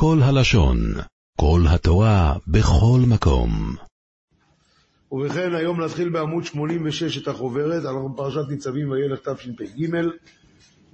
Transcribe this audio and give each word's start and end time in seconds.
כל 0.00 0.18
הלשון, 0.22 0.78
כל 1.40 1.60
התורה, 1.68 2.34
בכל 2.48 3.00
מקום. 3.08 3.74
ובכן, 5.12 5.54
היום 5.54 5.80
נתחיל 5.80 6.08
בעמוד 6.08 6.44
86 6.44 7.18
את 7.18 7.28
החוברת, 7.28 7.84
אנחנו 7.84 8.08
בפרשת 8.08 8.48
ניצבים 8.48 8.90
וילך 8.90 9.18
תשפ"ג, 9.28 9.86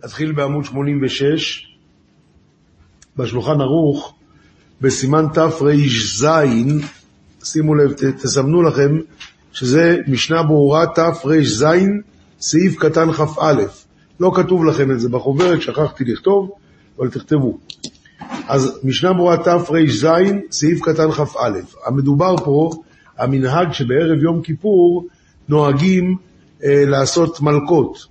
נתחיל 0.05 0.33
בעמוד 0.33 0.65
86, 0.65 1.77
בשולחן 3.17 3.61
ערוך, 3.61 4.15
בסימן 4.81 5.25
תר"ז, 5.35 6.27
שימו 7.45 7.75
לב, 7.75 7.93
תסמנו 7.93 8.63
לכם, 8.63 8.99
שזה 9.53 9.99
משנה 10.09 10.43
ברורה 10.43 10.87
תר"ז, 10.95 11.67
סעיף 12.41 12.79
קטן 12.79 13.13
כ"א. 13.13 13.63
לא 14.21 14.33
כתוב 14.37 14.65
לכם 14.65 14.91
את 14.91 15.01
זה 15.01 15.09
בחוברת, 15.09 15.63
שכחתי 15.63 16.05
לכתוב, 16.05 16.51
אבל 16.99 17.11
תכתבו. 17.11 17.59
אז 18.49 18.81
משנה 18.85 19.13
ברורה 19.13 19.37
תר"ז, 19.37 20.09
סעיף 20.51 20.81
קטן 20.83 21.11
כ"א. 21.11 21.51
המדובר 21.87 22.37
פה, 22.37 22.71
המנהג 23.19 23.73
שבערב 23.73 24.23
יום 24.23 24.43
כיפור 24.43 25.07
נוהגים 25.49 26.17
אה, 26.65 26.85
לעשות 26.87 27.41
מלקות. 27.41 28.07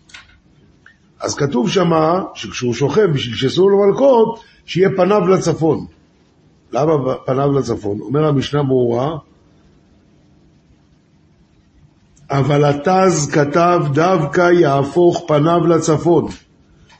אז 1.19 1.35
כתוב 1.35 1.69
שמה, 1.69 2.23
שכשהוא 2.33 2.73
שוכב 2.73 3.05
בשביל 3.13 3.35
שיעשו 3.35 3.69
לו 3.69 3.77
מלקות, 3.87 4.39
שיהיה 4.65 4.89
פניו 4.97 5.27
לצפון. 5.27 5.85
למה 6.71 6.93
פניו 7.25 7.51
לצפון? 7.51 7.99
אומר 7.99 8.25
המשנה 8.25 8.63
ברורה, 8.63 9.17
אבל 12.31 12.65
התז 12.65 13.31
כתב 13.31 13.79
דווקא 13.93 14.51
יהפוך 14.51 15.23
פניו 15.27 15.67
לצפון. 15.67 16.25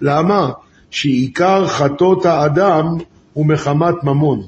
למה? 0.02 0.52
שעיקר 0.94 1.68
חטות 1.68 2.26
האדם 2.26 2.86
הוא 3.34 3.46
מחמת 3.46 3.96
ממון. 4.04 4.48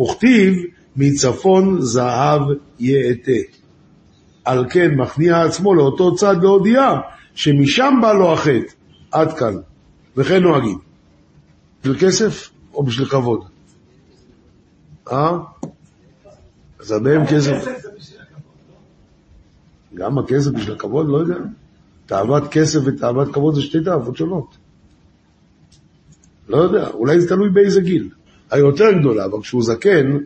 וכתיב 0.00 0.54
מצפון 0.96 1.80
זהב 1.80 2.42
יאטה. 2.78 3.40
על 4.44 4.66
כן 4.70 4.94
מכניע 4.94 5.42
עצמו 5.42 5.74
לאותו 5.74 6.14
צד 6.14 6.36
להודיע 6.42 6.92
שמשם 7.34 7.94
בא 8.02 8.12
לו 8.12 8.32
החטא. 8.32 8.72
עד 9.10 9.32
כאן. 9.38 9.54
וכן 10.16 10.42
נוהגים. 10.42 10.78
בשביל 11.80 11.98
כסף 12.00 12.50
או 12.74 12.82
בשביל 12.82 13.08
כבוד? 13.08 13.44
אה? 15.12 15.38
אז 16.80 16.92
הבהם 16.92 17.26
כסף. 17.26 17.66
גם 19.94 20.18
הכסף 20.18 20.50
בשביל 20.50 20.74
הכבוד? 20.74 21.08
לא 21.08 21.16
יודע. 21.16 21.38
תאוות 22.06 22.42
כסף 22.50 22.78
ותאוות 22.84 23.34
כבוד 23.34 23.54
זה 23.54 23.62
שתי 23.62 23.78
תאוות 23.84 24.16
שונות. 24.16 24.56
לא 26.48 26.56
יודע, 26.56 26.88
אולי 26.88 27.20
זה 27.20 27.28
תלוי 27.28 27.50
באיזה 27.50 27.80
גיל. 27.80 28.08
היותר 28.50 28.92
גדולה, 29.00 29.24
אבל 29.24 29.40
כשהוא 29.40 29.62
זקן, 29.62 30.16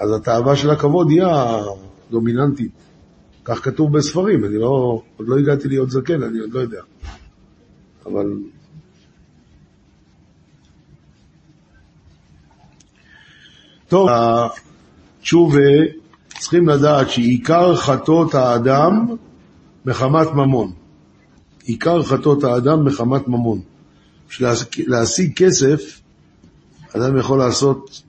אז 0.00 0.12
התאווה 0.12 0.56
של 0.56 0.70
הכבוד 0.70 1.10
היא 1.10 1.22
הדומיננטית. 1.24 2.72
כך 3.44 3.64
כתוב 3.64 3.96
בספרים, 3.98 4.44
אני 4.44 4.58
לא, 4.58 5.02
עוד 5.16 5.28
לא 5.28 5.38
הגעתי 5.38 5.68
להיות 5.68 5.90
זקן, 5.90 6.22
אני 6.22 6.38
עוד 6.38 6.52
לא 6.52 6.60
יודע. 6.60 6.80
אבל... 8.06 8.26
טוב, 13.88 14.08
התשובה, 15.20 15.60
צריכים 16.38 16.68
לדעת 16.68 17.10
שעיקר 17.10 17.76
חטות 17.76 18.34
האדם 18.34 19.06
מחמת 19.84 20.26
ממון. 20.34 20.72
עיקר 21.64 22.02
חטות 22.02 22.44
האדם 22.44 22.84
מחמת 22.84 23.28
ממון. 23.28 23.60
בשביל 24.28 24.48
להשיג 24.86 25.32
כסף, 25.36 26.00
אדם 26.96 27.18
יכול 27.18 27.38
לעשות 27.38 28.02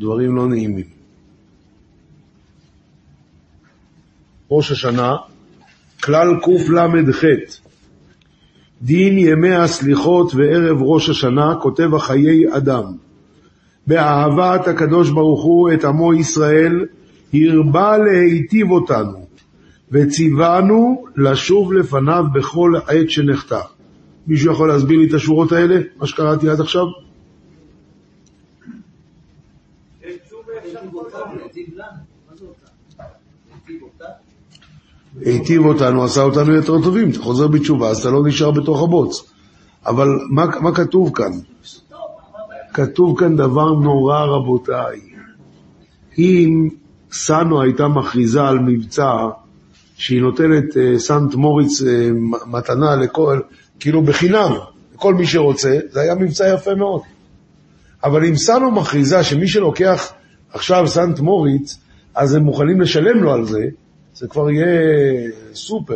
דברים 0.00 0.36
לא 0.36 0.48
נעימים. 0.48 0.84
ראש 4.50 4.72
השנה, 4.72 5.16
כלל 6.02 6.28
קל"ח, 6.42 7.24
דין 8.82 9.18
ימי 9.18 9.54
הסליחות 9.54 10.34
וערב 10.34 10.76
ראש 10.80 11.08
השנה, 11.08 11.54
כותב 11.62 11.94
החיי 11.94 12.56
אדם. 12.56 12.84
באהבת 13.86 14.68
הקדוש 14.68 15.10
ברוך 15.10 15.42
הוא 15.44 15.72
את 15.72 15.84
עמו 15.84 16.14
ישראל, 16.14 16.86
הרבה 17.34 17.98
להיטיב 17.98 18.70
אותנו, 18.70 19.26
וציוונו 19.92 21.04
לשוב 21.16 21.72
לפניו 21.72 22.24
בכל 22.34 22.72
עת 22.86 23.10
שנחטא. 23.10 23.60
מישהו 24.28 24.52
יכול 24.52 24.68
להסביר 24.68 24.98
לי 24.98 25.08
את 25.08 25.14
השורות 25.14 25.52
האלה, 25.52 25.80
מה 25.96 26.06
שקראתי 26.06 26.48
עד 26.48 26.60
עכשיו? 26.60 26.84
היטיב 35.20 35.64
אותנו, 35.64 36.04
עשה 36.04 36.22
אותנו 36.22 36.54
יותר 36.54 36.82
טובים, 36.82 37.10
אתה 37.10 37.18
חוזר 37.18 37.48
בתשובה, 37.48 37.88
אז 37.88 38.00
אתה 38.00 38.10
לא 38.10 38.26
נשאר 38.26 38.50
בתוך 38.50 38.82
הבוץ. 38.82 39.32
אבל 39.86 40.08
מה, 40.30 40.46
מה 40.60 40.74
כתוב 40.74 41.10
כאן? 41.14 41.32
כתוב 42.72 43.18
כאן 43.20 43.36
דבר 43.36 43.72
נורא, 43.72 44.24
רבותיי. 44.24 45.00
אם 46.18 46.68
סאנו 47.12 47.62
הייתה 47.62 47.88
מכריזה 47.88 48.42
על 48.42 48.58
מבצע 48.58 49.12
שהיא 49.96 50.20
נותנת 50.20 50.64
uh, 50.70 50.98
סנט 50.98 51.34
מוריץ 51.34 51.82
uh, 51.82 51.84
מתנה 52.46 52.96
לכל, 52.96 53.40
כאילו 53.80 54.02
בחינם, 54.02 54.52
לכל 54.94 55.14
מי 55.14 55.26
שרוצה, 55.26 55.78
זה 55.90 56.00
היה 56.00 56.14
מבצע 56.14 56.54
יפה 56.54 56.74
מאוד. 56.74 57.00
אבל 58.04 58.24
אם 58.24 58.36
סאנו 58.36 58.70
מכריזה 58.70 59.24
שמי 59.24 59.48
שלוקח 59.48 60.12
עכשיו 60.52 60.88
סנט 60.88 61.20
מוריץ, 61.20 61.78
אז 62.14 62.34
הם 62.34 62.42
מוכנים 62.42 62.80
לשלם 62.80 63.22
לו 63.22 63.32
על 63.32 63.44
זה, 63.44 63.64
זה 64.14 64.28
כבר 64.28 64.50
יהיה 64.50 64.66
סופר. 65.54 65.94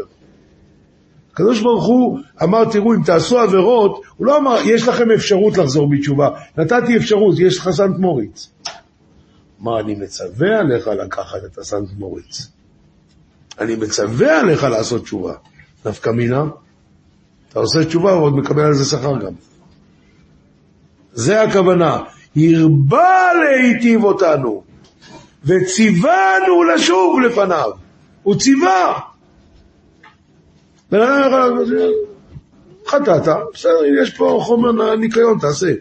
הקדוש 1.32 1.60
ברוך 1.60 1.84
הוא 1.84 2.18
אמר, 2.42 2.64
תראו, 2.64 2.94
אם 2.94 3.02
תעשו 3.04 3.38
עבירות, 3.38 4.02
הוא 4.16 4.26
לא 4.26 4.38
אמר, 4.38 4.56
יש 4.64 4.88
לכם 4.88 5.10
אפשרות 5.10 5.58
לחזור 5.58 5.90
בתשובה. 5.90 6.28
נתתי 6.56 6.96
אפשרות, 6.96 7.38
יש 7.38 7.58
לך 7.58 7.70
סנט 7.70 7.98
מוריץ. 7.98 8.48
מה, 9.60 9.80
אני 9.80 9.94
מצווה 9.94 10.58
עליך 10.58 10.86
לקחת 10.86 11.44
את 11.44 11.58
הסנט 11.58 11.88
מוריץ. 11.98 12.48
אני 13.58 13.74
מצווה 13.76 14.40
עליך 14.40 14.64
לעשות 14.64 15.02
תשובה. 15.02 15.34
נפקא 15.86 16.10
מינה, 16.10 16.44
אתה 17.52 17.60
עושה 17.60 17.84
תשובה 17.84 18.16
ועוד 18.16 18.36
מקבל 18.36 18.62
על 18.62 18.74
זה 18.74 18.84
שכר 18.84 19.18
גם. 19.18 19.32
זה 21.12 21.42
הכוונה. 21.42 21.98
הרבה 22.36 23.32
להיטיב 23.42 24.04
אותנו, 24.04 24.62
וציוונו 25.44 26.64
לשוב 26.74 27.20
לפניו. 27.20 27.70
הוא 28.22 28.34
ציווה. 28.34 29.00
חטאת, 32.86 33.28
בסדר, 33.54 34.02
יש 34.02 34.16
פה 34.16 34.38
חומר 34.42 34.96
ניקיון, 34.96 35.38
תעשה. 35.38 35.72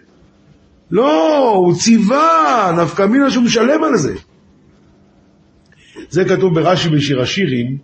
לא, 0.91 1.47
הוא 1.49 1.75
ציווה, 1.75 2.71
נפקא 2.83 3.05
מינה 3.05 3.31
שהוא 3.31 3.43
משלם 3.43 3.83
על 3.83 3.97
זה. 3.97 4.15
זה 6.09 6.25
כתוב 6.25 6.55
ברש"י 6.55 6.89
בשיר 6.89 7.21
השירים, 7.21 7.77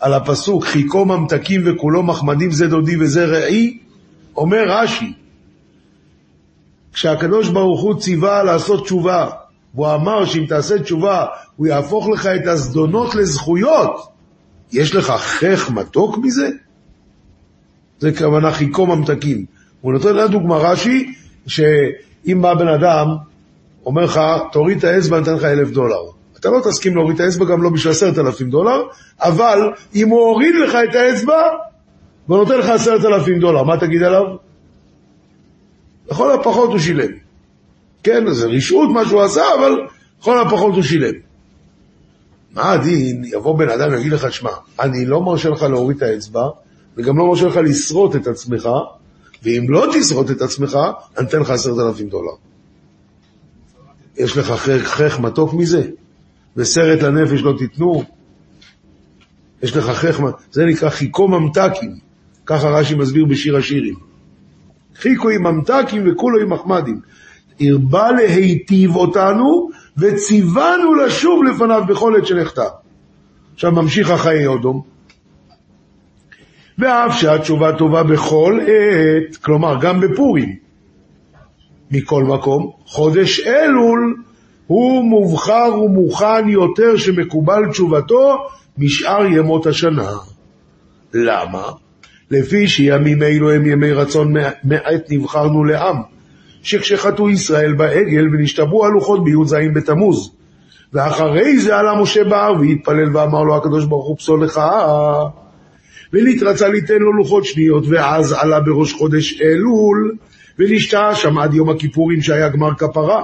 על 0.00 0.14
הפסוק, 0.14 0.64
חיכו 0.64 1.04
ממתקים 1.04 1.62
וכולו 1.64 2.02
מחמדים 2.02 2.50
זה 2.50 2.66
דודי 2.66 2.96
וזה 3.00 3.24
רעי, 3.24 3.78
אומר 4.36 4.64
רש"י, 4.68 5.12
כשהקדוש 6.92 7.48
ברוך 7.48 7.82
הוא 7.82 8.00
ציווה 8.00 8.42
לעשות 8.42 8.84
תשובה, 8.84 9.30
והוא 9.74 9.94
אמר 9.94 10.24
שאם 10.24 10.46
תעשה 10.46 10.78
תשובה, 10.78 11.24
הוא 11.56 11.66
יהפוך 11.66 12.08
לך 12.08 12.26
את 12.26 12.46
הזדונות 12.46 13.14
לזכויות, 13.14 14.08
יש 14.72 14.94
לך 14.94 15.10
חך 15.10 15.70
מתוק 15.70 16.18
מזה? 16.18 16.48
זה 17.98 18.12
כוונה 18.18 18.52
חיכו 18.52 18.86
ממתקים. 18.86 19.44
הוא 19.80 19.92
נותן 19.92 20.16
לנו 20.16 20.28
דוגמה 20.28 20.56
רש"י, 20.56 21.14
שאם 21.46 22.42
בא 22.42 22.54
בן 22.54 22.68
אדם, 22.68 23.06
אומר 23.86 24.04
לך, 24.04 24.20
תוריד 24.52 24.78
את 24.78 24.84
האצבע, 24.84 25.16
אני 25.16 25.24
אתן 25.24 25.34
לך 25.34 25.44
אלף 25.44 25.70
דולר. 25.70 26.15
אתה 26.40 26.50
לא 26.50 26.60
תסכים 26.64 26.96
להוריד 26.96 27.14
את 27.14 27.20
האצבע 27.20 27.44
גם 27.44 27.62
לא 27.62 27.70
בשביל 27.70 27.92
עשרת 27.92 28.18
אלפים 28.18 28.50
דולר, 28.50 28.82
אבל 29.20 29.58
אם 29.94 30.08
הוא 30.08 30.20
הוריד 30.20 30.54
לך 30.54 30.74
את 30.90 30.94
האצבע, 30.94 31.42
והוא 32.28 32.38
נותן 32.38 32.58
לך 32.58 32.68
עשרת 32.68 33.04
אלפים 33.04 33.38
דולר, 33.38 33.62
מה 33.62 33.80
תגיד 33.80 34.02
עליו? 34.02 34.24
לכל 36.10 36.32
הפחות 36.32 36.70
הוא 36.70 36.78
שילם. 36.78 37.10
כן, 38.02 38.32
זה 38.32 38.46
רשעות 38.46 38.90
מה 38.90 39.08
שהוא 39.08 39.22
עשה, 39.22 39.42
אבל 39.58 39.72
לכל 40.20 40.38
הפחות 40.38 40.74
הוא 40.74 40.82
שילם. 40.82 41.14
מה 42.54 42.72
הדין, 42.72 43.24
יבוא 43.24 43.58
בן 43.58 43.68
אדם 43.68 43.92
ויגיד 43.92 44.12
לך, 44.12 44.32
שמע, 44.32 44.50
אני 44.80 45.06
לא 45.06 45.20
מרשה 45.20 45.48
לך 45.48 45.62
להוריד 45.62 45.96
את 45.96 46.02
האצבע, 46.02 46.48
וגם 46.96 47.18
לא 47.18 47.26
מרשה 47.26 47.46
לך 47.46 47.56
לשרוט 47.56 48.16
את 48.16 48.26
עצמך, 48.26 48.68
ואם 49.42 49.66
לא 49.68 49.86
תשרוט 49.94 50.30
את 50.30 50.42
עצמך, 50.42 50.78
אני 51.18 51.26
אתן 51.26 51.40
לך 51.40 51.50
עשרת 51.50 51.78
אלפים 51.78 52.08
דולר. 52.08 52.32
יש 54.16 54.36
לך 54.36 54.52
חך 54.84 55.20
מתוק 55.20 55.54
מזה? 55.54 55.82
וסרט 56.56 57.02
לנפש 57.02 57.42
לא 57.42 57.54
תיתנו? 57.58 58.04
יש 59.62 59.76
לך 59.76 59.84
חך, 59.84 60.20
זה 60.50 60.64
נקרא 60.64 60.90
חיכו 60.90 61.28
ממתקים, 61.28 61.90
ככה 62.46 62.68
רש"י 62.68 62.94
מסביר 62.94 63.24
בשיר 63.24 63.56
השירים. 63.56 63.94
חיקו 64.96 65.28
עם 65.28 65.42
ממתקים 65.42 66.02
וכולו 66.06 66.40
עם 66.40 66.52
מחמדים. 66.52 67.00
הרבה 67.60 68.10
להיטיב 68.10 68.96
אותנו, 68.96 69.68
וציוונו 69.98 70.94
לשוב 70.94 71.44
לפניו 71.44 71.82
בכל 71.88 72.16
עת 72.16 72.26
שנחטא. 72.26 72.68
עכשיו 73.54 73.72
ממשיך 73.72 74.10
החיי 74.10 74.46
אודום. 74.46 74.82
ואף 76.78 77.20
שהתשובה 77.20 77.72
טובה 77.72 78.02
בכל 78.02 78.60
עת, 78.62 79.36
כלומר 79.36 79.76
גם 79.80 80.00
בפורים. 80.00 80.56
מכל 81.90 82.24
מקום, 82.24 82.70
חודש 82.84 83.40
אלול 83.40 84.16
הוא 84.66 85.04
מובחר 85.04 85.82
ומוכן 85.84 86.48
יותר 86.48 86.96
שמקובל 86.96 87.62
תשובתו 87.70 88.36
משאר 88.78 89.26
ימות 89.26 89.66
השנה. 89.66 90.12
למה? 91.14 91.62
לפי 92.30 92.68
שימים 92.68 93.22
אלו 93.22 93.50
הם 93.50 93.66
ימי 93.66 93.92
רצון 93.92 94.34
מעט 94.64 95.10
נבחרנו 95.10 95.64
לעם, 95.64 95.96
שכשחטאו 96.62 97.30
ישראל 97.30 97.72
בעגל 97.72 98.28
ונשתברו 98.32 98.86
הלוחות 98.86 99.24
בי"ז 99.24 99.56
בתמוז. 99.74 100.32
ואחרי 100.92 101.58
זה 101.58 101.76
עלה 101.76 102.02
משה 102.02 102.24
בהר 102.24 102.52
והתפלל 102.60 103.16
ואמר 103.16 103.42
לו 103.42 103.56
הקדוש 103.56 103.84
ברוך 103.84 104.06
הוא 104.06 104.16
פסול 104.16 104.44
לך 104.44 104.60
ונתרצה 106.12 106.68
ליתן 106.68 106.98
לו 106.98 107.12
לוחות 107.12 107.44
שניות 107.44 107.84
ואז 107.88 108.32
עלה 108.32 108.60
בראש 108.60 108.92
חודש 108.92 109.40
אלול 109.42 110.16
ונשתה 110.58 111.14
שם 111.14 111.38
עד 111.38 111.54
יום 111.54 111.70
הכיפורים 111.70 112.22
שהיה 112.22 112.48
גמר 112.48 112.74
כפרה. 112.74 113.22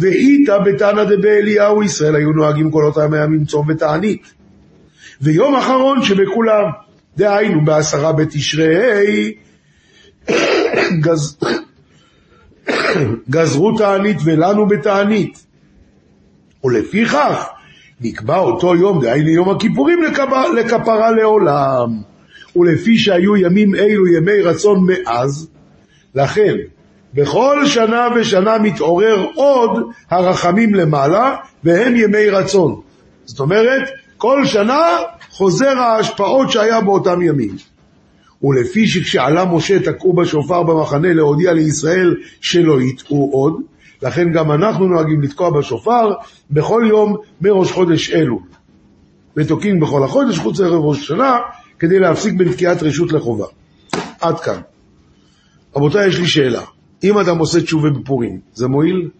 ואיתה 0.00 0.58
בתנא 0.58 1.04
דבאליהו 1.04 1.82
ישראל 1.82 2.14
היו 2.14 2.32
נוהגים 2.32 2.70
כל 2.70 2.84
אותם 2.84 3.14
הימים 3.14 3.44
צום 3.44 3.66
ותענית. 3.68 4.34
ויום 5.20 5.54
אחרון 5.56 6.02
שבכולם, 6.02 6.64
דהיינו 7.16 7.64
בעשרה 7.64 8.12
בתשרי 8.12 9.34
גז... 11.00 11.38
גזרו 13.30 13.78
תענית 13.78 14.16
ולנו 14.24 14.66
בתענית. 14.68 15.46
ולפיכך 16.64 17.48
נקבע 18.00 18.38
אותו 18.38 18.76
יום, 18.76 19.02
דהיינו 19.02 19.28
יום 19.28 19.50
הכיפורים, 19.50 20.02
לכפרה, 20.02 20.52
לכפרה 20.52 21.10
לעולם. 21.10 22.02
ולפי 22.56 22.98
שהיו 22.98 23.36
ימים 23.36 23.74
אלו 23.74 24.06
ימי 24.06 24.40
רצון 24.42 24.86
מאז, 24.86 25.48
לכן 26.14 26.54
בכל 27.14 27.66
שנה 27.66 28.08
ושנה 28.16 28.58
מתעורר 28.58 29.26
עוד 29.34 29.70
הרחמים 30.10 30.74
למעלה, 30.74 31.36
והם 31.64 31.96
ימי 31.96 32.30
רצון. 32.30 32.80
זאת 33.24 33.40
אומרת, 33.40 33.88
כל 34.16 34.44
שנה 34.44 34.80
חוזר 35.30 35.78
ההשפעות 35.78 36.50
שהיה 36.50 36.80
באותם 36.80 37.22
ימים. 37.22 37.56
ולפי 38.42 38.86
שכשעלה 38.86 39.44
משה 39.44 39.78
תקעו 39.82 40.12
בשופר 40.12 40.62
במחנה 40.62 41.12
להודיע 41.12 41.52
לישראל 41.52 42.16
שלא 42.40 42.80
יטעו 42.80 43.30
עוד, 43.32 43.60
לכן 44.02 44.32
גם 44.32 44.52
אנחנו 44.52 44.88
נוהגים 44.88 45.22
לתקוע 45.22 45.50
בשופר 45.50 46.12
בכל 46.50 46.84
יום 46.88 47.16
מראש 47.40 47.72
חודש 47.72 48.10
אלו. 48.10 48.40
ותוקעים 49.36 49.80
בכל 49.80 50.04
החודש 50.04 50.38
חוץ 50.38 50.60
לערב 50.60 50.84
ראש 50.84 50.98
השנה, 50.98 51.36
כדי 51.78 51.98
להפסיק 51.98 52.34
בנקיעת 52.34 52.82
רשות 52.82 53.12
לחובה. 53.12 53.46
עד 54.20 54.40
כאן. 54.40 54.60
רבותיי, 55.76 56.08
יש 56.08 56.18
לי 56.18 56.26
שאלה. 56.26 56.62
אם 57.04 57.18
אדם 57.18 57.38
עושה 57.38 57.62
תשובה 57.62 57.90
בפורים, 57.90 58.40
זה 58.52 58.68
מועיל? 58.68 59.10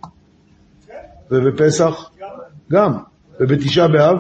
ובפסח? 1.31 2.11
גם. 2.73 2.99
ובתשעה 3.41 3.88
באב? 3.88 4.17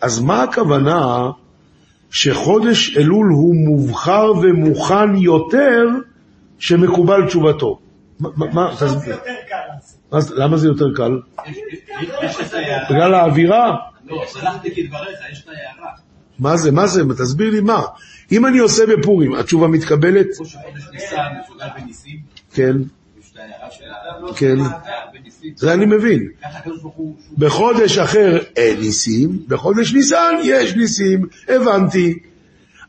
אז 0.00 0.20
מה 0.20 0.42
הכוונה 0.42 1.30
שחודש 2.10 2.96
אלול 2.96 3.26
הוא 3.26 3.54
מובחר 3.54 4.32
ומוכן 4.42 5.16
יותר 5.16 5.86
שמקובל 6.58 7.26
תשובתו? 7.26 7.78
מה, 8.20 8.74
תסביר. 8.80 9.16
למה 10.12 10.56
זה 10.56 10.68
יותר 10.68 10.86
קל? 10.96 11.20
בגלל 12.90 13.14
האווירה? 13.14 13.76
לא, 14.04 14.22
שלחתי 14.26 14.70
כדבריך, 14.74 15.18
יש 15.32 15.42
את 15.42 15.48
ההערה. 15.48 16.05
מה 16.38 16.56
זה, 16.56 16.72
מה 16.72 16.86
זה, 16.86 17.02
תסביר 17.18 17.50
לי 17.50 17.60
מה. 17.60 17.82
אם 18.32 18.46
אני 18.46 18.58
עושה 18.58 18.82
בפורים, 18.86 19.34
התשובה 19.34 19.66
מתקבלת? 19.66 20.26
כן, 22.52 22.76
ההערה 23.38 23.70
שלה. 23.70 24.32
כן. 24.36 24.56
בניסים. 25.12 25.52
זה 25.56 25.72
אני 25.72 25.86
מבין. 25.86 26.28
בחודש 27.38 27.98
אחר 27.98 28.38
אין 28.56 28.80
ניסים, 28.80 29.42
בחודש 29.48 29.94
ניסן 29.94 30.34
יש 30.44 30.76
ניסים, 30.76 31.26
הבנתי. 31.48 32.18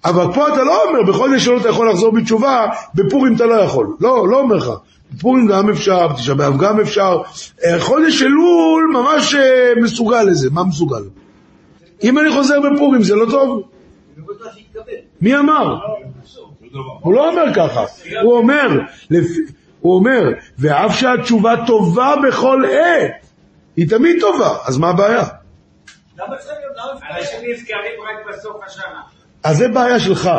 אבל 0.05 0.33
פה 0.33 0.53
אתה 0.53 0.63
לא 0.63 0.83
אומר, 0.83 1.11
בחודש 1.11 1.45
שלו 1.45 1.61
אתה 1.61 1.69
יכול 1.69 1.89
לחזור 1.89 2.11
בתשובה, 2.11 2.65
בפורים 2.95 3.35
אתה 3.35 3.45
לא 3.45 3.53
יכול. 3.53 3.95
לא, 3.99 4.27
לא 4.27 4.39
אומר 4.39 4.55
לך. 4.55 4.69
בפורים 5.11 5.47
גם 5.47 5.69
אפשר, 5.69 6.07
בתשעה 6.07 6.35
באב 6.35 6.57
גם 6.57 6.79
אפשר. 6.79 7.21
אה, 7.65 7.79
חודש 7.79 8.21
אלול 8.21 8.91
ממש 8.93 9.35
אה, 9.35 9.73
מסוגל 9.81 10.23
לזה. 10.23 10.49
מה 10.51 10.63
מסוגל? 10.63 11.03
אם 12.03 12.19
אני 12.19 12.31
חוזר 12.31 12.55
בפורים 12.59 13.03
זה 13.03 13.15
לא 13.15 13.25
טוב? 13.31 13.61
מי 15.21 15.37
אמר? 15.37 15.77
הוא 16.99 17.13
לא 17.13 17.29
אומר 17.29 17.53
ככה, 17.55 17.85
הוא 18.23 18.37
אומר, 18.37 18.67
הוא 19.79 19.95
אומר, 19.95 20.23
ואף 20.59 20.95
שהתשובה 20.99 21.55
טובה 21.67 22.13
בכל 22.27 22.63
עת, 22.65 23.25
היא 23.75 23.89
תמיד 23.89 24.17
טובה, 24.19 24.57
אז 24.65 24.77
מה 24.77 24.89
הבעיה? 24.89 25.23
אנשים 26.19 27.39
נזכרים 27.51 27.99
רק 28.01 28.25
בסוף 28.29 28.55
השנה. 28.65 29.01
אז 29.43 29.57
זה 29.57 29.67
בעיה 29.67 29.99
שלך, 29.99 30.29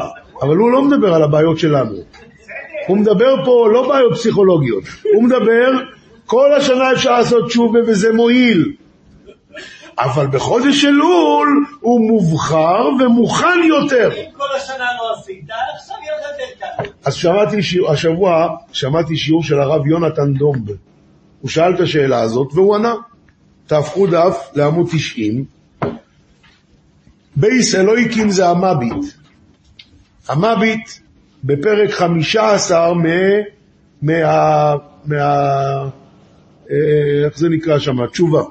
אבל 0.42 0.56
הוא 0.56 0.70
לא 0.70 0.82
מדבר 0.82 1.14
על 1.14 1.22
הבעיות 1.22 1.58
שלנו. 1.58 1.94
הוא 2.86 2.96
מדבר 2.96 3.44
פה 3.44 3.68
לא 3.72 3.88
בעיות 3.88 4.12
פסיכולוגיות, 4.12 4.84
הוא 5.14 5.22
מדבר, 5.24 5.72
כל 6.26 6.54
השנה 6.54 6.92
אפשר 6.92 7.10
לעשות 7.10 7.46
תשובה 7.46 7.80
וזה 7.86 8.12
מועיל. 8.12 8.72
אבל 9.98 10.26
בחודש 10.26 10.84
אלול 10.84 11.66
הוא 11.80 12.00
מובחר 12.00 12.88
ומוכן 13.00 13.60
יותר. 13.68 14.10
אם 14.16 14.30
כל 14.36 14.56
השנה 14.56 14.84
לא 14.98 15.18
עשית, 15.18 15.44
עכשיו 15.74 15.96
יהיה 16.02 16.12
לך 16.18 16.26
יותר 16.40 16.66
קל. 16.84 16.90
אז 17.04 17.14
שמעתי 17.14 17.56
השבוע 17.88 18.56
שמעתי 18.72 19.16
שיעור 19.16 19.42
של 19.42 19.60
הרב 19.60 19.86
יונתן 19.86 20.32
דומב. 20.32 20.70
הוא 21.40 21.50
שאל 21.50 21.74
את 21.74 21.80
השאלה 21.80 22.20
הזאת 22.20 22.48
והוא 22.54 22.74
ענה. 22.74 22.94
תהפכו 23.66 24.06
דף 24.06 24.50
לעמוד 24.54 24.86
90. 24.92 25.44
בייס 27.36 27.74
אלוהיקים 27.74 28.30
זה 28.30 28.48
המביט. 28.48 29.04
המביט 30.28 30.90
בפרק 31.44 31.90
15 31.90 32.94
מה... 32.94 33.02
מה... 34.02 34.74
מה... 35.04 35.16
אה, 36.70 37.24
איך 37.24 37.38
זה 37.38 37.48
נקרא 37.48 37.78
שם? 37.78 38.06
תשובה. 38.06 38.42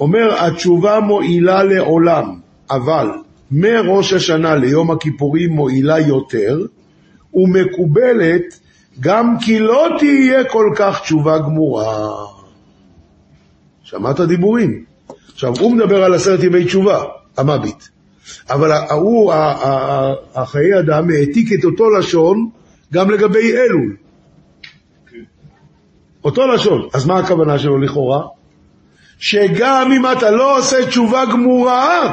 אומר, 0.00 0.44
התשובה 0.46 1.00
מועילה 1.00 1.62
לעולם, 1.62 2.40
אבל 2.70 3.10
מראש 3.50 4.12
השנה 4.12 4.54
ליום 4.54 4.90
הכיפורים 4.90 5.50
מועילה 5.52 5.98
יותר, 5.98 6.58
ומקובלת 7.34 8.60
גם 9.00 9.38
כי 9.40 9.58
לא 9.58 9.88
תהיה 9.98 10.44
כל 10.44 10.72
כך 10.76 11.00
תשובה 11.00 11.38
גמורה. 11.38 12.08
שמעת 13.82 14.20
דיבורים? 14.20 14.84
עכשיו, 15.32 15.54
הוא 15.60 15.72
מדבר 15.76 16.04
על 16.04 16.14
עשרת 16.14 16.42
ימי 16.42 16.64
תשובה, 16.64 17.04
המביט. 17.36 17.84
אבל 18.50 18.72
הוא, 18.90 19.32
החיי 20.34 20.78
אדם, 20.78 21.10
העתיק 21.10 21.52
את 21.52 21.64
אותו 21.64 21.90
לשון 21.90 22.50
גם 22.92 23.10
לגבי 23.10 23.52
אלול. 23.52 23.96
אותו 26.24 26.46
לשון. 26.46 26.88
אז 26.94 27.06
מה 27.06 27.18
הכוונה 27.18 27.58
שלו 27.58 27.78
לכאורה? 27.78 28.37
שגם 29.18 29.92
אם 29.92 30.02
אתה 30.12 30.30
לא 30.30 30.58
עושה 30.58 30.86
תשובה 30.86 31.24
גמורה, 31.32 32.12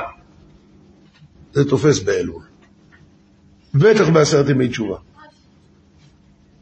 זה 1.53 1.69
תופס 1.69 1.99
באלול. 1.99 2.41
בטח 3.73 4.09
בעשרת 4.09 4.49
ימי 4.49 4.67
תשובה. 4.67 4.97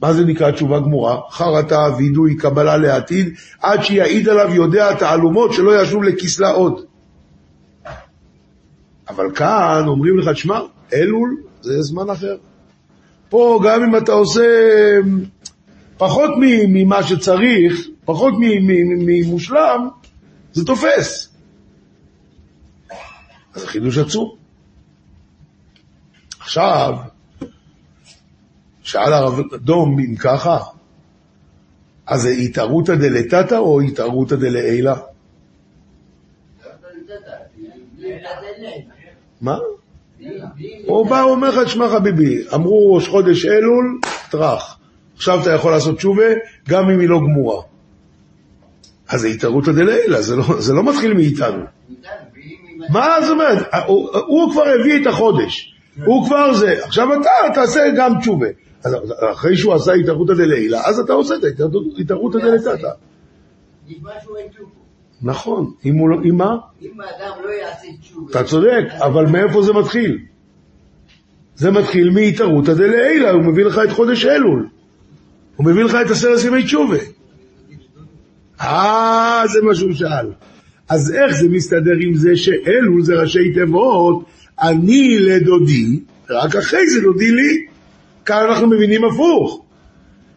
מה 0.02 0.14
זה 0.14 0.26
נקרא 0.26 0.52
תשובה 0.52 0.80
גמורה? 0.80 1.18
חרטה, 1.32 1.80
וידוי, 1.98 2.36
קבלה 2.38 2.78
לעתיד, 2.78 3.34
עד 3.62 3.84
שיעיד 3.84 4.30
עליו 4.30 4.54
יודע 4.56 4.94
תעלומות 4.94 5.54
שלא 5.54 5.82
ישוב 5.82 6.04
לכסלה 6.04 6.50
עוד. 6.50 6.86
אבל 9.10 9.36
כאן 9.36 9.84
אומרים 9.88 10.18
לך, 10.18 10.30
תשמע, 10.30 10.60
אלול 10.94 11.38
זה 11.62 11.82
זמן 11.82 12.10
אחר. 12.10 12.36
פה 13.30 13.62
גם 13.66 13.84
אם 13.84 13.98
אתה 13.98 14.12
עושה 14.12 14.44
פחות 15.98 16.30
ממה 16.68 17.04
שצריך, 17.04 17.88
פחות 18.06 18.34
ממושלם, 18.98 19.90
זה 20.54 20.66
תופס. 20.66 21.30
אז 23.54 23.66
חידוש 23.66 23.98
עצום. 23.98 24.36
עכשיו, 26.40 26.96
שאל 28.84 29.14
הרב 29.14 29.40
דום 29.56 30.00
אם 30.00 30.16
ככה, 30.16 30.60
אז 32.06 32.22
זה 32.22 32.30
התערותא 32.30 32.96
דלתתא 32.96 33.56
או 33.56 33.82
התערותא 33.82 34.36
דלעילא? 34.36 34.94
מה? 39.42 39.58
הוא 40.86 41.10
בא 41.10 41.16
ואומר 41.16 41.50
לך, 41.50 41.68
תשמע 41.68 41.90
חביבי, 41.90 42.44
אמרו 42.54 42.96
ראש 42.96 43.08
חודש 43.08 43.46
אלול, 43.46 44.00
טראח. 44.32 44.80
עכשיו 45.16 45.42
אתה 45.42 45.52
יכול 45.52 45.72
לעשות 45.72 45.98
תשובה, 45.98 46.24
גם 46.70 46.90
אם 46.90 47.00
היא 47.00 47.10
לא 47.10 47.20
גמורה. 47.20 47.64
אז 49.14 49.22
זה 49.22 49.28
התערותא 49.28 49.72
דלעילא, 49.72 50.22
זה 50.22 50.36
לא, 50.36 50.44
זה 50.60 50.74
לא 50.74 50.84
מתחיל 50.84 51.14
מאיתנו. 51.14 51.64
מה 52.90 53.18
זאת 53.22 53.32
אומרת? 53.32 53.68
הוא, 53.88 54.10
הוא 54.28 54.52
כבר 54.52 54.64
הביא 54.64 55.02
את 55.02 55.08
החודש, 55.08 55.76
הוא 56.06 56.26
כבר 56.26 56.54
זה, 56.54 56.84
עכשיו 56.84 57.08
אתה 57.22 57.30
תעשה 57.54 57.82
גם 57.98 58.20
תשובה. 58.20 58.48
אז 58.84 58.96
אחרי 59.32 59.58
שהוא 59.58 59.74
עשה 59.74 59.94
התערותא 59.94 60.34
דלעילא, 60.34 60.78
אז 60.86 61.00
אתה 61.00 61.14
עושה 61.14 61.36
את 61.36 61.60
התערותא 62.00 62.40
דלתתא. 62.40 62.90
נכון, 65.22 65.72
אם 65.86 65.96
הוא 65.96 66.10
לא, 66.10 66.18
אם 66.30 66.38
מה? 66.38 66.58
אם 66.82 67.02
האדם 67.02 67.44
לא 67.46 67.50
יעשה 67.50 67.88
תשובה... 68.02 68.32
אתה 68.32 68.44
צודק, 68.44 68.84
אבל 68.92 69.26
מאיפה 69.26 69.62
זה 69.62 69.74
מתחיל? 69.74 70.20
זה 71.56 71.72
מתחיל 71.72 72.10
מהתערותא 72.10 72.74
דלעילא, 72.74 73.30
הוא 73.30 73.44
מביא 73.44 73.66
לך 73.66 73.82
את 73.84 73.92
חודש 73.92 74.26
אלול. 74.26 74.68
הוא 75.56 75.66
מביא 75.66 75.84
לך 75.84 75.98
את 76.06 76.12
עשרת 76.12 76.44
ימי 76.46 76.64
תשובה. 76.64 76.98
אה, 78.62 79.44
זה 79.54 79.62
מה 79.62 79.76
שהוא 79.76 79.94
שאל. 79.94 80.32
אז 80.90 81.14
איך 81.14 81.38
זה 81.38 81.50
מסתדר 81.50 81.96
עם 82.02 82.16
זה 82.16 82.36
שאלול 82.36 83.04
זה 83.04 83.14
ראשי 83.16 83.54
תיבות, 83.54 84.26
אני 84.62 85.20
לדודי, 85.20 86.00
רק 86.30 86.56
אחרי 86.56 86.90
זה 86.90 87.02
דודי 87.02 87.32
לי. 87.32 87.66
כאן 88.26 88.46
אנחנו 88.50 88.68
מבינים 88.68 89.02
הפוך. 89.06 89.66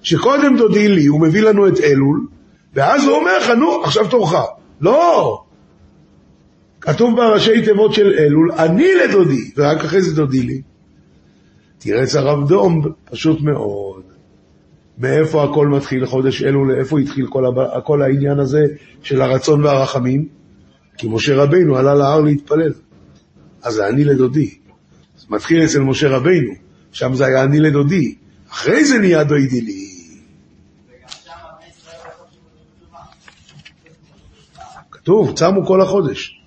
שקודם 0.03 0.57
דודי 0.57 0.89
לי, 0.89 1.07
הוא 1.07 1.21
מביא 1.21 1.43
לנו 1.43 1.69
את 1.69 1.81
אלול, 1.81 2.27
ואז 2.75 3.05
הוא 3.05 3.17
אומר 3.17 3.39
לך, 3.39 3.51
נו, 3.51 3.83
עכשיו 3.85 4.09
תורך. 4.09 4.35
לא. 4.81 5.43
כתוב 6.81 7.17
בראשי 7.17 7.63
תיבות 7.65 7.95
של 7.95 8.15
אלול, 8.19 8.53
אני 8.53 8.89
לדודי, 8.95 9.51
ורק 9.57 9.85
אחרי 9.85 10.03
זה 10.03 10.17
דודי 10.17 10.43
לי. 10.43 10.63
תראה 11.79 12.03
את 12.03 12.15
הרב 12.15 12.49
דום, 12.49 12.83
פשוט 13.11 13.41
מאוד. 13.41 14.03
מאיפה 14.99 15.45
הכל 15.45 15.69
מתחיל 15.69 16.07
חודש 16.07 16.43
אלול, 16.43 16.75
איפה 16.79 16.99
התחיל 16.99 17.27
כל. 17.27 17.45
כל 17.85 18.03
העניין 18.03 18.39
הזה 18.39 18.65
של 19.03 19.23
הרצון 19.23 19.65
והרחמים? 19.65 20.29
כי 20.99 21.07
משה 21.11 21.37
רבינו 21.37 21.77
עלה 21.77 21.95
להר 21.95 22.21
להתפלל. 22.21 22.73
אז 23.63 23.75
זה 23.75 23.89
אני 23.89 24.05
לדודי. 24.05 24.59
זה 25.17 25.27
מתחיל 25.31 25.65
אצל 25.65 25.81
משה 25.81 26.09
רבינו, 26.09 26.53
שם 26.93 27.15
זה 27.15 27.27
היה 27.27 27.45
אני 27.45 27.61
לדודי. 27.61 28.15
אחרי 28.51 28.85
זה 28.85 28.99
נהיה 28.99 29.25
דוידי 29.25 29.61
לי. 29.61 29.87
כתוב, 34.91 35.37
צמו 35.37 35.67
כל 35.67 35.81
החודש. 35.81 36.41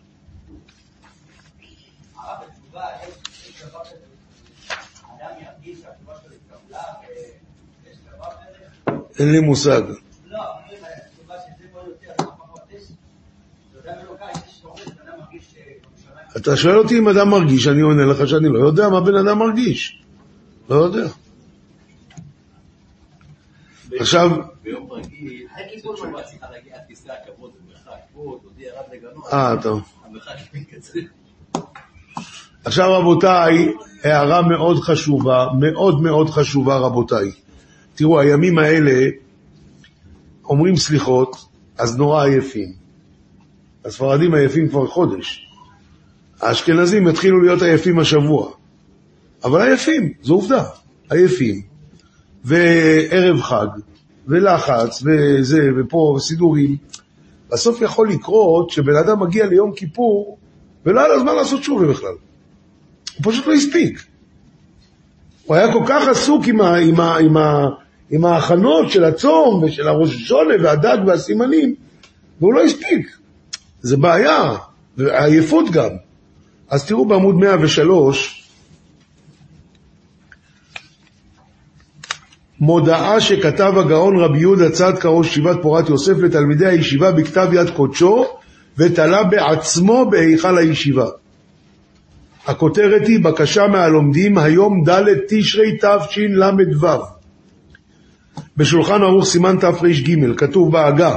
הרב, 2.15 2.38
בתשובה, 2.48 2.82
יש 3.03 3.15
יש 3.50 3.63
דבר 3.63 3.79
כזה, 3.86 3.96
אדם 5.06 5.36
ירגיש 5.41 5.82
שהתשובה 5.82 6.13
שלו 6.24 6.36
התקבלה, 6.36 6.84
ויש 7.86 7.98
דבר 8.08 8.25
כזה? 8.25 8.65
אין 8.86 8.91
לי 8.91 8.96
מושג. 8.96 9.09
לא, 9.09 9.09
אומרים, 9.09 9.09
התשובה 9.09 9.09
שזה 9.09 9.09
פה 9.09 9.09
יותר, 9.09 9.09
זה 9.09 9.09
פחות, 9.09 9.09
יש, 9.09 9.09
אתה 9.09 9.09
יודע 9.09 9.09
מלוקה, 9.09 9.09
יש 9.09 9.09
שאומרים, 9.09 9.09
אדם 15.02 15.20
מרגיש 15.20 15.44
שירושלים 15.54 16.38
אתה 16.38 16.58
שואל 16.58 16.78
אותי 16.78 17.00
אם 17.00 17.08
אדם 17.08 17.30
מרגיש, 17.30 17.68
אני 17.68 17.82
עונה 17.82 18.06
לך 18.06 18.28
שאני 18.28 18.50
לא 18.50 18.60
יודע 18.68 18.90
מה 18.90 19.02
בן 19.02 19.16
אדם 19.16 19.40
מרגיש. 19.40 20.04
לא 20.70 20.76
יודע. 20.76 21.08
עכשיו, 24.00 24.30
ביום 24.64 24.92
רגיל. 24.92 25.48
אה, 29.34 29.56
טוב. 29.62 29.82
עכשיו 32.66 33.00
רבותיי, 33.00 33.74
הערה 34.04 34.42
מאוד 34.42 34.80
חשובה, 34.80 35.48
מאוד 35.60 36.02
מאוד 36.02 36.30
חשובה 36.30 36.78
רבותיי. 36.78 37.32
תראו, 38.00 38.20
הימים 38.20 38.58
האלה 38.58 39.10
אומרים 40.46 40.75
סליחות, 40.75 41.36
אז 41.77 41.98
נורא 41.98 42.25
עייפים. 42.25 42.74
הספרדים 43.86 44.34
עייפים 44.34 44.70
כבר 44.70 44.88
חודש. 44.88 45.48
האשכנזים 46.41 47.08
התחילו 47.08 47.41
להיות 47.41 47.62
עייפים 47.62 48.00
השבוע. 48.00 48.51
אבל 49.44 49.62
עייפים, 49.62 50.13
זו 50.22 50.34
עובדה, 50.34 50.63
עייפים. 51.10 51.62
וערב 52.44 53.41
חג, 53.41 53.68
ולחץ, 54.27 55.03
וזה, 55.06 55.70
ופה 55.77 56.18
סידורים. 56.20 56.77
בסוף 57.51 57.82
יכול 57.82 58.10
לקרות 58.10 58.70
שבן 58.70 58.96
אדם 58.96 59.24
מגיע 59.24 59.46
ליום 59.46 59.72
כיפור 59.75 60.38
ולא 60.86 61.00
היה 61.00 61.08
לו 61.08 61.20
זמן 61.20 61.36
לעשות 61.36 61.63
שובה 61.63 61.88
בכלל. 61.88 62.13
הוא 63.15 63.32
פשוט 63.32 63.48
לא 63.48 63.53
הספיק. 63.53 64.03
הוא 65.46 65.56
היה 65.56 65.74
כל 65.74 65.84
כך 65.88 66.08
עסוק 66.08 66.48
עם, 66.48 66.62
ה, 66.62 66.75
עם, 66.75 67.00
ה, 67.00 67.18
עם, 67.18 67.38
ה, 67.38 67.70
עם 68.12 68.25
ההכנות 68.25 68.92
של 68.92 69.04
הצום 69.04 69.63
ושל 69.63 69.88
הראש 69.88 70.16
השונה 70.16 70.54
והדג 70.63 70.98
והסימנים, 71.08 71.75
והוא 72.39 72.54
לא 72.54 72.63
הספיק. 72.63 73.18
זה 73.82 73.98
בעיה, 73.98 74.56
ועייפות 74.98 75.72
גם. 75.72 75.89
אז 76.70 76.86
תראו 76.86 77.06
בעמוד 77.06 77.36
103, 77.36 78.39
מודעה 82.60 83.22
שכתב 83.22 83.74
הגאון 83.78 84.20
רבי 84.20 84.39
יהודה 84.39 84.70
צדקה 84.70 85.10
ראש 85.10 85.28
ישיבת 85.28 85.58
פורת 85.62 85.89
יוסף 85.89 86.18
לתלמידי 86.18 86.66
הישיבה 86.66 87.12
בכתב 87.12 87.48
יד 87.54 87.70
קודשו 87.70 88.25
ותלה 88.78 89.24
בעצמו 89.24 90.10
בהיכל 90.10 90.58
הישיבה. 90.58 91.08
הכותרת 92.46 93.08
היא 93.08 93.24
בקשה 93.24 93.68
מהלומדים 93.68 94.38
היום 94.38 94.84
ד' 94.89 95.04
תשרי 95.28 95.78
תשל"ו. 95.78 97.19
בשולחן 98.58 99.01
ערוך 99.01 99.25
סימן 99.25 99.58
תר"ג 99.60 100.36
כתוב 100.38 100.72
בהגה 100.72 101.15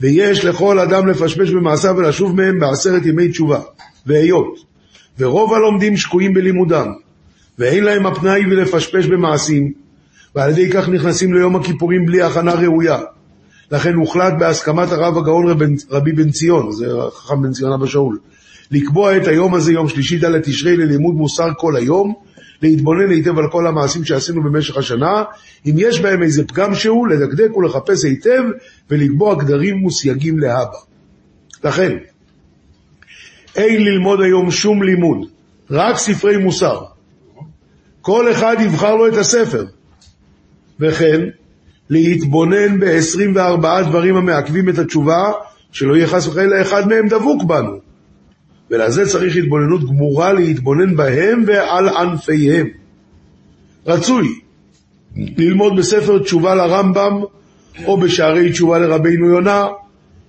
ויש 0.00 0.44
לכל 0.44 0.78
אדם 0.78 1.06
לפשפש 1.08 1.50
במעשיו 1.50 1.94
ולשוב 1.96 2.36
מהם 2.36 2.58
בעשרת 2.58 3.06
ימי 3.06 3.28
תשובה 3.28 3.60
והיות 4.06 4.58
ורוב 5.18 5.54
הלומדים 5.54 5.96
שקועים 5.96 6.34
בלימודם 6.34 6.86
ואין 7.58 7.84
להם 7.84 8.06
הפנאי 8.06 8.46
ולפשפש 8.50 9.06
במעשים 9.06 9.72
ועל 10.34 10.50
ידי 10.50 10.70
כך 10.70 10.88
נכנסים 10.88 11.34
ליום 11.34 11.56
הכיפורים 11.56 12.06
בלי 12.06 12.22
הכנה 12.22 12.52
ראויה. 12.52 12.98
לכן 13.72 13.94
הוחלט 13.94 14.34
בהסכמת 14.38 14.92
הרב 14.92 15.18
הגאון 15.18 15.48
רב, 15.48 15.58
רבי 15.90 16.12
בן 16.12 16.30
ציון, 16.30 16.72
זה 16.72 16.86
חכם 17.14 17.42
בן 17.42 17.52
ציון 17.52 17.72
אבא 17.72 17.86
שאול, 17.86 18.18
לקבוע 18.70 19.16
את 19.16 19.26
היום 19.26 19.54
הזה, 19.54 19.72
יום 19.72 19.88
שלישי 19.88 20.18
ד' 20.18 20.40
תשרי, 20.40 20.76
ללימוד 20.76 21.14
מוסר 21.14 21.48
כל 21.58 21.76
היום, 21.76 22.14
להתבונן 22.62 23.10
היטב 23.10 23.38
על 23.38 23.50
כל 23.50 23.66
המעשים 23.66 24.04
שעשינו 24.04 24.42
במשך 24.42 24.76
השנה, 24.76 25.24
אם 25.66 25.74
יש 25.76 26.00
בהם 26.00 26.22
איזה 26.22 26.44
פגם 26.44 26.74
שהוא, 26.74 27.08
לדקדק 27.08 27.56
ולחפש 27.56 28.04
היטב, 28.04 28.42
ולקבוע 28.90 29.34
גדרים 29.34 29.84
וסייגים 29.84 30.38
להבא. 30.38 30.78
לכן, 31.64 31.96
אין 33.56 33.84
ללמוד 33.84 34.20
היום 34.20 34.50
שום 34.50 34.82
לימוד, 34.82 35.28
רק 35.70 35.96
ספרי 35.96 36.36
מוסר. 36.36 36.80
כל 38.00 38.30
אחד 38.32 38.56
יבחר 38.60 38.96
לו 38.96 39.08
את 39.08 39.16
הספר. 39.16 39.64
וכן, 40.80 41.20
להתבונן 41.90 42.80
ב-24 42.80 43.88
דברים 43.88 44.16
המעכבים 44.16 44.68
את 44.68 44.78
התשובה, 44.78 45.32
שלא 45.72 45.96
יהיה 45.96 46.06
חס 46.06 46.26
וחלילה 46.26 46.62
אחד 46.62 46.88
מהם 46.88 47.08
דבוק 47.08 47.44
בנו. 47.44 47.85
ולזה 48.70 49.06
צריך 49.06 49.36
התבוננות 49.36 49.84
גמורה 49.84 50.32
להתבונן 50.32 50.96
בהם 50.96 51.44
ועל 51.46 51.88
ענפיהם. 51.88 52.66
רצוי 53.86 54.28
ללמוד 55.16 55.76
בספר 55.76 56.18
תשובה 56.18 56.54
לרמב"ם, 56.54 57.20
או 57.84 57.96
בשערי 57.96 58.52
תשובה 58.52 58.78
לרבינו 58.78 59.26
יונה, 59.26 59.66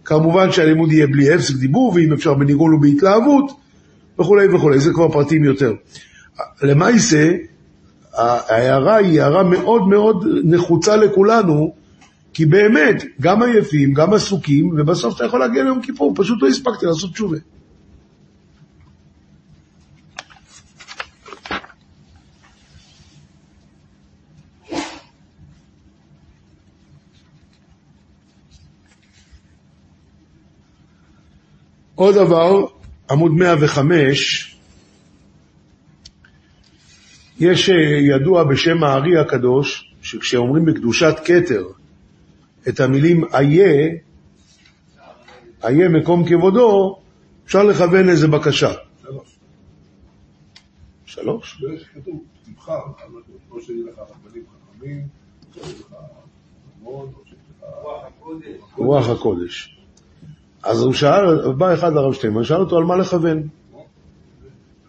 כמובן 0.06 0.52
שהלימוד 0.52 0.92
יהיה 0.92 1.08
בלי 1.08 1.34
הפסק 1.34 1.56
דיבור, 1.56 1.94
ואם 1.96 2.14
אפשר 2.14 2.34
בניגון 2.34 2.74
ובהתלהבות, 2.74 3.52
וכולי 4.20 4.48
וכולי, 4.56 4.80
זה 4.80 4.94
כבר 4.94 5.12
פרטים 5.12 5.44
יותר. 5.44 5.74
למעשה, 6.62 7.32
ההערה 8.14 8.96
היא 8.96 9.22
הערה 9.22 9.44
מאוד 9.44 9.88
מאוד 9.88 10.26
נחוצה 10.44 10.96
לכולנו, 10.96 11.74
כי 12.34 12.46
באמת, 12.46 13.04
גם 13.22 13.44
עייפים, 13.44 13.94
גם 13.94 14.14
עסוקים, 14.14 14.70
ובסוף 14.78 15.16
אתה 15.16 15.26
יכול 15.26 15.40
להגיע 15.40 15.64
ליום 15.64 15.82
כיפור, 15.82 16.14
פשוט 16.16 16.42
לא 16.42 16.48
הספקתי 16.48 16.86
לעשות 16.86 17.12
תשובה. 17.12 17.38
עוד 31.98 32.16
דבר, 32.16 32.66
עמוד 33.12 33.32
105, 33.32 34.58
יש 37.40 37.70
אה, 37.70 37.76
ידוע 38.16 38.44
בשם 38.44 38.84
הארי 38.84 39.18
הקדוש, 39.18 39.94
שכשאומרים 40.02 40.66
בקדושת 40.66 41.16
כתר 41.26 41.64
את 42.70 42.80
המילים 42.80 43.24
איה, 43.34 43.90
איה 45.64 45.90
מקום 45.90 46.30
כבודו, 46.30 47.00
אפשר 47.46 47.64
לכוון 47.64 48.10
איזה 48.10 48.28
בקשה. 48.28 48.74
שלוש? 51.06 51.62
יש 51.76 51.84
כתוב, 51.84 52.24
תבחר, 52.46 52.80
כמו 53.50 53.62
שיהיה 53.62 53.84
לך 53.86 54.00
רבנים 54.00 54.44
חכמים, 54.76 55.08
רוח 58.78 59.10
הקודש. 59.10 59.77
אז 60.68 60.82
הוא 60.82 60.94
שאל, 60.94 61.52
בא 61.54 61.74
אחד 61.74 61.94
לרב 61.94 62.14
שטיימן, 62.14 62.44
שאל 62.44 62.58
אותו 62.58 62.78
על 62.78 62.84
מה 62.84 62.96
לכוון. 62.96 63.48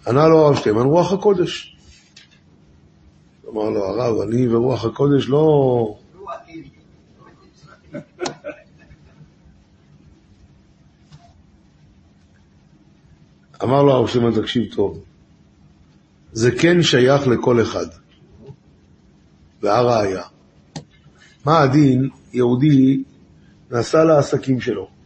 ענה 0.07 0.29
לו 0.29 0.39
הרב 0.39 0.57
שטיימן, 0.57 0.83
רוח 0.83 1.13
הקודש. 1.13 1.77
אמר 3.49 3.71
לו, 3.71 3.85
הרב, 3.85 4.21
אני 4.21 4.49
ורוח 4.49 4.85
הקודש 4.85 5.29
לא... 5.29 5.95
אמר 13.63 13.83
לו 13.83 13.93
הרב 13.93 14.09
שטיימן, 14.09 14.41
תקשיב 14.41 14.75
טוב, 14.75 15.05
זה 16.33 16.51
כן 16.51 16.83
שייך 16.83 17.29
לכל 17.29 17.63
אחד. 17.63 17.87
והראיה, 19.63 20.23
מה 21.45 21.61
הדין 21.61 22.09
יהודי 22.33 23.03
נסע 23.71 24.05
לעסקים 24.05 24.61
שלו? 24.61 24.98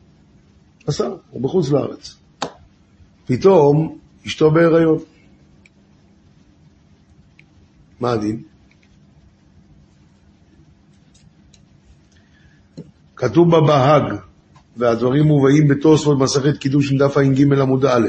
נסע, 0.88 1.08
הוא 1.30 1.42
בחוץ 1.42 1.70
לארץ. 1.70 2.16
פתאום 3.26 3.98
אשתו 4.26 4.50
בהיריון. 4.50 4.98
מה 8.00 8.12
הדין? 8.12 8.42
כתוב 13.16 13.56
בבהג, 13.56 14.02
והדברים 14.76 15.24
מובאים 15.24 15.68
בתוספות 15.68 16.18
מסכת 16.18 16.56
קידוש 16.58 16.92
דף 16.92 17.16
ע"ג 17.16 17.52
עמוד 17.60 17.84
א', 17.84 18.08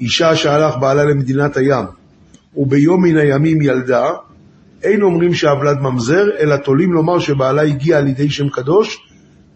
אישה 0.00 0.36
שהלך 0.36 0.76
בעלה 0.80 1.04
למדינת 1.04 1.56
הים, 1.56 1.84
וביום 2.56 3.02
מן 3.02 3.16
הימים 3.16 3.62
ילדה, 3.62 4.10
אין 4.82 5.02
אומרים 5.02 5.34
שהוולד 5.34 5.78
ממזר, 5.78 6.24
אלא 6.38 6.56
תולים 6.56 6.92
לומר 6.92 7.18
שבעלה 7.18 7.62
הגיע 7.62 7.98
על 7.98 8.06
ידי 8.06 8.30
שם 8.30 8.48
קדוש, 8.48 8.98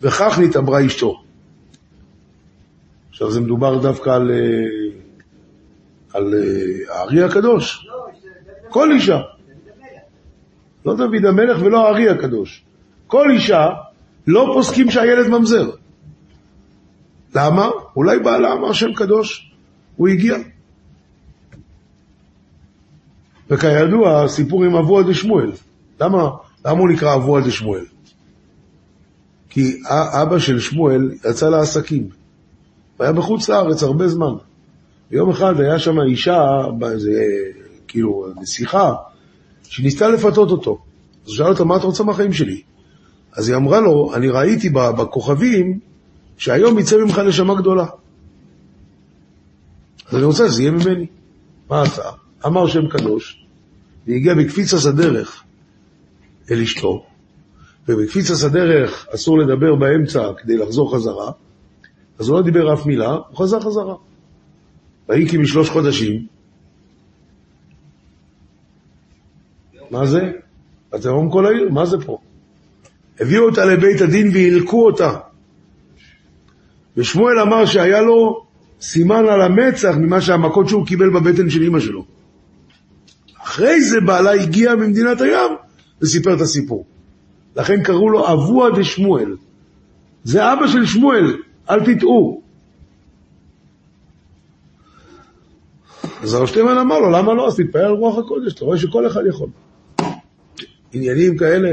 וכך 0.02 0.38
נתעברה 0.38 0.86
אשתו. 0.86 1.21
עכשיו 3.12 3.30
זה 3.30 3.40
מדובר 3.40 3.78
דווקא 3.78 4.10
על, 4.10 4.30
אה, 4.30 4.36
על 6.14 6.34
אה, 6.34 6.96
הארי 6.96 7.22
הקדוש. 7.22 7.86
כל 8.68 8.92
אישה. 8.92 9.20
לא 10.86 10.96
דוד 10.96 11.24
המלך 11.24 11.62
ולא 11.62 11.86
הארי 11.86 12.08
הקדוש. 12.08 12.64
כל 13.06 13.30
אישה 13.30 13.68
לא 14.26 14.50
פוסקים 14.54 14.90
שהילד 14.90 15.26
ממזר. 15.28 15.70
למה? 17.34 17.70
אולי 17.96 18.18
בעלה 18.18 18.52
אמר 18.52 18.72
שם 18.72 18.92
קדוש, 18.92 19.52
הוא 19.96 20.08
הגיע. 20.08 20.36
וכידוע, 23.50 24.24
הסיפור 24.24 24.64
עם 24.64 24.74
אבוה 24.76 25.02
דשמואל. 25.02 25.52
למה, 26.00 26.30
למה 26.64 26.78
הוא 26.80 26.88
נקרא 26.88 27.14
אבוה 27.14 27.40
דשמואל? 27.40 27.84
כי 29.50 29.82
אבא 30.22 30.38
של 30.38 30.60
שמואל 30.60 31.10
יצא 31.30 31.48
לעסקים. 31.48 32.21
הוא 33.02 33.06
היה 33.06 33.12
בחוץ 33.12 33.48
לארץ 33.48 33.82
הרבה 33.82 34.08
זמן. 34.08 34.34
יום 35.10 35.30
אחד 35.30 35.60
היה 35.60 35.78
שם 35.78 36.00
אישה, 36.00 36.62
באיזה, 36.78 37.24
כאילו, 37.88 38.26
נסיכה, 38.40 38.94
שניסתה 39.62 40.08
לפתות 40.08 40.50
אותו. 40.50 40.78
אז 41.24 41.28
הוא 41.28 41.36
שאל 41.36 41.46
אותה, 41.46 41.64
מה 41.64 41.76
את 41.76 41.82
רוצה 41.82 42.04
מהחיים 42.04 42.32
שלי? 42.32 42.62
אז 43.32 43.48
היא 43.48 43.56
אמרה 43.56 43.80
לו, 43.80 44.14
אני 44.14 44.28
ראיתי 44.28 44.68
בכוכבים 44.70 45.78
שהיום 46.36 46.78
יצא 46.78 46.96
ממך 46.96 47.18
נשמה 47.18 47.54
גדולה. 47.54 47.86
אז 50.08 50.16
אני 50.16 50.24
רוצה 50.24 50.48
שזה 50.48 50.62
יהיה 50.62 50.72
ממני. 50.72 51.06
מה 51.70 51.82
עשה? 51.82 52.02
אמר 52.46 52.66
שם 52.66 52.88
קדוש, 52.88 53.46
והגיע 54.06 54.34
בקפיצת 54.34 54.86
הדרך 54.86 55.42
אל 56.50 56.62
אשתו, 56.62 57.04
ובקפיצת 57.88 58.44
הדרך 58.44 59.06
אסור 59.14 59.38
לדבר 59.38 59.74
באמצע 59.74 60.28
כדי 60.38 60.56
לחזור 60.56 60.94
חזרה, 60.94 61.30
אז 62.18 62.28
הוא 62.28 62.36
לא 62.36 62.44
דיבר 62.44 62.74
אף 62.74 62.86
מילה, 62.86 63.10
הוא 63.10 63.36
חזר 63.36 63.60
חזרה. 63.60 63.94
ויהי 65.08 65.28
כי 65.28 65.38
משלוש 65.38 65.70
חודשים, 65.70 66.26
מה 69.90 70.06
זה? 70.06 70.30
התהום 70.92 71.30
כל 71.30 71.46
העיר, 71.46 71.68
מה 71.70 71.86
זה 71.86 71.96
פה? 72.06 72.18
הביאו 73.20 73.44
אותה 73.44 73.64
לבית 73.64 74.00
הדין 74.00 74.28
והילקו 74.28 74.86
אותה. 74.86 75.18
ושמואל 76.96 77.38
אמר 77.38 77.66
שהיה 77.66 78.00
לו 78.00 78.44
סימן 78.80 79.24
על 79.28 79.42
המצח 79.42 79.94
ממה 79.96 80.20
שהמכות 80.20 80.68
שהוא 80.68 80.86
קיבל 80.86 81.10
בבטן 81.10 81.50
של 81.50 81.62
אמא 81.62 81.80
שלו. 81.80 82.04
אחרי 83.42 83.82
זה 83.82 84.00
בעלה 84.00 84.32
הגיע 84.32 84.74
ממדינת 84.74 85.20
הים 85.20 85.52
וסיפר 86.02 86.34
את 86.34 86.40
הסיפור. 86.40 86.86
לכן 87.56 87.82
קראו 87.82 88.10
לו 88.10 88.32
אבוה 88.32 88.70
דשמואל. 88.78 89.36
זה 90.24 90.52
אבא 90.52 90.66
של 90.66 90.86
שמואל, 90.86 91.36
אל 91.70 91.94
תטעו. 91.94 92.42
אז 96.22 96.34
הרב 96.34 96.46
שטיימן 96.46 96.78
אמר 96.78 96.98
לו, 96.98 97.10
למה 97.10 97.34
לא? 97.34 97.48
אז 97.48 97.56
תתפעל 97.56 97.84
על 97.84 97.92
רוח 97.92 98.18
הקודש, 98.18 98.54
אתה 98.54 98.64
רואה 98.64 98.78
שכל 98.78 99.06
אחד 99.06 99.20
יכול. 99.28 99.48
עניינים 100.92 101.36
כאלה. 101.36 101.72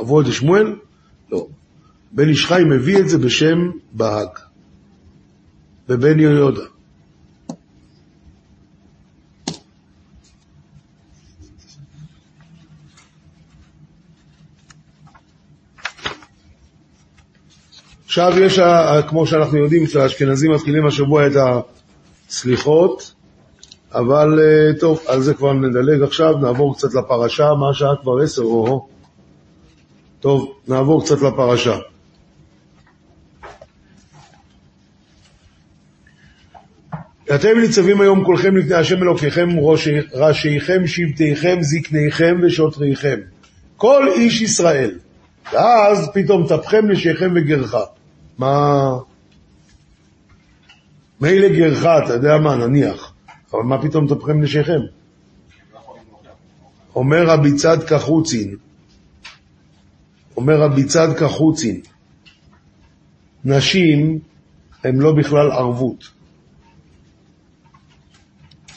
אבוה 0.00 0.24
דשמואל? 0.24 0.76
לא. 1.32 1.46
בן 2.12 2.28
איש 2.28 2.46
חי 2.46 2.62
מביא 2.70 2.98
את 2.98 3.08
זה 3.08 3.18
בשם 3.18 3.70
בהג. 3.92 4.28
ובן 5.88 6.20
יהודה. 6.20 6.71
עכשיו 18.12 18.32
יש, 18.40 18.58
ה- 18.58 19.00
כמו 19.08 19.26
שאנחנו 19.26 19.58
יודעים, 19.58 19.84
אצל 19.84 20.00
האשכנזים 20.00 20.52
מתחילים 20.52 20.86
השבוע 20.86 21.26
את 21.26 21.32
הסליחות, 22.28 23.14
אבל 23.94 24.38
אה, 24.40 24.80
טוב, 24.80 25.00
על 25.08 25.20
זה 25.22 25.34
כבר 25.34 25.52
נדלג 25.52 26.02
עכשיו, 26.02 26.38
נעבור 26.38 26.74
קצת 26.74 26.94
לפרשה, 26.94 27.54
מה 27.60 27.70
השעה 27.70 27.96
כבר 28.02 28.12
עשר 28.22 28.42
או... 28.42 28.86
טוב, 30.20 30.52
נעבור 30.68 31.04
קצת 31.04 31.22
לפרשה. 31.22 31.76
אתם 37.34 37.58
ניצבים 37.60 38.00
היום 38.00 38.24
כולכם 38.24 38.56
לפני 38.56 38.74
השם 38.74 39.02
אלוקיכם, 39.02 39.48
ראשי- 39.58 40.00
ראשיכם, 40.14 40.86
שבטיכם, 40.86 41.56
זקניכם 41.60 42.36
ושוטריכם. 42.42 43.18
כל 43.76 44.08
איש 44.14 44.42
ישראל. 44.42 44.90
ואז 45.52 46.10
פתאום 46.14 46.46
טפכם 46.48 46.90
נשיכם 46.90 47.32
וגרך. 47.36 47.74
מה... 48.38 48.84
מילא 51.20 51.48
גרך, 51.48 51.86
אתה 52.04 52.12
יודע 52.12 52.38
מה, 52.38 52.56
נניח. 52.56 53.12
אבל 53.52 53.62
מה 53.62 53.82
פתאום 53.82 54.08
טפכם 54.08 54.40
נשיכם? 54.40 54.80
אומר 56.96 57.26
רבי 57.26 57.54
צד 57.54 57.82
כחוצין, 57.82 58.56
אומר 60.36 60.60
רבי 60.60 60.84
צד 60.84 61.08
כחוצין, 61.18 61.80
נשים 63.44 64.18
הן 64.84 64.96
לא 64.96 65.12
בכלל 65.12 65.50
ערבות. 65.50 66.08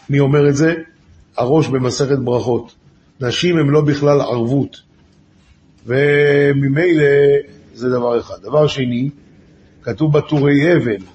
מי 0.10 0.20
אומר 0.20 0.50
את 0.50 0.56
זה? 0.56 0.74
הראש 1.38 1.68
במסכת 1.68 2.20
ברכות. 2.20 2.76
נשים 3.22 3.58
הן 3.58 3.68
לא 3.68 3.82
בכלל 3.82 4.22
ערבות. 4.22 4.82
וממילא 5.86 7.06
זה 7.74 7.90
דבר 7.90 8.20
אחד. 8.20 8.42
דבר 8.42 8.68
שני, 8.68 9.10
כתוב 9.86 10.18
בטורי 10.18 10.72
הבל, 10.72 11.06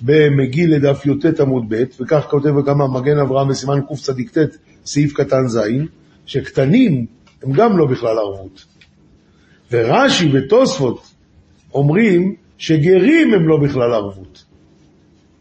במגיל 0.00 0.74
לדף 0.74 1.06
י"ט 1.06 1.40
עמוד 1.40 1.64
ב', 1.68 1.84
וכך 2.00 2.26
כותב 2.30 2.52
גם 2.66 2.80
המגן 2.82 3.18
אברהם 3.18 3.48
בסימן 3.48 3.80
קצ"ט, 3.80 4.38
סעיף 4.84 5.12
קטן 5.12 5.46
ז', 5.48 5.60
שקטנים 6.26 7.06
הם 7.42 7.52
גם 7.52 7.78
לא 7.78 7.86
בכלל 7.86 8.18
ערבות. 8.18 8.64
ורש"י 9.72 10.30
ותוספות 10.32 11.10
אומרים 11.74 12.34
שגרים 12.58 13.34
הם 13.34 13.48
לא 13.48 13.56
בכלל 13.56 13.92
ערבות. 13.92 14.44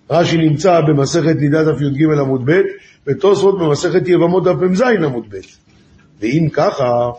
רש"י 0.09 0.37
נמצא 0.37 0.81
במסכת 0.81 1.35
נידה 1.39 1.63
דף 1.63 1.81
י"ג 1.81 2.03
עמוד 2.19 2.41
ב', 2.45 2.61
ותוספות 3.07 3.59
במסכת 3.59 4.07
יבמות 4.07 4.43
דף 4.43 4.55
מ"ז 4.61 4.81
עמוד 4.81 5.25
ב'. 5.29 5.37
ואם 6.19 6.47
ככה, 6.53 7.09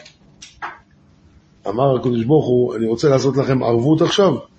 אמר 1.68 1.96
הקדוש 1.96 2.24
ברוך 2.24 2.46
הוא, 2.46 2.76
אני 2.76 2.86
רוצה 2.86 3.08
לעשות 3.08 3.36
לכם 3.36 3.62
ערבות 3.62 4.02
עכשיו. 4.02 4.49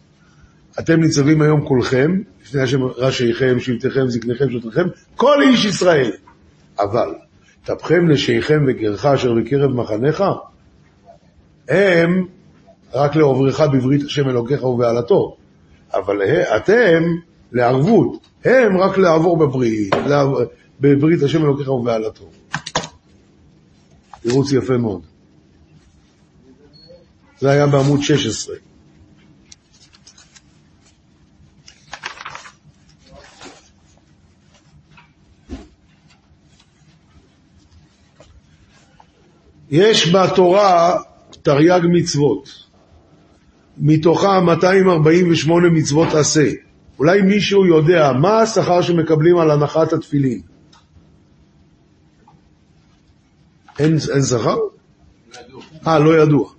אתם 0.79 0.99
ניצבים 1.01 1.41
היום 1.41 1.67
כולכם, 1.67 2.21
לפני 2.43 2.61
השם 2.61 2.83
ראשיכם, 2.83 3.59
שבטיכם, 3.59 4.07
זקניכם, 4.07 4.49
שוטריכם, 4.49 4.87
כל 5.15 5.41
איש 5.41 5.65
ישראל. 5.65 6.11
אבל, 6.79 7.13
טפכם 7.63 8.11
נשיכם 8.11 8.65
וגרך 8.67 9.05
אשר 9.05 9.33
בקרב 9.33 9.71
מחניך, 9.71 10.23
הם 11.69 12.25
רק 12.93 13.15
לעוברך 13.15 13.59
בברית 13.59 14.03
השם 14.03 14.29
אלוקיך 14.29 14.63
ובעלתו. 14.63 15.37
אבל 15.93 16.21
אתם 16.55 17.03
לערבות, 17.51 18.27
הם 18.45 18.77
רק 18.77 18.97
לעבור 18.97 19.37
בברית, 19.37 19.95
בברית 20.79 21.23
השם 21.23 21.43
אלוקיך 21.43 21.69
ובעלתו. 21.69 22.29
תירוץ 24.21 24.51
יפה 24.51 24.77
מאוד. 24.77 25.01
זה 27.39 27.49
היה 27.49 27.67
בעמוד 27.67 28.01
16. 28.01 28.55
יש 39.71 40.15
בתורה 40.15 40.97
תרי"ג 41.41 41.81
מצוות, 41.91 42.49
מתוכם 43.77 44.45
248 44.45 45.69
מצוות 45.69 46.13
עשה. 46.13 46.49
אולי 46.99 47.21
מישהו 47.21 47.65
יודע 47.65 48.11
מה 48.11 48.41
השכר 48.41 48.81
שמקבלים 48.81 49.37
על 49.37 49.51
הנחת 49.51 49.93
התפילין? 49.93 50.41
אין, 53.79 53.97
אין 54.13 54.21
שכר? 54.21 54.57
אה, 55.87 55.99
לא 55.99 56.21
ידוע. 56.21 56.49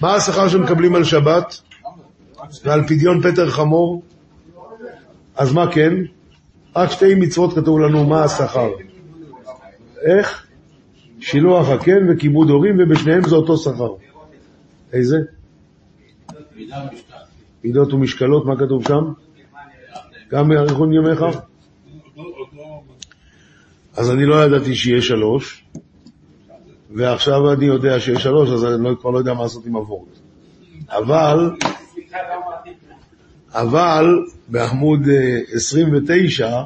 מה 0.00 0.14
השכר 0.14 0.48
שמקבלים 0.48 0.94
על 0.94 1.04
שבת? 1.04 1.60
ועל 2.64 2.82
פדיון 2.88 3.22
פטר 3.22 3.50
חמור? 3.50 4.02
אז 5.36 5.52
מה 5.52 5.72
כן? 5.72 5.94
רק 6.76 6.90
שתי 6.90 7.14
מצוות 7.14 7.54
כתוב 7.54 7.80
לנו 7.80 8.06
מה 8.06 8.24
השכר. 8.24 8.70
איך? 10.02 10.46
שילוח 11.22 11.68
הקן 11.68 12.10
וכיבוד 12.10 12.50
הורים, 12.50 12.76
ובשניהם 12.78 13.22
זה 13.28 13.36
אותו 13.36 13.56
שכר. 13.56 13.94
איזה? 14.92 15.16
מידות 17.64 17.92
ומשקלות, 17.92 18.46
מה 18.46 18.56
כתוב 18.56 18.88
שם? 18.88 19.12
גם 20.30 20.52
יאריכון 20.52 20.92
ימיך? 20.92 21.24
אז 23.96 24.10
אני 24.10 24.26
לא 24.26 24.44
ידעתי 24.44 24.74
שיש 24.74 25.08
שלוש, 25.08 25.64
ועכשיו 26.94 27.52
אני 27.52 27.64
יודע 27.64 28.00
שיש 28.00 28.22
שלוש, 28.22 28.50
אז 28.50 28.64
אני 28.64 28.84
לא, 28.84 28.94
כבר 29.00 29.10
לא 29.10 29.18
יודע 29.18 29.34
מה 29.34 29.42
לעשות 29.42 29.66
עם 29.66 29.76
הוורט. 29.76 30.18
אבל, 30.88 31.50
אבל 33.52 34.06
בעמוד 34.48 35.08
אה, 35.08 35.40
29, 35.52 36.62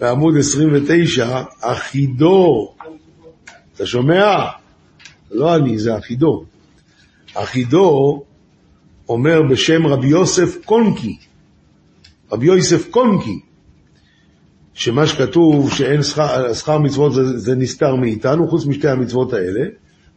בעמוד 0.00 0.36
29, 0.36 1.42
אחידו, 1.60 2.75
אתה 3.76 3.86
שומע? 3.86 4.46
לא 5.30 5.56
אני, 5.56 5.78
זה 5.78 5.98
אחידו. 5.98 6.44
אחידו 7.34 8.22
אומר 9.08 9.42
בשם 9.50 9.86
רבי 9.86 10.06
יוסף 10.06 10.56
קונקי, 10.64 11.16
רבי 12.32 12.46
יוסף 12.46 12.90
קונקי, 12.90 13.40
שמה 14.74 15.06
שכתוב 15.06 15.72
שאין 15.72 16.02
שכר, 16.02 16.52
שכר 16.54 16.78
מצוות 16.78 17.14
זה, 17.14 17.38
זה 17.38 17.54
נסתר 17.54 17.94
מאיתנו, 17.94 18.48
חוץ 18.48 18.66
משתי 18.66 18.88
המצוות 18.88 19.32
האלה, 19.32 19.60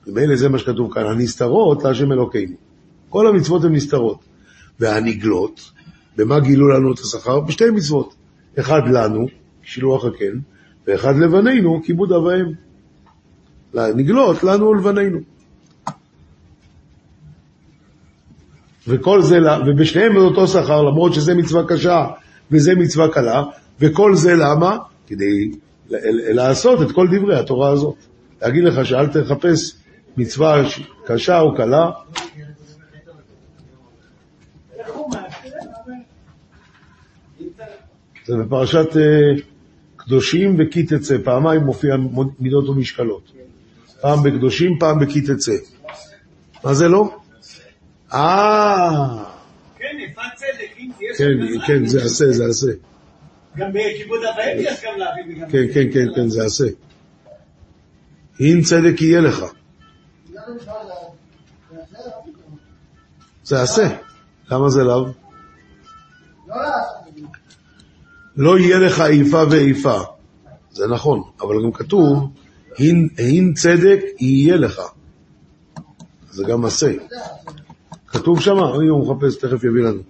ומילא 0.08 0.36
זה 0.36 0.50
מה 0.50 0.60
שכתוב 0.60 0.94
כאן, 0.94 1.06
הנסתרות 1.06 1.84
להשם 1.84 2.12
אלוקינו. 2.12 2.56
כל 3.10 3.28
המצוות 3.28 3.64
הן 3.64 3.76
נסתרות. 3.76 4.20
והנגלות, 4.80 5.72
במה 6.18 6.40
גילו 6.40 6.68
לנו 6.68 6.94
את 6.94 7.00
השכר? 7.00 7.40
בשתי 7.40 7.70
מצוות. 7.70 8.16
אחד 8.60 8.82
לנו, 8.92 9.26
שילוח 9.64 10.06
הקן, 10.06 10.40
ואחד 10.88 11.16
לבנינו, 11.16 11.82
כיבוד 11.84 12.12
אב 12.12 12.24
ואם. 12.24 12.69
נגלות 13.74 14.44
לנו 14.44 14.70
ולבנינו. 14.70 15.20
וכל 18.88 19.22
זה, 19.22 19.38
ובשניהם 19.68 20.14
זה 20.14 20.20
אותו 20.20 20.48
שכר, 20.48 20.82
למרות 20.82 21.14
שזה 21.14 21.36
מצווה 21.36 21.64
קשה 21.68 22.08
וזה 22.52 22.76
מצווה 22.76 23.12
קלה, 23.12 23.44
וכל 23.80 24.16
זה 24.16 24.36
למה? 24.36 24.78
כדי 25.08 25.52
לעשות 26.34 26.82
את 26.82 26.92
כל 26.92 27.08
דברי 27.08 27.40
התורה 27.40 27.72
הזאת. 27.72 27.96
להגיד 28.42 28.64
לך 28.64 28.86
שאל 28.86 29.08
תחפש 29.08 29.76
מצווה 30.18 30.64
קשה 31.06 31.40
או 31.40 31.56
קלה. 31.56 31.90
זה 38.26 38.38
בפרשת 38.38 38.98
אה, 38.98 39.42
קדושים 39.96 40.58
וכי 40.60 40.84
תצא, 40.84 41.18
פעמיים 41.24 41.62
מופיע 41.62 41.96
מידות 42.40 42.70
ומשקלות. 42.70 43.39
פעם 44.02 44.24
בקדושים, 44.24 44.80
פעם 44.80 45.00
בכי 45.00 45.22
תצא. 45.22 45.56
מה 46.64 46.74
זה 46.74 46.88
לא? 46.88 47.18
אה, 48.14 49.24
כן, 49.78 49.86
יפת 50.00 50.22
צדק, 50.36 50.78
אם 50.78 50.92
תהיה 50.98 51.14
כן, 51.18 51.54
שם 51.54 51.68
כן, 51.68 51.86
זה 51.86 52.04
עשה, 52.04 52.32
זה 52.32 52.46
עשה. 52.50 52.72
גם 53.58 53.70
בכיבוד 53.74 54.20
אבאים 54.24 54.58
יש 54.60 54.84
גם 54.84 55.00
להביא. 55.00 55.46
כן, 55.52 55.74
כן, 55.74 55.92
כן, 55.94 56.06
כן, 56.16 56.30
זה 56.30 56.46
עשה. 56.46 56.66
אם 58.40 58.62
צדק 58.64 59.02
יהיה 59.02 59.22
לך. 59.22 59.44
זה 63.44 63.62
עשה. 63.62 63.88
למה 64.52 64.70
זה 64.70 64.84
לאו? 64.84 65.06
לא 68.38 68.60
יהיה 68.60 68.80
לך 68.80 69.02
איפה 69.02 69.44
ואיפה. 69.52 70.02
זה 70.72 70.88
נכון, 70.88 71.22
אבל 71.42 71.64
גם 71.64 71.72
כתוב, 71.72 72.32
הן, 72.78 73.10
צדק 73.54 74.00
יהיה 74.20 74.56
לך. 74.56 74.82
זה 76.32 76.44
גם 76.50 76.66
עשה. 76.66 76.92
כתוב 78.08 78.42
שם, 78.42 78.58
הנה 78.58 78.92
הוא 78.92 79.16
מחפש, 79.16 79.38
תכף 79.38 79.64
יביא 79.64 79.82
לנו. 79.84 80.02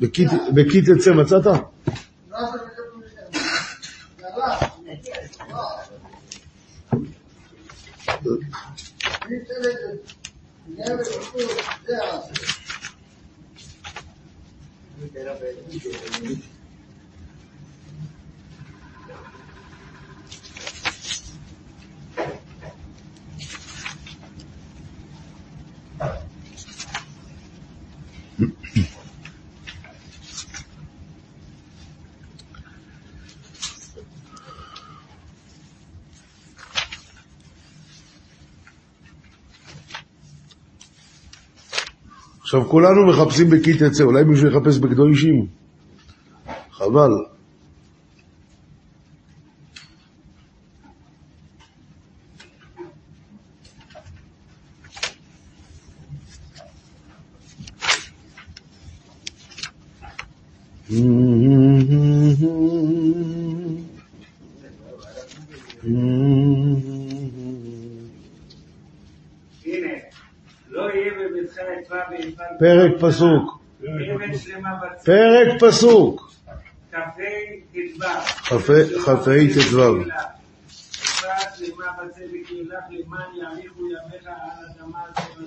בכי- 0.00 0.82
תצא 0.82 1.12
מצאת? 1.12 1.46
עכשיו 42.48 42.64
כולנו 42.68 43.06
מחפשים 43.06 43.50
בכי 43.50 43.74
תצא, 43.74 44.04
אולי 44.04 44.24
מישהו 44.24 44.46
יחפש 44.48 44.78
בקדושים? 44.78 45.46
חבל. 46.72 47.10
פסוק. 73.00 73.58
פרק 75.04 75.60
פסוק, 75.60 76.30
כ"ה 76.90 76.96
ט"ו. 79.16 79.94
יאריכו 83.36 83.82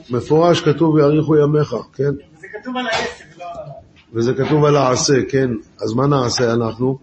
מפורש 0.09 0.61
כתוב 0.61 0.95
ויאריכו 0.95 1.37
ימיך, 1.37 1.75
כן? 1.93 2.11
זה 2.39 2.47
כתוב 2.61 2.77
על 2.77 2.87
העסק, 2.87 3.37
לא 3.37 3.45
על. 3.45 3.69
וזה 4.13 4.33
כתוב 4.33 4.65
על 4.65 4.75
העשה, 4.75 5.25
כן? 5.29 5.49
אז 5.81 5.93
מה 5.93 6.07
נעשה 6.07 6.53
אנחנו? 6.53 6.97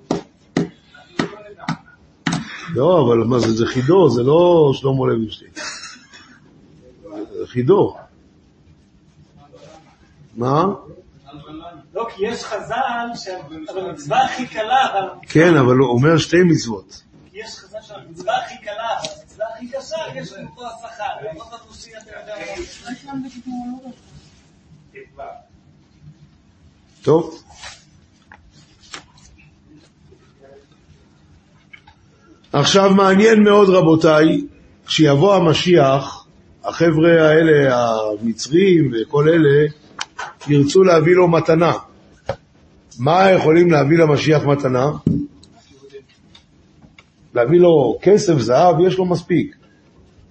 לא, 2.75 3.07
אבל 3.07 3.19
מה 3.19 3.39
זה, 3.39 3.53
זה 3.53 3.67
חידו, 3.67 4.11
זה 4.11 4.23
לא 4.23 4.71
שלמה 4.75 5.07
לוינשטיין. 5.07 5.51
זה 7.39 7.47
חידו. 7.47 7.97
מה? 10.39 10.65
לא, 11.95 12.09
כי 12.15 12.27
יש 12.27 12.45
חז"ל 12.45 13.09
שהמצווה 13.15 14.25
הכי 14.25 14.47
קלה, 14.47 15.09
כן, 15.23 15.57
אבל 15.57 15.77
הוא 15.77 15.89
אומר 15.89 16.19
שתי 16.19 16.43
מצוות. 16.43 17.03
יש 17.33 17.59
חז"ל 17.59 17.79
שהמצווה 17.83 18.37
הכי 18.45 18.59
קלה, 18.59 18.89
המצווה 18.99 19.47
הכי 19.55 19.69
קשה, 19.69 19.97
יש 20.15 20.33
לנו 20.33 20.49
פה 20.55 20.63
השכר. 20.67 21.05
טוב. 27.03 27.43
עכשיו 32.53 32.91
מעניין 32.91 33.43
מאוד 33.43 33.69
רבותיי, 33.69 34.47
כשיבוא 34.87 35.35
המשיח, 35.35 36.27
החבר'ה 36.65 37.29
האלה, 37.29 37.77
המצרים 37.77 38.93
וכל 38.93 39.29
אלה, 39.29 39.67
ירצו 40.49 40.83
להביא 40.83 41.15
לו 41.15 41.29
מתנה. 41.29 41.73
מה 42.99 43.31
יכולים 43.31 43.71
להביא 43.71 43.99
למשיח 43.99 44.45
מתנה? 44.45 44.91
להביא 47.35 47.61
לו 47.61 47.99
כסף, 48.03 48.39
זהב, 48.39 48.81
יש 48.81 48.99
לו 48.99 49.05
מספיק. 49.05 49.57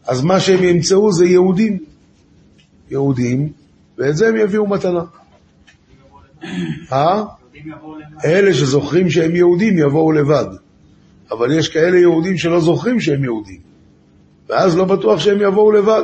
אז 0.07 0.23
מה 0.23 0.39
שהם 0.39 0.63
ימצאו 0.63 1.11
זה 1.11 1.25
יהודים. 1.25 1.79
יהודים, 2.91 3.51
ואת 3.97 4.17
זה 4.17 4.27
הם 4.27 4.35
יביאו 4.35 4.67
מתנה. 4.67 5.03
אה? 6.91 7.23
אלה 8.25 8.53
שזוכרים 8.53 9.09
שהם 9.09 9.35
יהודים 9.35 9.77
יבואו 9.77 10.11
לבד. 10.11 10.45
אבל 11.31 11.59
יש 11.59 11.69
כאלה 11.69 11.97
יהודים 11.97 12.37
שלא 12.37 12.59
זוכרים 12.59 12.99
שהם 12.99 13.23
יהודים. 13.23 13.59
ואז 14.49 14.77
לא 14.77 14.85
בטוח 14.85 15.19
שהם 15.19 15.41
יבואו 15.41 15.71
לבד. 15.71 16.03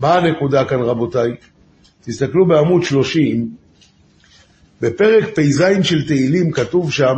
מה 0.00 0.14
הנקודה 0.14 0.64
כאן, 0.64 0.80
רבותיי? 0.80 1.30
תסתכלו 2.08 2.46
בעמוד 2.46 2.82
30, 2.82 3.50
בפרק 4.80 5.24
פ"ז 5.34 5.62
של 5.82 6.06
תהילים 6.06 6.50
כתוב 6.52 6.92
שם, 6.92 7.16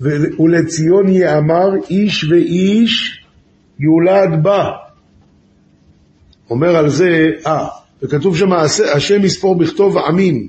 ולציון 0.00 1.08
יאמר 1.08 1.68
איש 1.90 2.24
ואיש 2.24 3.24
יולד 3.78 4.42
בה. 4.42 4.70
אומר 6.50 6.76
על 6.76 6.88
זה, 6.88 7.30
אה, 7.46 7.68
וכתוב 8.02 8.36
שם 8.36 8.52
השם 8.94 9.24
יספור 9.24 9.58
בכתוב 9.58 9.98
עמים. 9.98 10.48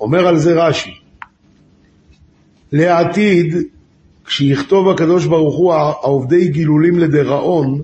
אומר 0.00 0.26
על 0.26 0.38
זה 0.38 0.52
רש"י. 0.54 0.90
לעתיד, 2.72 3.54
כשיכתוב 4.24 4.88
הקדוש 4.88 5.26
ברוך 5.26 5.56
הוא 5.56 5.74
העובדי 5.74 6.48
גילולים 6.48 6.98
לדיראון, 6.98 7.82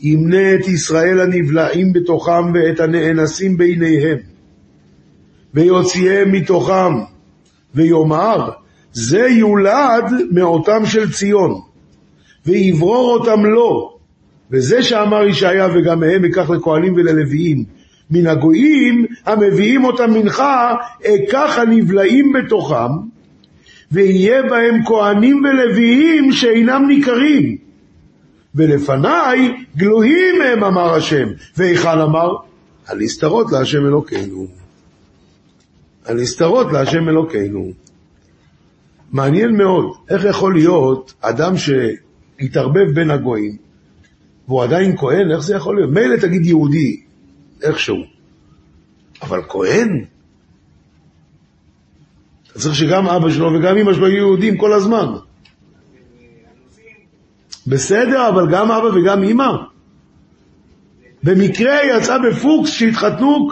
ימנה 0.00 0.54
את 0.54 0.68
ישראל 0.68 1.20
הנבלעים 1.20 1.92
בתוכם 1.92 2.52
ואת 2.54 2.80
הנאנסים 2.80 3.56
ביניהם, 3.56 4.18
ויוציאם 5.54 6.32
מתוכם, 6.32 6.92
ויאמר, 7.74 8.50
זה 8.92 9.26
יולד 9.30 10.04
מאותם 10.30 10.86
של 10.86 11.12
ציון, 11.12 11.60
ויברור 12.46 13.18
אותם 13.18 13.44
לו, 13.44 13.98
וזה 14.50 14.82
שאמר 14.82 15.26
ישעיה 15.26 15.66
וגם 15.74 16.00
מהם 16.00 16.24
אקח 16.24 16.50
לכהנים 16.50 16.94
וללוויים, 16.94 17.64
מן 18.10 18.26
הגויים 18.26 19.06
המביאים 19.26 19.84
אותם 19.84 20.10
מנחה, 20.10 20.74
אקח 21.04 21.58
הנבלעים 21.58 22.32
בתוכם, 22.32 22.92
ויהיה 23.92 24.42
בהם 24.42 24.84
כהנים 24.84 25.42
ולוויים 25.44 26.32
שאינם 26.32 26.84
ניכרים. 26.88 27.67
ולפניי 28.58 29.64
גלויים 29.76 30.42
הם, 30.42 30.64
אמר 30.64 30.94
השם. 30.94 31.28
והיכן 31.56 31.98
אמר? 31.98 32.36
הנסתרות 32.88 33.52
להשם 33.52 33.86
אלוקינו. 33.86 34.46
הנסתרות 36.06 36.72
להשם 36.72 37.08
אלוקינו. 37.08 37.70
מעניין 39.12 39.56
מאוד, 39.56 39.84
איך 40.08 40.24
יכול 40.24 40.54
להיות 40.54 41.14
אדם 41.20 41.52
שהתערבב 41.56 42.94
בין 42.94 43.10
הגויים, 43.10 43.56
והוא 44.48 44.62
עדיין 44.62 44.96
כהן, 44.96 45.30
איך 45.30 45.40
זה 45.40 45.54
יכול 45.54 45.76
להיות? 45.76 45.90
מילא 45.90 46.16
תגיד 46.16 46.46
יהודי, 46.46 47.00
איכשהו, 47.62 47.96
אבל 49.22 49.42
כהן? 49.48 50.04
אתה 52.50 52.58
צריך 52.58 52.74
שגם 52.74 53.06
אבא 53.06 53.30
שלו 53.30 53.52
וגם 53.52 53.76
אמא 53.76 53.94
שלו 53.94 54.08
יהיו 54.08 54.18
יהודים 54.18 54.56
כל 54.56 54.72
הזמן. 54.72 55.06
בסדר, 57.68 58.28
אבל 58.28 58.50
גם 58.52 58.70
אבא 58.70 58.86
וגם 58.86 59.22
אמא. 59.22 59.52
במקרה 61.22 61.84
יצא 61.84 62.18
בפוקס 62.18 62.70
שהתחתנו 62.70 63.48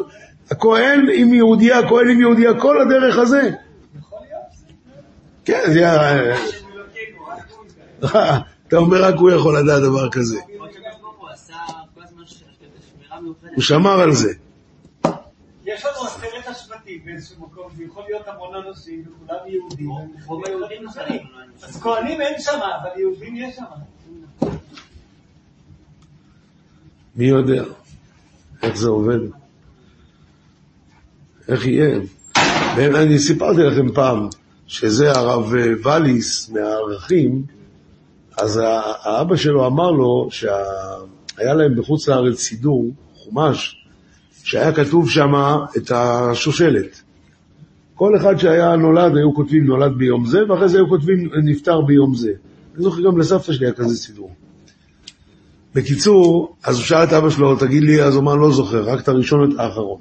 הכהן 0.51 1.07
עם 1.15 1.35
יהודייה, 1.35 1.79
הכהן 1.79 2.09
עם 2.09 2.21
יהודייה, 2.21 2.61
כל 2.61 2.81
הדרך 2.81 3.19
הזה. 3.19 3.51
כן, 5.45 5.61
זה 5.67 6.01
היה... 6.01 6.37
אתה 8.69 8.77
אומר 8.77 9.05
רק 9.05 9.15
הוא 9.15 9.31
יכול 9.31 9.59
לדעת 9.59 9.83
דבר 9.83 10.11
כזה. 10.11 10.41
הוא 13.55 13.63
שמר 13.63 14.01
על 14.01 14.13
זה. 14.13 14.33
יש 15.65 15.85
לנו 15.85 16.07
עשרת 16.07 16.47
השבטים 16.47 17.01
באיזשהו 17.05 17.43
מקום, 17.43 17.73
זה 17.77 17.85
יכול 17.85 18.03
להיות 18.09 18.29
המון 18.29 18.55
אנשים, 18.55 19.05
וכולם 19.07 19.39
יהודים. 19.47 19.91
אז 21.63 21.83
כהנים 21.83 22.21
אין 22.21 22.35
שם, 22.39 22.59
אבל 22.83 23.01
יהודים 23.01 23.37
יש 23.37 23.57
שם. 23.57 23.65
מי 27.17 27.27
יודע 27.27 27.65
איך 28.63 28.77
זה 28.77 28.89
עובד? 28.89 29.19
איך 31.49 31.67
יהיה? 31.67 31.99
אני 32.77 33.19
סיפרתי 33.19 33.63
לכם 33.63 33.93
פעם 33.93 34.29
שזה 34.67 35.13
הרב 35.13 35.53
ואליס 35.83 36.51
מהערכים, 36.51 37.43
אז 38.39 38.61
האבא 39.05 39.37
שלו 39.37 39.67
אמר 39.67 39.91
לו 39.91 40.29
שהיה 40.31 41.55
להם 41.55 41.77
בחוץ 41.77 42.09
לארץ 42.09 42.41
סידור, 42.41 42.91
חומש, 43.15 43.87
שהיה 44.45 44.73
כתוב 44.73 45.11
שם 45.11 45.33
את 45.77 45.91
השושלת. 45.91 47.03
כל 47.95 48.17
אחד 48.17 48.37
שהיה 48.39 48.77
נולד, 48.77 49.17
היו 49.17 49.35
כותבים 49.35 49.65
נולד 49.67 49.93
ביום 49.99 50.27
זה, 50.27 50.39
ואחרי 50.49 50.69
זה 50.69 50.79
היו 50.79 50.89
כותבים 50.89 51.31
נפטר 51.45 51.81
ביום 51.81 52.15
זה. 52.15 52.33
אני 52.77 52.85
זוכר 52.85 53.03
גם 53.03 53.19
לסבתא 53.19 53.53
שלי 53.53 53.67
היה 53.67 53.73
כזה 53.73 53.97
סידור. 53.97 54.31
בקיצור, 55.75 56.57
אז 56.65 56.77
הוא 56.77 56.85
שאל 56.85 57.05
את 57.05 57.13
אבא 57.13 57.31
שלו, 57.31 57.57
תגיד 57.57 57.83
לי, 57.83 58.03
אז 58.03 58.15
הוא 58.15 58.23
אמר, 58.23 58.35
לא 58.35 58.53
זוכר, 58.53 58.85
רק 58.85 59.01
את 59.01 59.09
הראשון 59.09 59.41
ואת 59.41 59.59
האחרון. 59.59 60.01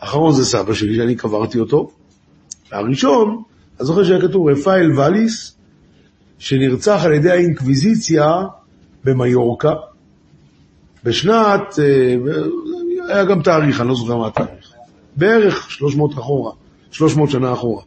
האחרון 0.00 0.34
זה 0.34 0.44
סבא 0.44 0.74
שלי, 0.74 0.96
שאני 0.96 1.16
קברתי 1.16 1.58
אותו. 1.58 1.90
והראשון, 2.72 3.42
אני 3.78 3.86
זוכר 3.86 4.04
שהיה 4.04 4.20
כתוב 4.20 4.48
רפאל 4.48 4.98
ואליס, 4.98 5.56
שנרצח 6.38 7.00
על 7.04 7.12
ידי 7.12 7.30
האינקוויזיציה 7.30 8.42
במיורקה, 9.04 9.74
בשנת, 11.04 11.78
אה, 11.78 13.14
היה 13.14 13.24
גם 13.24 13.42
תאריך, 13.42 13.80
אני 13.80 13.88
לא 13.88 13.94
זוכר 13.94 14.16
מה 14.16 14.26
התאריך, 14.26 14.72
בערך 15.16 15.70
300 15.70 16.12
אחורה, 16.12 16.52
300 16.90 17.30
שנה 17.30 17.52
אחורה. 17.52 17.82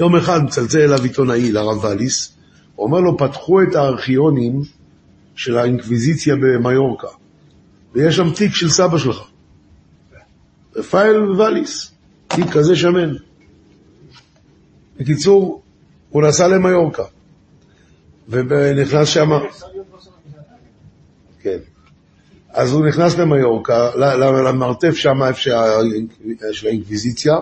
יום 0.00 0.16
אחד 0.16 0.44
מצלצל 0.44 0.80
אליו 0.80 1.02
עיתונאי, 1.02 1.52
לרב 1.52 1.84
ואליס, 1.84 2.36
אומר 2.82 3.00
לו, 3.00 3.18
פתחו 3.18 3.62
את 3.62 3.74
הארכיונים 3.74 4.62
של 5.34 5.58
האינקוויזיציה 5.58 6.34
במיורקה, 6.36 7.08
ויש 7.92 8.16
שם 8.16 8.30
תיק 8.30 8.54
של 8.54 8.70
סבא 8.70 8.98
שלך, 8.98 9.22
רפאל 10.76 11.30
ואליס, 11.30 11.92
תיק 12.28 12.50
כזה 12.52 12.76
שמן. 12.76 13.14
בקיצור, 15.00 15.62
הוא 16.10 16.22
נסע 16.22 16.48
למיורקה, 16.48 17.04
ונכנס 18.28 19.08
שם... 19.08 19.30
כן. 21.40 21.58
אז 22.52 22.72
הוא 22.72 22.86
נכנס 22.86 23.18
למיורקה, 23.18 23.90
למרתף 24.46 24.94
שם, 24.94 25.20
של 26.52 26.66
האינקוויזיציה, 26.66 27.34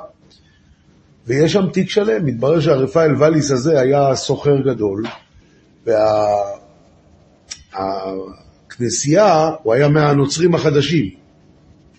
ויש 1.27 1.53
שם 1.53 1.71
תיק 1.73 1.91
שלם. 1.91 2.27
מתברר 2.27 2.61
שהרפאל 2.61 3.15
ואליס 3.19 3.51
הזה 3.51 3.81
היה 3.81 4.15
סוחר 4.15 4.61
גדול, 4.61 5.03
והכנסייה, 7.73 9.51
הוא 9.63 9.75
היה 9.75 9.89
מהנוצרים 9.89 10.55
החדשים, 10.55 11.11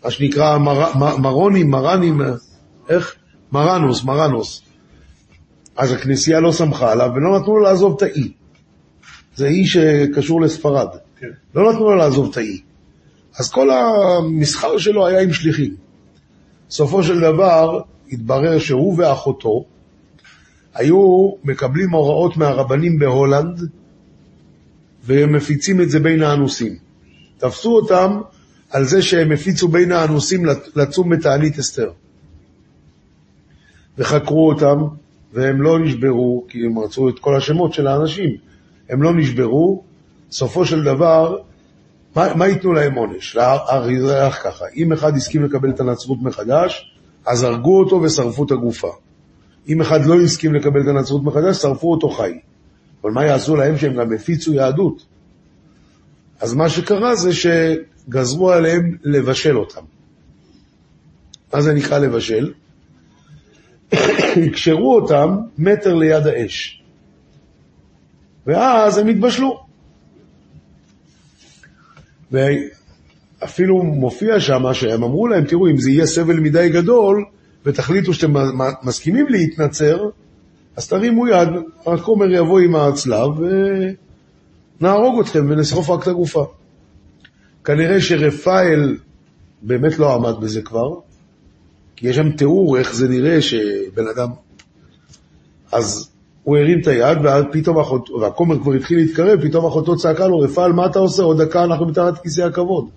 מה 0.03 0.11
שנקרא 0.11 0.57
מר, 0.57 1.17
מרונים, 1.17 1.69
מרנים, 1.69 2.21
איך? 2.89 3.15
מרנוס, 3.51 4.03
מרנוס. 4.03 4.61
אז 5.75 5.91
הכנסייה 5.91 6.39
לא 6.39 6.51
סמכה 6.51 6.91
עליו 6.91 7.09
ולא 7.15 7.39
נתנו 7.39 7.57
לו 7.57 7.63
לעזוב 7.63 7.95
את 7.97 8.01
האי. 8.01 8.31
זה 9.35 9.47
אי 9.47 9.65
שקשור 9.65 10.41
לספרד. 10.41 10.87
כן. 11.19 11.27
לא 11.55 11.71
נתנו 11.71 11.89
לו 11.89 11.95
לעזוב 11.95 12.29
את 12.31 12.37
האי. 12.37 12.61
אז 13.39 13.51
כל 13.51 13.69
המסחר 13.71 14.77
שלו 14.77 15.07
היה 15.07 15.21
עם 15.21 15.33
שליחים. 15.33 15.75
בסופו 16.69 17.03
של 17.03 17.19
דבר 17.19 17.81
התברר 18.11 18.59
שהוא 18.59 18.95
ואחותו 18.97 19.65
היו 20.73 21.31
מקבלים 21.43 21.91
הוראות 21.91 22.37
מהרבנים 22.37 22.99
בהולנד 22.99 23.69
והם 25.03 25.33
מפיצים 25.33 25.81
את 25.81 25.89
זה 25.89 25.99
בין 25.99 26.23
האנוסים. 26.23 26.75
תפסו 27.37 27.75
אותם 27.75 28.21
על 28.69 28.85
זה 28.85 29.01
שהם 29.01 29.31
הפיצו 29.31 29.67
בין 29.67 29.91
האנוסים 29.91 30.45
לצום 30.75 31.09
בתענית 31.09 31.59
אסתר. 31.59 31.91
וחקרו 33.97 34.49
אותם, 34.49 34.83
והם 35.33 35.61
לא 35.61 35.79
נשברו, 35.79 36.45
כי 36.49 36.65
הם 36.65 36.79
רצו 36.79 37.09
את 37.09 37.19
כל 37.19 37.35
השמות 37.35 37.73
של 37.73 37.87
האנשים. 37.87 38.29
הם 38.89 39.03
לא 39.03 39.13
נשברו, 39.13 39.83
סופו 40.31 40.65
של 40.65 40.83
דבר, 40.83 41.37
מה, 42.15 42.35
מה 42.35 42.47
ייתנו 42.47 42.73
להם 42.73 42.95
עונש? 42.95 43.35
הרי 43.35 43.95
ככה, 44.43 44.65
אם 44.75 44.93
אחד 44.93 45.15
הסכים 45.15 45.43
לקבל 45.43 45.69
את 45.69 45.79
הנצרות 45.79 46.17
מחדש, 46.21 46.95
אז 47.25 47.43
הרגו 47.43 47.79
אותו 47.79 48.01
ושרפו 48.01 48.43
את 48.43 48.51
הגופה. 48.51 48.91
אם 49.67 49.81
אחד 49.81 50.05
לא 50.05 50.21
הסכים 50.21 50.53
לקבל 50.53 50.81
את 50.81 50.87
הנצרות 50.87 51.23
מחדש, 51.23 51.57
שרפו 51.57 51.91
אותו 51.91 52.09
חי. 52.09 52.31
אבל 53.03 53.11
מה 53.11 53.25
יעשו 53.25 53.55
להם 53.55 53.77
שהם 53.77 53.93
גם 53.93 54.13
הפיצו 54.13 54.53
יהדות? 54.53 55.05
אז 56.41 56.53
מה 56.53 56.69
שקרה 56.69 57.15
זה 57.15 57.29
שגזרו 57.33 58.51
עליהם 58.51 58.97
לבשל 59.03 59.57
אותם. 59.57 59.81
מה 61.53 61.61
זה 61.61 61.73
נקרא 61.73 61.97
לבשל? 61.97 62.53
יקשרו 64.47 64.95
אותם 64.95 65.37
מטר 65.57 65.93
ליד 65.93 66.27
האש. 66.27 66.83
ואז 68.47 68.97
הם 68.97 69.07
התבשלו. 69.07 69.63
ואפילו 72.31 73.83
מופיע 73.83 74.39
שם 74.39 74.73
שהם 74.73 75.03
אמרו 75.03 75.27
להם, 75.27 75.45
תראו, 75.45 75.67
אם 75.67 75.77
זה 75.77 75.91
יהיה 75.91 76.05
סבל 76.05 76.39
מדי 76.39 76.69
גדול, 76.69 77.25
ותחליטו 77.65 78.13
שאתם 78.13 78.33
מסכימים 78.83 79.27
להתנצר, 79.29 80.09
אז 80.75 80.87
תרימו 80.87 81.27
יד, 81.27 81.49
הכומר 81.85 82.31
יבוא 82.31 82.59
עם 82.59 82.75
הצלב 82.75 83.29
ונהרוג 84.79 85.19
אתכם 85.19 85.45
ונשרוף 85.49 85.89
רק 85.89 86.03
את 86.03 86.07
הגופה. 86.07 86.45
כנראה 87.63 88.01
שרפאל 88.01 88.97
באמת 89.61 89.99
לא 89.99 90.15
עמד 90.15 90.41
בזה 90.41 90.61
כבר, 90.61 90.95
כי 91.95 92.07
יש 92.07 92.15
שם 92.15 92.31
תיאור 92.31 92.77
איך 92.77 92.93
זה 92.95 93.07
נראה 93.07 93.41
שבן 93.41 94.07
אדם... 94.15 94.29
אז 95.71 96.11
הוא 96.43 96.57
הרים 96.57 96.79
את 96.81 96.87
היד, 96.87 97.17
ופתאום 97.23 97.79
אחותו, 97.79 98.13
והכומר 98.13 98.59
כבר 98.59 98.73
התחיל 98.73 98.97
להתקרב, 98.97 99.47
פתאום 99.47 99.65
אחותו 99.65 99.95
צעקה 99.95 100.27
לו, 100.27 100.39
רפאל, 100.39 100.71
מה 100.71 100.85
אתה 100.85 100.99
עושה? 100.99 101.23
עוד 101.23 101.41
דקה 101.41 101.63
אנחנו 101.63 101.87
מתחת 101.87 102.21
כיסא 102.23 102.41
הכבוד. 102.41 102.89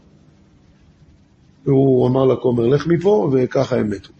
והוא 1.66 2.08
אמר 2.08 2.24
לכומר, 2.24 2.66
לך 2.66 2.86
מפה, 2.86 3.30
וככה 3.32 3.76
הם 3.76 3.90
מתו. 3.90 4.12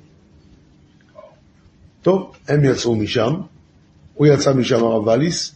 טוב, 2.05 2.33
הם 2.49 2.65
יצאו 2.65 2.97
משם, 2.97 3.35
הוא 4.15 4.27
יצא 4.27 4.53
משם, 4.53 4.85
הרב 4.85 5.07
ואליס, 5.07 5.55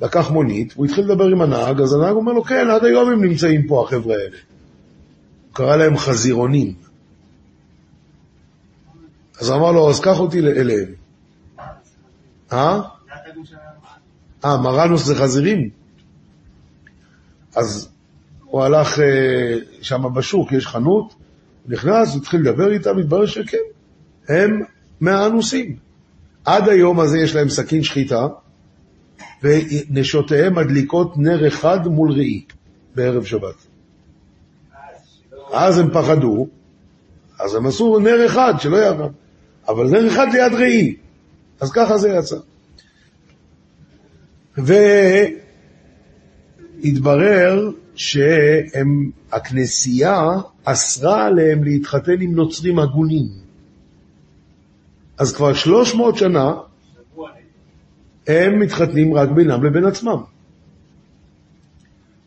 לקח 0.00 0.30
מונית, 0.30 0.72
הוא 0.72 0.86
התחיל 0.86 1.04
לדבר 1.04 1.24
עם 1.24 1.42
הנהג, 1.42 1.80
אז 1.80 1.92
הנהג 1.92 2.14
אומר 2.14 2.32
לו, 2.32 2.44
כן, 2.44 2.70
עד 2.70 2.84
היום 2.84 3.10
הם 3.10 3.24
נמצאים 3.24 3.66
פה, 3.66 3.84
החבר'ה 3.84 4.14
האלה. 4.14 4.36
הוא 5.46 5.54
קרא 5.54 5.76
להם 5.76 5.96
חזירונים. 5.96 6.74
אז 9.40 9.50
אמר 9.50 9.72
לו, 9.72 9.90
אז 9.90 10.00
קח 10.00 10.20
אותי 10.20 10.38
אליהם. 10.38 10.88
אה? 12.52 12.80
אה, 14.44 14.56
מרנוס 14.62 15.04
זה 15.04 15.14
חזירים? 15.14 15.70
אז 17.56 17.88
הוא 18.44 18.62
הלך 18.62 18.98
אה, 18.98 19.58
שם 19.82 20.14
בשוק, 20.14 20.52
יש 20.52 20.66
חנות, 20.66 21.14
נכנס, 21.66 22.16
התחיל 22.16 22.40
לדבר 22.40 22.72
איתם, 22.72 22.98
התברר 22.98 23.26
שכן, 23.26 23.58
הם 24.28 24.62
מהאנוסים. 25.00 25.76
עד 26.44 26.68
היום 26.68 27.00
הזה 27.00 27.18
יש 27.18 27.34
להם 27.34 27.48
סכין 27.48 27.82
שחיטה, 27.82 28.26
ונשותיהם 29.42 30.54
מדליקות 30.54 31.18
נר 31.18 31.48
אחד 31.48 31.88
מול 31.88 32.12
ראי 32.12 32.44
בערב 32.94 33.24
שבת. 33.24 33.54
אז 35.52 35.78
הם 35.78 35.90
פחדו, 35.92 36.48
אז 37.40 37.54
הם 37.54 37.66
עשו 37.66 37.98
נר 37.98 38.26
אחד, 38.26 38.54
שלא 38.58 38.76
יעבוד, 38.76 39.12
אבל 39.68 39.90
נר 39.90 40.08
אחד 40.08 40.26
ליד 40.32 40.54
ראי. 40.54 40.96
אז 41.60 41.72
ככה 41.72 41.98
זה 41.98 42.08
יצא. 42.08 42.36
והתברר 46.82 47.70
שהכנסייה 47.94 50.30
אסרה 50.64 51.26
עליהם 51.26 51.64
להתחתן 51.64 52.20
עם 52.20 52.34
נוצרים 52.34 52.78
הגונים. 52.78 53.47
אז 55.18 55.36
כבר 55.36 55.54
300 55.54 56.16
שנה 56.16 56.54
הם 58.26 58.60
מתחתנים 58.60 59.14
רק 59.14 59.28
בינם 59.28 59.64
לבין 59.64 59.84
עצמם. 59.84 60.22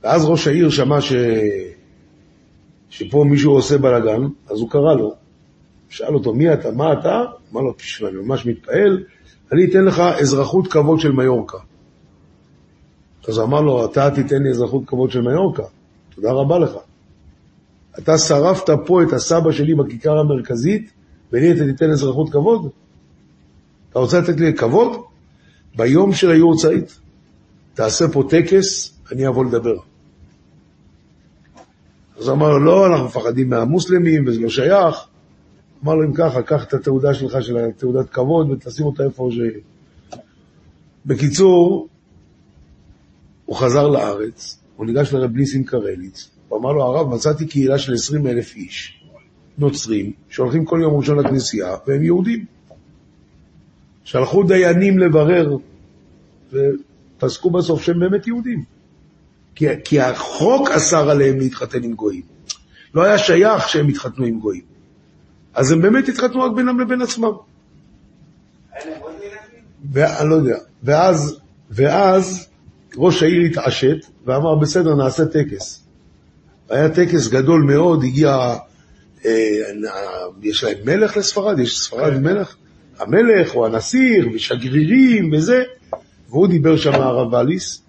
ואז 0.03 0.25
ראש 0.25 0.47
העיר 0.47 0.69
שמע 0.69 1.01
ש... 1.01 1.13
שפה 2.89 3.23
מישהו 3.29 3.51
עושה 3.51 3.77
בלאגן, 3.77 4.21
אז 4.49 4.59
הוא 4.59 4.69
קרא 4.69 4.93
לו, 4.93 5.13
שאל 5.89 6.13
אותו, 6.13 6.33
מי 6.33 6.53
אתה, 6.53 6.71
מה 6.71 6.93
אתה? 6.93 7.23
אמר 7.53 7.61
לו, 7.61 7.73
תשמע, 7.73 8.09
אני 8.09 8.17
ממש 8.17 8.45
מתפעל, 8.45 9.03
אני 9.51 9.65
אתן 9.65 9.83
לך 9.83 9.99
אזרחות 9.99 10.67
כבוד 10.67 10.99
של 10.99 11.11
מיורקה. 11.11 11.57
אז 13.27 13.39
אמר 13.39 13.61
לו, 13.61 13.85
אתה 13.85 14.11
תיתן 14.11 14.43
לי 14.43 14.49
אזרחות 14.49 14.83
כבוד 14.87 15.11
של 15.11 15.21
מיורקה, 15.21 15.63
תודה 16.15 16.31
רבה 16.31 16.59
לך. 16.59 16.71
אתה 17.99 18.17
שרפת 18.17 18.69
פה 18.85 19.03
את 19.03 19.13
הסבא 19.13 19.51
שלי 19.51 19.75
בכיכר 19.75 20.19
המרכזית, 20.19 20.91
ולי 21.31 21.51
אתה 21.51 21.65
תיתן 21.65 21.89
אזרחות 21.91 22.29
כבוד? 22.29 22.69
אתה 23.89 23.99
רוצה 23.99 24.19
לתת 24.19 24.39
לי 24.39 24.53
כבוד? 24.53 24.91
ביום 25.75 26.13
של 26.13 26.31
היורצייט, 26.31 26.91
תעשה 27.73 28.07
פה 28.07 28.23
טקס, 28.29 28.97
אני 29.11 29.27
אבוא 29.27 29.45
לדבר. 29.45 29.77
אז 32.17 32.29
אמר 32.29 32.49
לו, 32.49 32.59
לא, 32.59 32.87
אנחנו 32.87 33.05
מפחדים 33.05 33.49
מהמוסלמים 33.49 34.27
וזה 34.27 34.39
לא 34.39 34.49
שייך. 34.49 34.95
אמר 35.83 35.95
לו, 35.95 36.03
אם 36.03 36.13
ככה, 36.13 36.41
קח 36.41 36.63
את 36.63 36.73
התעודה 36.73 37.13
שלך, 37.13 37.43
של 37.43 37.71
תעודת 37.77 38.09
כבוד, 38.09 38.49
ותשים 38.49 38.85
אותה 38.85 39.03
איפה 39.03 39.29
ש... 39.31 39.39
בקיצור, 41.05 41.87
הוא 43.45 43.55
חזר 43.55 43.87
לארץ, 43.87 44.59
הוא 44.75 44.85
ניגש 44.85 45.13
לרב 45.13 45.35
ניסים 45.35 45.63
קרליץ, 45.63 46.29
הוא 46.47 46.59
אמר 46.59 46.71
לו, 46.71 46.83
הרב, 46.83 47.07
מצאתי 47.07 47.47
קהילה 47.47 47.77
של 47.77 47.93
20 47.93 48.27
אלף 48.27 48.55
איש, 48.55 49.00
נוצרים, 49.57 50.11
שהולכים 50.29 50.65
כל 50.65 50.79
יום 50.81 50.97
ראשון 50.97 51.19
לכנסייה, 51.19 51.75
והם 51.87 52.03
יהודים. 52.03 52.45
שלחו 54.03 54.43
דיינים 54.43 54.99
לברר, 54.99 55.57
ופסקו 56.53 57.49
בסוף 57.49 57.81
שהם 57.81 57.99
באמת 57.99 58.27
יהודים. 58.27 58.63
כי, 59.55 59.65
כי 59.83 60.01
החוק 60.01 60.69
אסר 60.69 61.09
עליהם 61.09 61.39
להתחתן 61.39 61.83
עם 61.83 61.93
גויים. 61.93 62.21
לא 62.95 63.03
היה 63.03 63.17
שייך 63.17 63.69
שהם 63.69 63.89
יתחתנו 63.89 64.25
עם 64.25 64.39
גויים. 64.39 64.63
אז 65.53 65.71
הם 65.71 65.81
באמת 65.81 66.09
התחתנו 66.09 66.41
רק 66.41 66.51
בינם 66.55 66.79
לבין 66.79 67.01
עצמם. 67.01 67.31
ואני 69.91 70.29
לא 70.29 70.35
יודע. 70.35 70.57
ואז, 70.83 71.39
ואז 71.71 72.47
ראש 72.97 73.23
העיר 73.23 73.41
התעשת 73.41 73.97
ואמר, 74.25 74.55
בסדר, 74.55 74.95
נעשה 74.95 75.25
טקס. 75.25 75.83
היה 76.69 76.89
טקס 76.89 77.27
גדול 77.27 77.61
מאוד, 77.61 78.03
הגיע, 78.03 78.55
יש 80.41 80.63
להם 80.63 80.77
מלך 80.85 81.17
לספרד? 81.17 81.59
יש 81.59 81.79
ספרד 81.79 82.13
עם 82.13 82.23
מלך? 82.23 82.55
המלך 82.99 83.55
או 83.55 83.65
הנסיך 83.65 84.25
ושגרירים 84.33 85.33
וזה, 85.33 85.63
והוא 86.29 86.47
דיבר 86.47 86.77
שם 86.77 86.93
הרב 86.93 87.35
אליס, 87.35 87.81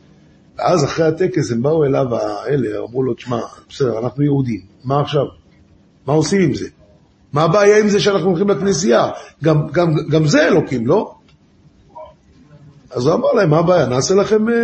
ואז 0.58 0.84
אחרי 0.84 1.06
הטקס 1.06 1.52
הם 1.52 1.62
באו 1.62 1.84
אליו 1.84 2.06
האלה, 2.16 2.78
אמרו 2.78 3.02
לו, 3.02 3.14
תשמע, 3.14 3.40
בסדר, 3.68 3.98
אנחנו 3.98 4.22
יהודים, 4.22 4.60
מה 4.84 5.00
עכשיו? 5.00 5.24
מה 6.06 6.12
עושים 6.12 6.42
עם 6.42 6.54
זה? 6.54 6.68
מה 7.32 7.42
הבעיה 7.42 7.78
עם 7.78 7.88
זה 7.88 8.00
שאנחנו 8.00 8.28
הולכים 8.28 8.48
לכנסייה? 8.48 9.10
גם, 9.44 9.68
גם, 9.72 9.88
גם 10.10 10.26
זה 10.26 10.48
אלוקים, 10.48 10.86
לא? 10.86 11.14
אז 12.90 13.06
הוא 13.06 13.14
אמר 13.14 13.32
להם, 13.32 13.50
מה 13.50 13.58
הבעיה? 13.58 13.86
נעשה 13.86 14.14
לכם 14.14 14.48
אה, 14.48 14.54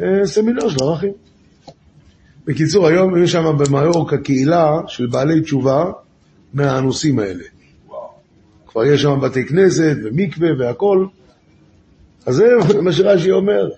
אה, 0.00 0.26
סמינר 0.26 0.68
של 0.68 0.76
ערכים. 0.82 1.12
בקיצור, 2.46 2.86
היום 2.86 3.22
יש 3.22 3.32
שם 3.32 3.56
במיורקה 3.58 4.18
קהילה 4.18 4.80
של 4.86 5.06
בעלי 5.06 5.40
תשובה 5.40 5.92
מהאנוסים 6.54 7.18
האלה. 7.18 7.44
כבר 8.66 8.84
יש 8.84 9.02
שם 9.02 9.20
בתי 9.22 9.46
כנסת 9.46 9.96
ומקווה 10.04 10.48
והכל. 10.58 11.06
אז 12.26 12.34
זה 12.34 12.44
מה 12.82 12.92
שרש"י 12.92 13.30
אומר, 13.30 13.70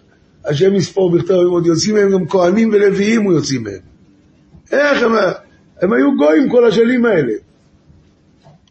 השם 0.45 0.75
יספור 0.75 1.11
בכתב 1.11 1.35
עוד 1.35 1.67
יוצאים 1.67 1.95
מהם 1.95 2.13
גם 2.13 2.29
כהנים 2.29 2.71
ולוויים 2.73 3.23
הוא 3.23 3.33
יוצאים 3.33 3.63
מהם. 3.63 3.81
איך 4.73 5.03
הם, 5.03 5.13
הם 5.83 5.93
היו 5.93 6.17
גויים 6.17 6.51
כל 6.51 6.69
השנים 6.69 7.07
האלה. 7.07 7.33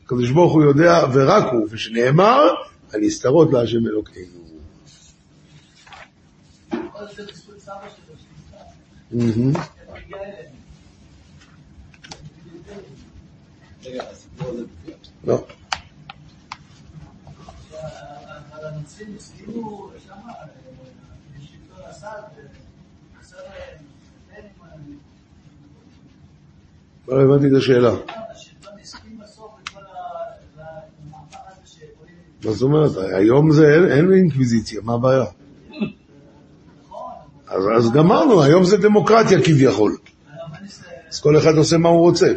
הקדוש 0.06 0.32
ברוך 0.32 0.54
הוא 0.54 0.64
יודע, 0.64 1.06
ורק 1.14 1.54
הוא, 1.54 1.68
ושנאמר, 1.70 2.48
הנסתרות 2.94 3.54
להשם 3.54 3.88
אלוקינו. 3.88 4.38
Mm-hmm. 9.14 9.77
לא. 15.24 15.46
הנוצרים 18.52 19.16
הסכימו 19.18 19.90
שמה, 20.06 20.34
בשלטון 21.38 21.86
אסד, 21.92 22.22
חסר 23.20 23.38
להם, 23.38 24.44
לא 27.08 27.22
הבנתי 27.22 27.48
את 27.48 27.58
השאלה. 27.58 27.92
שבונים, 28.46 29.18
מה 32.46 32.52
זאת 32.52 32.62
אומרת? 32.62 32.92
היום 33.14 33.52
זה 33.52 33.64
אין 33.96 34.14
אינקוויזיציה, 34.14 34.82
מה 34.84 34.94
הבעיה? 34.94 35.26
נכון, 37.48 37.76
אז, 37.76 37.86
אז 37.86 37.92
גמרנו, 37.92 38.44
היום 38.44 38.64
זה 38.64 38.78
דמוקרטיה 38.78 39.42
כביכול. 39.44 39.98
אז 41.10 41.20
כל 41.22 41.38
אחד 41.38 41.56
עושה 41.58 41.78
מה 41.78 41.90
הוא 41.90 42.00
רוצה. 42.00 42.34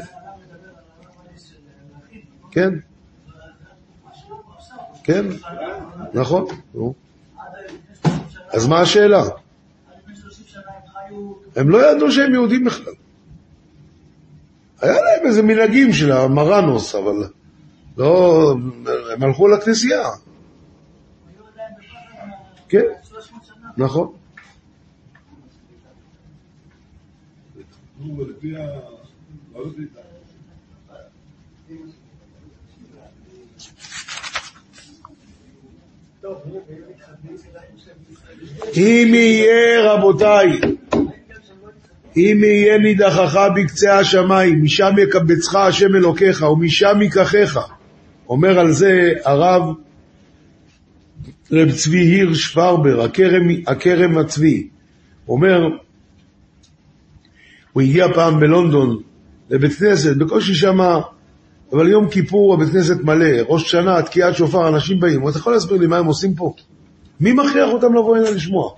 כן, 2.50 2.70
כן, 5.04 5.26
נכון. 6.14 6.46
נו. 6.74 6.94
עד 7.36 7.46
לפני 7.64 7.78
30 8.02 8.20
שנה 8.30 8.42
אז 8.52 8.66
מה 8.66 8.80
השאלה? 8.80 9.22
לפני 9.22 10.16
30 10.16 10.46
שנה 10.46 10.62
הם 11.56 11.70
לא 11.70 11.90
ידעו 11.90 12.12
שהם 12.12 12.32
יהודים 12.32 12.64
בכלל. 12.64 12.92
היה 14.80 14.92
להם 14.92 15.26
איזה 15.26 15.42
מנהגים 15.42 15.92
של 15.92 16.12
המרנוס, 16.12 16.94
אבל 16.94 17.24
לא... 17.98 18.54
הם 19.12 19.22
הלכו 19.22 19.48
לכנסייה, 19.48 19.98
היו 19.98 20.08
עדיין 23.76 24.19
כן. 28.00 28.06
300 28.06 28.28
שנה. 28.42 28.66
נכון. 36.22 36.60
אם 38.76 39.10
יהיה, 39.14 39.92
רבותיי, 39.92 40.60
אם 42.16 42.40
יהיה 42.44 42.78
נידחך 42.78 43.38
בקצה 43.56 43.98
השמיים, 43.98 44.62
משם 44.62 44.94
יקבצך 45.02 45.54
השם 45.54 45.94
אלוקיך, 45.94 46.42
ומשם 46.42 47.02
ייקחך. 47.02 47.58
אומר 48.28 48.58
על 48.58 48.72
זה 48.72 49.12
הרב 49.24 49.62
רב 51.52 51.70
צבי 51.70 51.98
הירש 51.98 52.54
פרבר, 52.54 53.06
הכרם 53.66 54.18
הצבי. 54.18 54.68
אומר, 55.28 55.68
הוא 57.72 57.82
הגיע 57.82 58.12
פעם 58.14 58.40
בלונדון 58.40 58.98
לבית 59.50 59.72
כנסת, 59.72 60.16
בקושי 60.16 60.54
שמה, 60.54 61.00
אבל 61.72 61.88
יום 61.88 62.08
כיפור 62.08 62.54
הבית 62.54 62.68
כנסת 62.68 63.00
מלא, 63.02 63.36
ראש 63.48 63.70
שנה, 63.70 64.02
תקיעת 64.02 64.34
שופר, 64.36 64.68
אנשים 64.68 65.00
באים. 65.00 65.28
אתה 65.28 65.38
יכול 65.38 65.52
להסביר 65.52 65.78
לי 65.78 65.86
מה 65.86 65.98
הם 65.98 66.06
עושים 66.06 66.34
פה? 66.34 66.52
מי 67.20 67.32
מכריח 67.32 67.70
אותם 67.72 67.94
לבוא 67.94 68.16
הנה 68.16 68.30
לשמוע? 68.30 68.72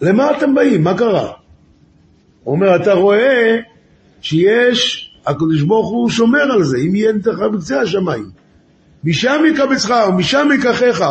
למה 0.00 0.38
אתם 0.38 0.54
באים? 0.54 0.84
מה 0.84 0.98
קרה? 0.98 1.32
הוא 2.44 2.54
אומר, 2.54 2.76
אתה 2.76 2.92
רואה 2.92 3.56
שיש, 4.20 5.10
הקדוש 5.26 5.62
ברוך 5.62 5.88
הוא 5.88 6.10
שומר 6.10 6.52
על 6.52 6.64
זה, 6.64 6.76
אם 6.78 6.94
יהיה 6.94 7.12
נתך 7.12 7.38
בקצה 7.52 7.80
השמיים. 7.80 8.30
משם 9.04 9.42
יקבצך 9.52 9.94
ומשם 10.08 10.48
ייקחך, 10.52 11.06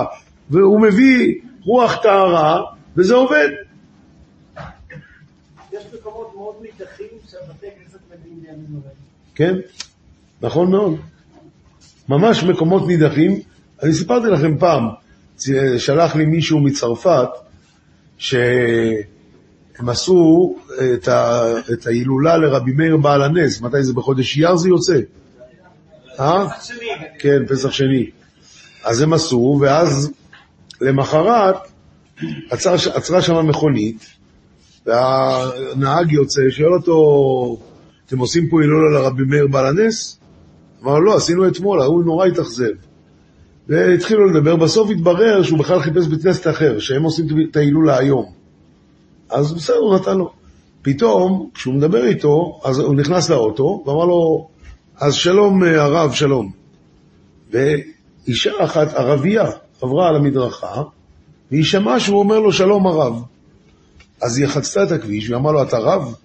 והוא 0.49 0.81
מביא 0.81 1.35
רוח 1.65 1.95
טהרה, 2.03 2.61
וזה 2.97 3.13
עובד. 3.13 3.49
יש 5.71 5.83
מקומות 5.93 6.31
מאוד 6.35 6.55
נידחים 6.61 7.07
שהבתי 7.27 7.67
כנסת 7.79 7.99
מגיעים 8.09 8.41
בימים 8.41 8.41
נוראים. 8.41 8.42
כן? 9.35 9.55
נכון 10.41 10.71
מאוד. 10.71 10.95
ממש 12.09 12.43
מקומות 12.43 12.87
נידחים. 12.87 13.39
אני 13.83 13.93
סיפרתי 13.93 14.27
לכם 14.27 14.57
פעם, 14.57 14.87
שלח 15.77 16.15
לי 16.15 16.25
מישהו 16.25 16.59
מצרפת, 16.59 17.29
שהם 18.17 19.89
עשו 19.89 20.55
את, 20.93 21.07
ה, 21.07 21.41
את 21.73 21.87
ההילולה 21.87 22.37
לרבי 22.37 22.71
מאיר 22.71 22.97
בעל 22.97 23.21
הנס, 23.21 23.61
מתי 23.61 23.83
זה 23.83 23.93
בחודש 23.93 24.37
אייר 24.37 24.55
זה 24.55 24.69
יוצא? 24.69 24.99
אה? 26.19 26.47
כן, 27.19 27.45
פסח 27.47 27.71
שני. 27.71 28.09
אז 28.83 29.01
הם 29.01 29.13
עשו, 29.13 29.57
ואז 29.61 30.11
למחרת 30.81 31.55
עצר, 32.49 32.75
עצרה 32.93 33.21
שם 33.21 33.47
מכונית, 33.47 34.05
והנהג 34.85 36.11
יוצא, 36.11 36.41
שואל 36.49 36.73
אותו, 36.73 37.57
אתם 38.05 38.19
עושים 38.19 38.49
פה 38.49 38.61
הילולה 38.61 38.99
לרבי 38.99 39.23
מאיר 39.23 39.47
בעל 39.47 39.65
הנס? 39.65 40.19
אמר 40.83 40.99
לא, 40.99 41.15
עשינו 41.15 41.47
אתמול, 41.47 41.81
ההוא 41.81 42.03
נורא 42.03 42.25
התאכזב. 42.25 42.71
והתחילו 43.67 44.25
לדבר, 44.25 44.55
בסוף 44.55 44.89
התברר 44.89 45.43
שהוא 45.43 45.59
בכלל 45.59 45.79
חיפש 45.79 46.07
בית 46.07 46.23
כנסת 46.23 46.47
אחר, 46.47 46.79
שהם 46.79 47.03
עושים 47.03 47.25
את 47.51 47.55
ההילולה 47.55 47.97
היום. 47.97 48.25
אז 49.29 49.53
בסדר, 49.53 49.77
הוא 49.77 49.95
נתן 49.95 50.17
לו. 50.17 50.33
פתאום, 50.81 51.49
כשהוא 51.53 51.73
מדבר 51.73 52.05
איתו, 52.05 52.59
אז 52.63 52.79
הוא 52.79 52.95
נכנס 52.95 53.29
לאוטו, 53.29 53.83
ואמר 53.85 54.05
לו, 54.05 54.47
אז 54.97 55.13
שלום 55.13 55.63
אה, 55.63 55.83
הרב, 55.83 56.13
שלום. 56.13 56.51
ואישה 57.51 58.51
אחת, 58.63 58.93
ערבייה, 58.93 59.45
עברה 59.81 60.09
על 60.09 60.15
המדרכה, 60.15 60.81
והיא 61.51 61.63
שמעה 61.63 61.99
שהוא 61.99 62.19
אומר 62.19 62.39
לו, 62.39 62.51
שלום 62.51 62.87
הרב. 62.87 63.23
אז 64.21 64.37
היא 64.37 64.47
חצתה 64.47 64.83
את 64.83 64.91
הכביש, 64.91 65.29
והיא 65.29 65.39
אמרה 65.39 65.51
לו, 65.51 65.63
אתה 65.63 65.77
רב? 65.77 66.15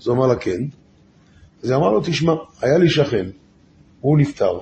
אז 0.00 0.06
הוא 0.06 0.16
אמר 0.16 0.26
לה, 0.26 0.36
כן. 0.36 0.60
אז 1.62 1.72
אמרה 1.72 1.92
לו, 1.92 2.00
תשמע, 2.00 2.34
היה 2.62 2.78
לי 2.78 2.90
שכן, 2.90 3.26
הוא 4.00 4.18
נפטר, 4.18 4.58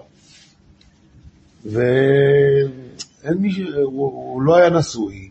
ואין 1.65 3.39
מי, 3.39 3.53
ש... 3.53 3.59
הוא, 3.83 4.07
הוא 4.35 4.43
לא 4.43 4.57
היה 4.57 4.71
נשוי, 4.71 5.29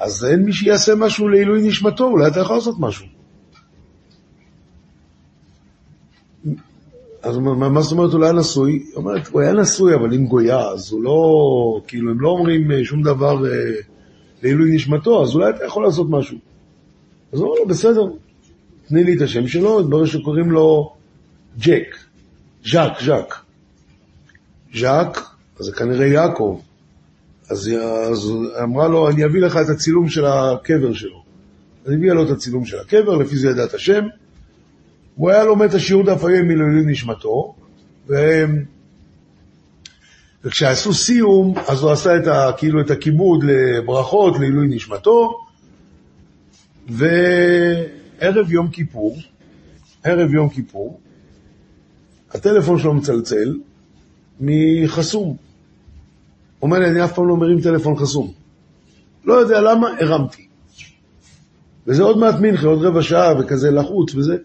אז 0.00 0.24
אין 0.24 0.42
מי 0.42 0.52
שיעשה 0.52 0.94
משהו 0.94 1.28
לעילוי 1.28 1.68
נשמתו, 1.68 2.04
אולי 2.04 2.26
אתה 2.28 2.40
יכול 2.40 2.56
לעשות 2.56 2.76
משהו. 2.78 3.06
אז 7.22 7.38
מה, 7.38 7.68
מה 7.68 7.80
זאת 7.80 7.92
אומרת 7.92 8.12
הוא 8.12 8.20
לא 8.20 8.24
היה 8.24 8.34
נשוי? 8.34 8.72
היא 8.72 8.96
אומרת, 8.96 9.26
הוא 9.26 9.40
היה 9.40 9.52
נשוי, 9.52 9.94
אבל 9.94 10.14
עם 10.14 10.26
גויה, 10.26 10.68
אז 10.68 10.92
הוא 10.92 11.02
לא, 11.02 11.16
כאילו, 11.86 12.10
הם 12.10 12.20
לא 12.20 12.28
אומרים 12.28 12.72
אה, 12.72 12.84
שום 12.84 13.02
דבר 13.02 13.46
אה, 13.46 13.50
לעילוי 14.42 14.74
נשמתו, 14.74 15.22
אז 15.22 15.34
אולי 15.34 15.50
אתה 15.50 15.64
יכול 15.64 15.84
לעשות 15.84 16.06
משהו. 16.10 16.38
אז 17.32 17.38
הוא 17.38 17.48
אומר 17.48 17.58
לו, 17.60 17.66
בסדר, 17.66 18.02
תני 18.88 19.04
לי 19.04 19.16
את 19.16 19.22
השם 19.22 19.48
שלו, 19.48 19.80
התברר 19.80 20.06
שקוראים 20.06 20.50
לו 20.50 20.92
ג'ק, 21.58 21.96
ז'אק, 22.70 23.02
ז'אק. 23.04 23.34
ז'אק, 24.74 25.20
אז 25.60 25.66
זה 25.66 25.72
כנראה 25.72 26.06
יעקב. 26.06 26.60
אז, 27.50 27.70
אז 28.12 28.32
אמרה 28.62 28.88
לו, 28.88 29.10
אני 29.10 29.24
אביא 29.24 29.40
לך 29.40 29.56
את 29.56 29.68
הצילום 29.68 30.08
של 30.08 30.24
הקבר 30.24 30.92
שלו. 30.92 31.22
אז 31.86 31.92
הביאה 31.92 32.14
לו 32.14 32.24
את 32.24 32.30
הצילום 32.30 32.64
של 32.64 32.78
הקבר, 32.78 33.16
לפי 33.16 33.36
זה 33.36 33.48
ידע 33.48 33.64
את 33.64 33.74
השם. 33.74 34.04
הוא 35.14 35.30
היה 35.30 35.44
לומד 35.44 35.68
את 35.68 35.74
השיעור 35.74 36.02
דף 36.02 36.24
היום 36.24 36.48
מלעילוי 36.48 36.82
נשמתו, 36.86 37.54
ו... 38.08 38.14
וכשעשו 40.44 40.94
סיום, 40.94 41.54
אז 41.68 41.82
הוא 41.82 41.90
עשה 41.90 42.16
את 42.16 42.26
ה, 42.26 42.50
כאילו 42.56 42.80
את 42.80 42.90
הכיבוד 42.90 43.44
לברכות 43.44 44.38
לעילוי 44.38 44.66
נשמתו, 44.68 45.38
וערב 48.20 48.52
יום 48.52 48.68
כיפור, 48.68 49.18
ערב 50.04 50.34
יום 50.34 50.48
כיפור, 50.48 51.00
הטלפון 52.30 52.78
שלו 52.78 52.94
מצלצל 52.94 53.58
מחסום. 54.40 55.36
אומר 56.62 56.78
לי, 56.78 56.88
אני 56.88 57.04
אף 57.04 57.12
פעם 57.12 57.28
לא 57.28 57.36
מרים 57.36 57.60
טלפון 57.60 57.96
חסום. 57.96 58.32
לא 59.24 59.34
יודע 59.34 59.60
למה, 59.60 59.88
הרמתי. 60.00 60.46
וזה 61.86 62.02
עוד 62.02 62.18
מעט 62.18 62.34
מנחה, 62.40 62.66
עוד 62.66 62.84
רבע 62.84 63.02
שעה, 63.02 63.40
וכזה 63.40 63.70
לחוץ 63.70 64.14
וזה. 64.14 64.36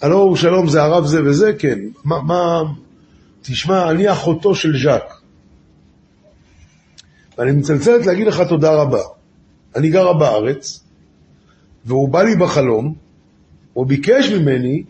הלו, 0.00 0.36
שלום, 0.36 0.68
זה 0.68 0.82
הרב 0.82 1.06
זה 1.06 1.22
וזה? 1.24 1.52
כן. 1.58 1.78
מה, 2.04 2.22
מה... 2.22 2.62
תשמע, 3.42 3.90
אני 3.90 4.12
אחותו 4.12 4.54
של 4.54 4.78
ז'אק. 4.82 5.22
ואני 7.38 7.52
מצלצלת 7.52 8.06
להגיד 8.06 8.26
לך 8.26 8.42
תודה 8.48 8.74
רבה. 8.74 9.02
אני 9.76 9.90
גרה 9.90 10.14
בארץ, 10.14 10.84
והוא 11.84 12.08
בא 12.08 12.22
לי 12.22 12.36
בחלום, 12.36 12.94
הוא 13.72 13.86
ביקש 13.86 14.30
ממני 14.30 14.82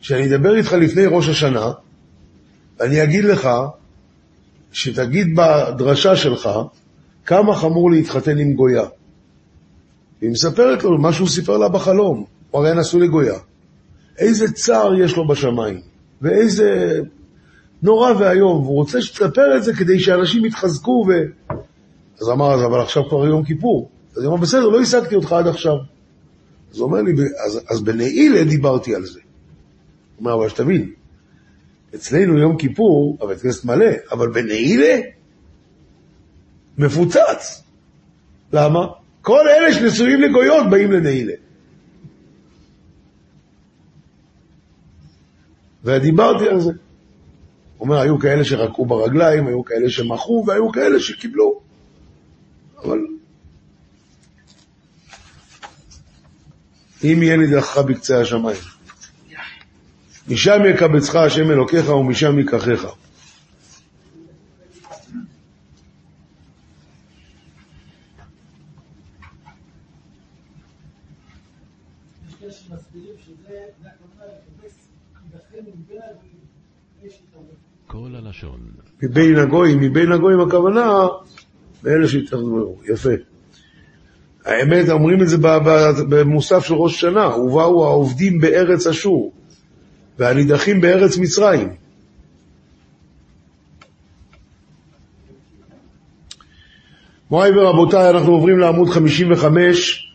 שאני 0.00 0.34
אדבר 0.34 0.56
איתך 0.56 0.72
לפני 0.72 1.06
ראש 1.06 1.28
השנה, 1.28 1.72
ואני 2.80 3.02
אגיד 3.02 3.24
לך 3.24 3.48
שתגיד 4.72 5.36
בדרשה 5.36 6.16
שלך 6.16 6.48
כמה 7.24 7.54
חמור 7.54 7.90
להתחתן 7.90 8.38
עם 8.38 8.52
גויה. 8.52 8.84
והיא 10.20 10.32
מספרת 10.32 10.84
לו 10.84 10.98
מה 10.98 11.12
שהוא 11.12 11.28
סיפר 11.28 11.58
לה 11.58 11.68
בחלום, 11.68 12.24
הוא 12.50 12.60
הרי 12.60 12.80
נשוי 12.80 13.00
לגויה. 13.00 13.38
איזה 14.18 14.52
צער 14.52 14.94
יש 15.00 15.16
לו 15.16 15.28
בשמיים, 15.28 15.80
ואיזה 16.22 17.00
נורא 17.82 18.12
ואיום, 18.18 18.62
והוא 18.62 18.74
רוצה 18.74 19.02
שתספר 19.02 19.56
את 19.56 19.64
זה 19.64 19.74
כדי 19.74 20.00
שאנשים 20.00 20.44
יתחזקו 20.44 21.06
ו... 21.08 21.12
אז 22.20 22.30
אמר, 22.30 22.54
אז 22.54 22.64
אבל 22.64 22.80
עכשיו 22.80 23.08
כבר 23.08 23.26
יום 23.26 23.44
כיפור. 23.44 23.88
אז 24.16 24.22
היא 24.22 24.28
אמרה, 24.28 24.40
בסדר, 24.40 24.68
לא 24.68 24.80
השגתי 24.80 25.14
אותך 25.14 25.32
עד 25.32 25.46
עכשיו. 25.46 25.76
אז 26.74 26.80
הוא 26.80 26.86
אומר 26.86 27.02
לי, 27.02 27.12
אז, 27.46 27.60
אז 27.68 27.80
בנעילה 27.80 28.44
דיברתי 28.44 28.94
על 28.94 29.06
זה. 29.06 29.20
הוא 29.20 30.20
אומר, 30.20 30.34
אבל 30.34 30.48
שתבין, 30.48 30.92
אצלנו 31.94 32.38
יום 32.38 32.56
כיפור, 32.56 33.18
הבית 33.20 33.40
כנסת 33.40 33.64
מלא, 33.64 33.90
אבל 34.10 34.32
בנעילה 34.32 35.00
מפוצץ. 36.78 37.62
למה? 38.52 38.86
כל 39.22 39.48
אלה 39.48 39.72
שנשואים 39.72 40.20
לגויות 40.20 40.70
באים 40.70 40.92
לנעילה. 40.92 41.32
ודיברתי 45.84 46.48
על 46.48 46.60
זה. 46.60 46.70
הוא 46.70 46.76
אומר, 47.80 47.98
היו 48.00 48.18
כאלה 48.18 48.44
שרקעו 48.44 48.86
ברגליים, 48.86 49.46
היו 49.46 49.64
כאלה 49.64 49.90
שמחו, 49.90 50.44
והיו 50.46 50.72
כאלה 50.72 51.00
שקיבלו. 51.00 51.60
אבל 52.84 52.98
אם 57.04 57.22
יהיה 57.22 57.36
נדחך 57.36 57.78
בקצה 57.78 58.20
השמיים. 58.20 58.60
משם 60.28 60.60
יקבצך 60.70 61.14
השם 61.14 61.50
אלוקיך 61.50 61.88
ומשם 61.88 62.38
ייקחך. 62.38 62.84
כל 77.86 78.14
הלשון. 78.14 78.60
מבין 79.02 79.36
הגויים, 79.36 79.80
מבין 79.80 80.12
הגויים 80.12 80.40
הכוונה 80.40 81.06
לאלה 81.84 82.08
שהתאכזרו. 82.08 82.80
יפה. 82.84 83.33
האמת, 84.44 84.88
אומרים 84.88 85.22
את 85.22 85.28
זה 85.28 85.36
במוסף 86.08 86.64
של 86.64 86.74
ראש 86.74 86.94
השנה, 86.94 87.36
ובאו 87.36 87.86
העובדים 87.86 88.40
בארץ 88.40 88.86
אשור, 88.86 89.32
והנידחים 90.18 90.80
בארץ 90.80 91.18
מצרים. 91.18 91.68
מוריי 97.30 97.58
ורבותיי, 97.58 98.10
אנחנו 98.10 98.32
עוברים 98.32 98.58
לעמוד 98.58 98.88
55, 98.88 100.12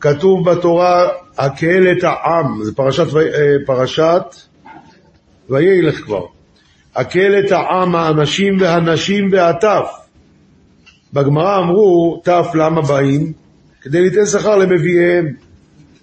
כתוב 0.00 0.50
בתורה, 0.50 1.08
הקהל 1.38 1.92
את 1.92 2.04
העם, 2.04 2.64
זה 2.64 2.74
פרשת, 2.74 3.16
אה, 3.16 3.56
פרשת 3.66 4.22
וילך 5.50 6.04
כבר. 6.04 6.24
הקהל 6.96 7.38
את 7.38 7.52
העם, 7.52 7.94
האנשים 7.96 8.60
והנשים 8.60 9.28
והטף. 9.32 9.86
בגמרא 11.12 11.58
אמרו, 11.58 12.20
טף 12.24 12.46
למה 12.54 12.82
באים? 12.82 13.32
כדי 13.80 14.00
ליתן 14.00 14.26
שכר 14.26 14.56
למביאיהם. 14.56 15.26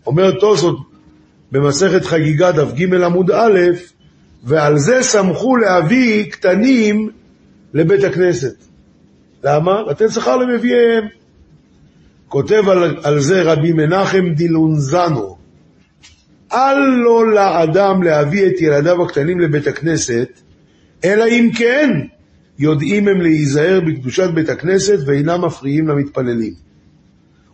אומר 0.07 0.31
תוספות 0.39 0.77
במסכת 1.51 2.05
חגיגה 2.05 2.51
דף 2.51 2.73
ג' 2.73 2.93
עמוד 2.93 3.31
א', 3.31 3.59
ועל 4.43 4.77
זה 4.77 5.03
שמחו 5.03 5.55
להביא 5.55 6.31
קטנים 6.31 7.09
לבית 7.73 8.03
הכנסת. 8.03 8.55
למה? 9.43 9.81
לתת 9.89 10.09
שכר 10.09 10.37
למביאיהם. 10.37 11.03
כותב 12.27 12.69
על, 12.69 12.97
על 13.03 13.19
זה 13.19 13.41
רבי 13.41 13.71
מנחם 13.71 14.29
דילונזנו, 14.29 15.37
אל 16.53 16.79
לו 16.79 17.23
לאדם 17.23 18.03
להביא 18.03 18.47
את 18.47 18.61
ילדיו 18.61 19.03
הקטנים 19.03 19.39
לבית 19.39 19.67
הכנסת, 19.67 20.29
אלא 21.05 21.25
אם 21.27 21.49
כן 21.57 21.89
יודעים 22.59 23.07
הם 23.07 23.21
להיזהר 23.21 23.79
בקדושת 23.87 24.29
בית 24.29 24.49
הכנסת 24.49 24.99
ואינם 25.05 25.45
מפריעים 25.45 25.87
למתפללים. 25.87 26.66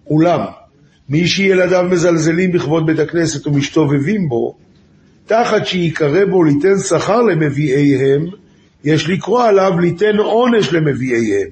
אולם, 0.08 0.40
מי 1.10 1.28
שילדיו 1.28 1.86
מזלזלים 1.92 2.52
בכבוד 2.52 2.86
בית 2.86 3.00
הכנסת 3.00 3.48
ומשתובבים 3.48 4.30
בו, 4.30 4.56
תחת 5.26 5.66
שיקרא 5.66 6.26
בו 6.26 6.44
ליתן 6.44 6.78
שכר 6.78 7.22
למביאיהם, 7.22 8.26
יש 8.84 9.10
לקרוא 9.10 9.44
עליו 9.44 9.80
ליתן 9.80 10.18
עונש 10.18 10.74
למביאיהם. 10.74 11.48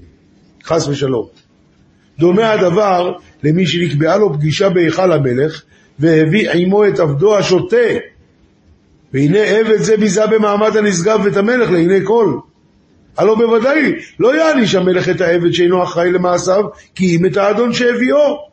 חס 0.64 0.88
ושלום. 0.88 1.28
דומה 2.20 2.52
הדבר 2.52 3.12
למי 3.43 3.68
שנקבעה 3.68 4.18
לו 4.18 4.34
פגישה 4.34 4.70
בהיכל 4.70 5.12
המלך, 5.12 5.62
והביא 5.99 6.49
עמו 6.52 6.88
את 6.88 6.99
עבדו 6.99 7.38
השוטה. 7.38 7.78
והנה 9.14 9.39
עבד 9.39 9.78
זה 9.78 9.97
ביזה 9.97 10.28
במעמד 10.28 10.78
הנשגב 10.78 11.22
ואת 11.24 11.38
המלך 11.38 11.72
לעיני 11.72 11.99
כל. 12.04 12.38
הלא 13.18 13.36
בוודאי 13.36 13.93
לא 14.20 14.36
יעניש 14.36 14.76
המלך 14.76 15.09
את 15.09 15.22
העבד 15.22 15.51
שאינו 15.51 15.84
אחראי 15.84 16.12
למעשיו, 16.12 16.64
כי 16.95 17.16
אם 17.16 17.26
את 17.26 17.38
האדון 17.38 17.74
שהביאו. 17.74 18.47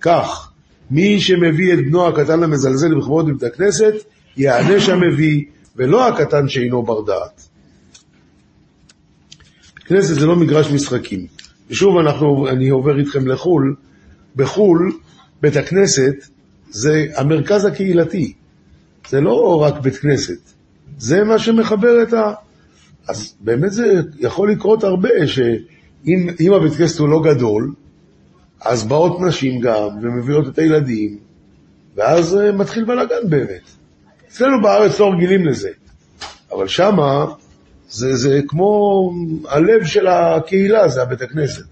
כך, 0.00 0.50
מי 0.90 1.20
שמביא 1.20 1.74
את 1.74 1.78
בנו 1.78 2.08
הקטן 2.08 2.40
למזלזל 2.40 2.94
בכבוד 2.94 3.28
בבית 3.28 3.42
הכנסת, 3.42 3.94
יענש 4.36 4.88
המביא, 4.88 5.44
ולא 5.76 6.08
הקטן 6.08 6.48
שאינו 6.48 6.82
בר 6.82 7.00
דעת. 7.00 7.48
כנסת 9.86 10.14
זה 10.14 10.26
לא 10.26 10.36
מגרש 10.36 10.70
משחקים. 10.70 11.26
ושוב 11.70 11.98
אנחנו, 11.98 12.48
אני 12.48 12.68
עובר 12.68 12.98
איתכם 12.98 13.28
לחו"ל, 13.28 13.74
בחו"ל, 14.36 14.92
בית 15.42 15.56
הכנסת 15.56 16.14
זה 16.70 17.06
המרכז 17.16 17.64
הקהילתי, 17.64 18.32
זה 19.08 19.20
לא 19.20 19.62
רק 19.62 19.80
בית 19.80 19.96
כנסת, 19.96 20.38
זה 20.98 21.24
מה 21.24 21.38
שמחבר 21.38 22.02
את 22.02 22.12
ה... 22.12 22.32
אז 23.08 23.34
באמת 23.40 23.72
זה 23.72 24.00
יכול 24.18 24.52
לקרות 24.52 24.84
הרבה, 24.84 25.26
שאם 25.26 26.28
אם 26.40 26.52
הבית 26.52 26.72
כנסת 26.72 26.98
הוא 26.98 27.08
לא 27.08 27.22
גדול, 27.22 27.72
אז 28.60 28.84
באות 28.84 29.20
נשים 29.20 29.60
גם, 29.60 29.88
ומביאות 30.02 30.48
את 30.48 30.58
הילדים, 30.58 31.18
ואז 31.94 32.36
אה, 32.36 32.52
מתחיל 32.52 32.84
בלאגן 32.84 33.30
באמת. 33.30 33.70
אצלנו 34.28 34.62
בארץ 34.62 35.00
לא 35.00 35.10
רגילים 35.12 35.46
לזה, 35.46 35.70
אבל 36.52 36.68
שמה 36.68 37.26
זה, 37.88 38.16
זה 38.16 38.40
כמו 38.48 39.10
הלב 39.48 39.84
של 39.84 40.06
הקהילה, 40.06 40.88
זה 40.88 41.02
הבית 41.02 41.22
הכנסת. 41.22 41.66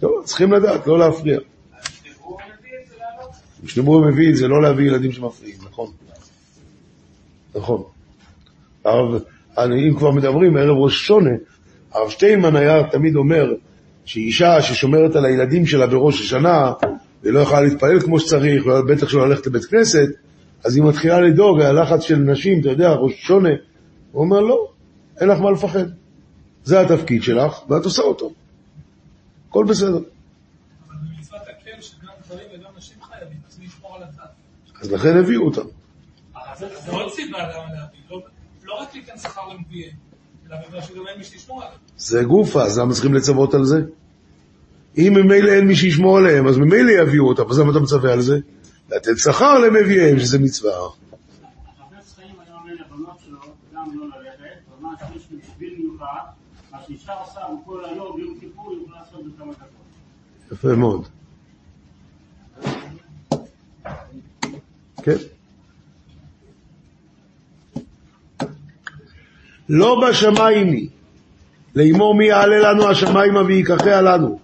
טוב, 0.00 0.24
צריכים 0.24 0.52
לדעת, 0.52 0.86
לא 0.86 0.98
להפריע. 0.98 1.38
משתמרו 3.62 4.00
מביא 4.00 4.30
את 4.30 4.36
זה, 4.36 4.48
לא 4.48 4.62
להביא 4.62 4.86
ילדים 4.86 5.12
שמפריעים, 5.12 5.56
נכון. 5.64 5.90
נכון. 7.54 7.82
הרב, 8.84 9.22
אם 9.58 9.94
כבר 9.98 10.10
מדברים, 10.10 10.56
ערב 10.56 10.76
ראש 10.76 10.94
השונה, 10.94 11.30
הרב 11.92 12.10
שטיינמן 12.10 12.56
היה 12.56 12.88
תמיד 12.90 13.16
אומר 13.16 13.52
שאישה 14.04 14.62
ששומרת 14.62 15.16
על 15.16 15.24
הילדים 15.24 15.66
שלה 15.66 15.86
בראש 15.86 16.20
השנה, 16.20 16.72
ולא 17.22 17.40
יכולה 17.40 17.60
להתפלל 17.60 18.00
כמו 18.00 18.20
שצריך, 18.20 18.66
ובטח 18.66 19.08
שלא 19.08 19.28
ללכת 19.28 19.46
לבית 19.46 19.64
כנסת, 19.64 20.08
אז 20.64 20.76
היא 20.76 20.84
מתחילה 20.84 21.20
לדאוג, 21.20 21.60
הלחץ 21.60 22.02
של 22.02 22.16
נשים, 22.16 22.60
אתה 22.60 22.68
יודע, 22.68 22.92
ראש 22.92 23.12
השונה, 23.12 23.48
הוא 24.12 24.24
אומר, 24.24 24.40
לא, 24.40 24.68
אין 25.20 25.28
לך 25.28 25.40
מה 25.40 25.50
לפחד. 25.50 25.84
זה 26.64 26.80
התפקיד 26.80 27.22
שלך, 27.22 27.60
ואת 27.68 27.84
עושה 27.84 28.02
אותו. 28.02 28.32
הכל 29.48 29.64
בסדר. 29.68 29.88
אבל 29.88 30.96
במצוות 31.16 31.40
הקל 31.42 31.80
שגם 31.80 32.08
גברים 32.24 32.46
וגם 32.54 32.70
נשים 32.76 32.96
חייבים, 33.02 33.38
אז 33.48 33.58
מי 33.58 33.64
ישמור 33.64 33.96
על 33.96 34.02
הצד? 34.02 34.22
אז 34.80 34.92
לכן 34.92 35.16
הביאו 35.16 35.46
אותם. 35.46 35.66
זה 36.58 36.66
זה 36.84 36.92
עוד 36.92 37.12
סיבה 37.12 37.38
למה 37.38 37.74
להביא, 37.74 37.98
לא- 38.72 38.82
רק 38.82 38.94
ליתן 38.94 39.18
שכר 39.18 39.48
למביאים, 39.48 39.90
אלא 40.48 40.56
בגלל 40.68 40.80
שגם 40.82 41.06
אין 41.08 41.18
מי 41.18 41.24
שישמור 41.24 41.62
עליהם. 41.62 41.78
זה 41.96 42.24
גופה, 42.24 42.62
אז 42.62 42.78
למה 42.78 42.92
צריכים 42.92 43.14
לצוות 43.14 43.54
על 43.54 43.64
זה? 43.64 43.80
אם 44.98 45.12
ממילא 45.16 45.52
אין 45.52 45.66
מי 45.66 45.76
שישמור 45.76 46.18
עליהם, 46.18 46.48
אז 46.48 46.58
ממילא 46.58 46.90
יביאו 46.90 47.28
אותם, 47.28 47.50
אז 47.50 47.58
למה 47.58 47.70
אתה 47.70 47.80
מצווה 47.80 48.12
על 48.12 48.20
זה? 48.20 48.38
לתת 48.90 49.12
שכר 49.16 49.58
למביאיהם, 49.58 50.18
שזה 50.18 50.38
מצווה. 50.38 50.70
החפץ 50.70 52.14
חיים 52.14 52.34
היה 52.46 52.56
אומר 52.56 52.72
לבנות 52.74 53.16
שלו 53.24 53.38
גם 53.74 53.98
לא 53.98 54.06
ללכת, 54.06 54.80
ממש 54.80 55.00
יש 55.16 55.22
בשביל 55.22 55.74
מיוחד, 55.78 56.20
מה 56.72 56.78
שאישה 56.86 57.12
עושה 57.12 57.40
כל 57.64 57.84
היום, 57.84 58.20
יום 58.20 58.36
כיפור, 58.40 58.70
היא 58.70 58.78
יכולה 58.82 59.00
לעשות 59.00 59.20
בכמה 59.26 59.52
דקות. 59.52 60.52
יפה 60.52 60.76
מאוד. 60.76 61.08
כן. 65.02 65.16
לא 69.68 70.00
בשמיים 70.08 70.66
היא, 70.66 70.88
לאמור 71.74 72.14
מי 72.14 72.24
יעלה 72.24 72.72
לנו 72.72 72.88
השמיימה 72.88 73.42
ויקחיה 73.42 74.02
לנו. 74.02 74.38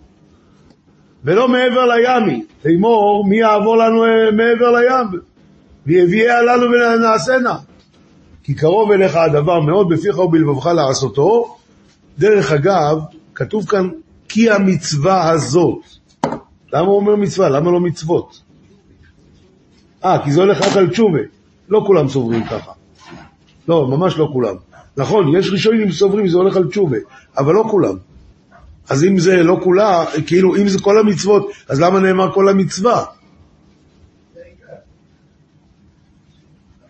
ולא 1.25 1.49
מעבר 1.49 1.85
לים 1.87 2.29
היא, 2.29 2.43
לאמור 2.65 3.25
מי 3.29 3.37
יעבור 3.37 3.77
לנו 3.77 4.05
אה, 4.05 4.31
מעבר 4.31 4.71
לים, 4.71 5.21
ויביאה 5.87 6.43
לנו 6.43 6.67
ונעשנה. 6.67 7.57
כי 8.43 8.55
קרוב 8.55 8.93
אליך 8.93 9.17
הדבר 9.17 9.61
מאוד 9.61 9.89
בפיך 9.89 10.19
ובלבבך 10.19 10.67
לעשותו. 10.67 11.57
דרך 12.19 12.53
אגב, 12.53 12.99
כתוב 13.35 13.69
כאן 13.69 13.89
כי 14.29 14.51
המצווה 14.51 15.31
הזאת. 15.31 15.79
למה 16.73 16.87
הוא 16.87 16.97
אומר 16.97 17.17
מצווה? 17.17 17.49
למה 17.49 17.71
לא 17.71 17.81
מצוות? 17.81 18.43
אה, 20.05 20.25
כי 20.25 20.33
זה 20.33 20.41
הולך 20.41 20.63
רק 20.63 20.77
על 20.77 20.89
תשובה. 20.89 21.21
לא 21.69 21.85
כולם 21.87 22.09
סוברים 22.09 22.45
ככה. 22.45 22.73
לא, 23.69 23.89
ממש 23.89 24.19
לא 24.19 24.29
כולם. 24.33 24.55
נכון, 24.99 25.37
יש 25.37 25.51
ראשונים 25.53 25.91
שסוברים, 25.93 26.29
זה 26.29 26.37
הולך 26.39 26.57
על 26.57 26.69
תשובה, 26.69 26.97
אבל 27.39 27.55
לא 27.55 27.65
כולם. 27.71 27.95
אז 28.89 29.05
אם 29.05 29.19
זה 29.19 29.43
לא 29.43 29.61
כולה, 29.65 30.05
כאילו, 30.27 30.57
אם 30.57 30.69
זה 30.69 30.79
כל 30.83 30.99
המצוות, 30.99 31.51
אז 31.69 31.81
למה 31.81 32.01
נאמר 32.01 32.33
כל 32.35 32.49
המצווה? 32.49 33.05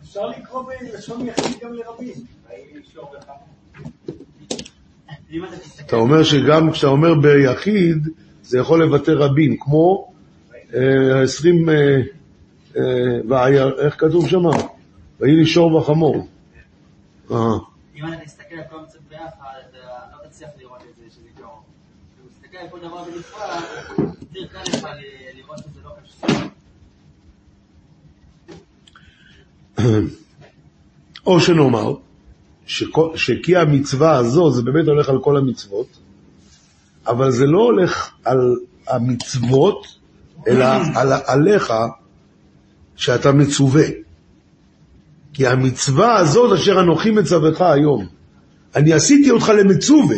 אפשר 0.03 0.27
לקרוא 0.27 0.63
בלשון 0.93 1.27
יחיד 1.27 1.57
גם 1.63 1.73
לרבים. 1.75 2.15
אתה 5.87 5.97
אומר 5.97 6.23
שגם 6.23 6.71
כשאתה 6.73 6.87
אומר 6.87 7.15
ביחיד, 7.15 8.09
זה 8.43 8.59
יכול 8.59 8.83
לבטא 8.85 9.11
רבים, 9.11 9.57
כמו 9.61 10.13
אה, 10.75 11.23
עשרים, 11.23 11.69
אה, 11.69 11.75
אה, 12.77 12.83
והיה- 13.29 13.71
איך 13.79 13.95
כתוב 13.99 14.29
שם? 14.29 14.43
ויהי 15.21 15.37
לי 15.37 15.47
שור 15.47 15.75
וחמור. 15.75 16.27
אם 17.99 18.13
אתה 18.13 18.25
תסתכל 18.25 18.55
על 18.55 18.65
כל 18.71 18.79
המצוות 18.79 19.03
ביחד, 19.09 19.59
אתה 19.71 19.79
לא 20.13 20.29
תצליח 20.29 20.51
לראות 20.59 20.83
את 20.91 20.97
זה 20.97 21.03
שזה 21.11 21.29
קרוב. 21.37 21.63
כשאתה 22.13 22.29
מסתכל 22.31 22.57
על 22.57 22.69
כל 22.71 22.79
דבר 22.79 23.05
בנפרד, 23.05 23.63
יותר 24.35 24.47
קל 24.53 24.63
לך 24.79 24.87
לראות 25.35 25.59
שזה 25.59 25.81
לא 25.85 25.91
קשור. 26.03 26.29
או 31.27 31.41
שנאמר, 31.41 31.95
שכי 33.17 33.57
המצווה 33.57 34.17
הזו, 34.17 34.51
זה 34.51 34.63
באמת 34.63 34.87
הולך 34.87 35.09
על 35.09 35.19
כל 35.23 35.37
המצוות, 35.37 35.99
אבל 37.07 37.31
זה 37.31 37.47
לא 37.47 37.59
הולך 37.59 38.13
על 38.25 38.57
המצוות, 38.89 39.87
אלא 40.47 40.67
על 40.95 41.13
עליך, 41.27 41.73
שאתה 42.97 43.33
מצווה. 43.33 43.85
כי 45.39 45.47
המצווה 45.47 46.17
הזאת 46.17 46.53
אשר 46.53 46.81
אנוכי 46.81 47.11
מצווך 47.11 47.61
היום, 47.61 48.07
אני 48.77 48.93
עשיתי 48.93 49.31
אותך 49.31 49.49
למצווה. 49.49 50.17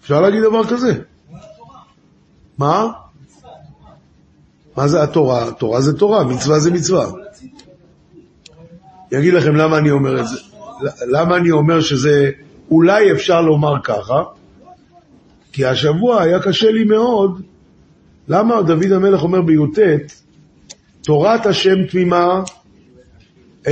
אפשר 0.00 0.20
להגיד 0.20 0.42
דבר 0.42 0.64
כזה? 0.66 0.92
מה? 2.58 2.86
מה 4.76 4.88
זה 4.88 5.02
התורה? 5.02 5.52
תורה 5.52 5.80
זה 5.80 5.98
תורה, 5.98 6.24
מצווה 6.24 6.58
זה 6.58 6.70
מצווה. 6.70 7.06
אני 9.12 9.20
אגיד 9.20 9.34
לכם 9.34 9.56
למה 9.56 9.78
אני 9.78 9.90
אומר 9.90 10.20
את 10.20 10.28
זה. 10.28 10.36
למה 11.06 11.36
אני 11.36 11.50
אומר 11.50 11.80
שזה, 11.80 12.30
אולי 12.70 13.12
אפשר 13.12 13.40
לומר 13.40 13.82
ככה, 13.84 14.22
כי 15.52 15.66
השבוע 15.66 16.22
היה 16.22 16.42
קשה 16.42 16.70
לי 16.70 16.84
מאוד. 16.84 17.42
למה 18.28 18.62
דוד 18.62 18.92
המלך 18.92 19.22
אומר 19.22 19.42
בי"ט, 19.42 19.78
תורת 21.02 21.46
השם 21.46 21.86
תמימה, 21.86 22.42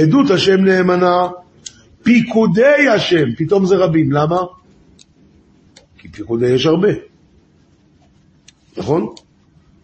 עדות 0.03 0.30
השם 0.30 0.64
נאמנה, 0.64 1.28
פיקודי 2.03 2.88
השם, 2.94 3.34
פתאום 3.38 3.66
זה 3.66 3.76
רבים, 3.76 4.12
למה? 4.12 4.40
כי 5.99 6.09
פיקודי 6.09 6.47
יש 6.47 6.66
הרבה, 6.66 6.88
נכון? 8.76 9.14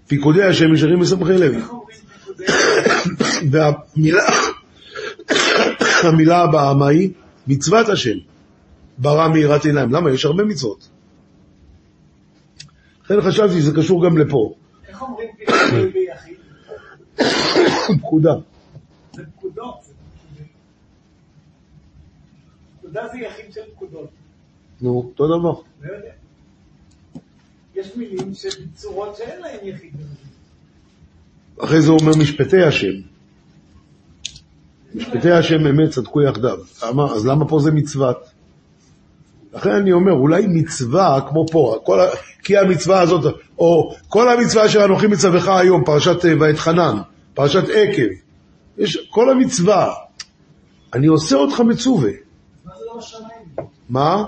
פיקודי 0.06 0.42
השם 0.42 0.74
ישרים 0.74 1.00
מסמכי 1.00 1.32
לב. 1.32 1.68
והמילה 3.50 4.22
המילה 6.04 6.42
הבאה, 6.42 6.74
מה 6.74 6.88
היא? 6.88 7.10
מצוות 7.46 7.88
השם. 7.88 8.18
ברא 8.98 9.28
מיראת 9.28 9.64
עיניים. 9.64 9.92
למה? 9.92 10.10
יש 10.10 10.24
הרבה 10.24 10.44
מצוות. 10.44 10.88
לכן 13.04 13.20
חשבתי 13.20 13.60
שזה 13.60 13.76
קשור 13.76 14.06
גם 14.06 14.18
לפה. 14.18 14.54
איך 14.88 15.02
אומרים 15.02 15.28
פיקודי 15.36 15.92
ביחיד? 15.92 16.36
פקודה. 18.00 18.34
זה 19.12 19.22
פקודות. 19.36 19.74
זה 19.82 19.92
פקודים. 20.32 20.50
פקודה 22.92 23.08
זה 23.12 23.18
יחיד 23.18 23.52
של 23.52 23.60
פקודות. 23.76 24.08
נו, 24.80 24.96
אותו 24.96 25.26
דבר. 25.26 25.60
לא 25.82 25.96
יודע. 25.96 26.12
יש 27.74 27.96
מילים 27.96 28.34
של 28.34 28.48
צורות 28.74 29.16
שאין 29.16 29.40
להן 29.40 29.58
יחיד. 29.62 29.92
אחרי 31.58 31.82
זה 31.82 31.90
אומר 31.90 32.12
משפטי 32.18 32.62
השם. 32.62 32.92
משפטי 34.94 35.30
השם 35.30 35.66
אמת 35.66 35.90
צדקו 35.90 36.22
יחדיו. 36.22 36.58
למה? 36.82 37.12
אז 37.12 37.26
למה 37.26 37.48
פה 37.48 37.58
זה 37.60 37.70
מצוות? 37.70 38.16
לכן 39.52 39.70
אני 39.70 39.92
אומר, 39.92 40.12
אולי 40.12 40.46
מצווה 40.48 41.20
כמו 41.28 41.46
פה, 41.52 41.78
כל. 41.84 41.98
כי 42.42 42.56
המצווה 42.56 43.00
הזאת, 43.00 43.34
או 43.58 43.94
כל 44.08 44.28
המצווה 44.28 44.66
אשר 44.66 44.84
אנוכי 44.84 45.06
מצווך 45.06 45.48
היום, 45.48 45.84
פרשת 45.84 46.24
אה, 46.24 46.32
ואתחנן, 46.40 46.96
פרשת 47.34 47.64
עקב, 47.74 48.12
יש 48.78 49.08
כל 49.10 49.30
המצווה, 49.30 49.94
אני 50.94 51.06
עושה 51.06 51.36
אותך 51.36 51.60
מצווה. 51.60 52.10
מה 53.88 54.24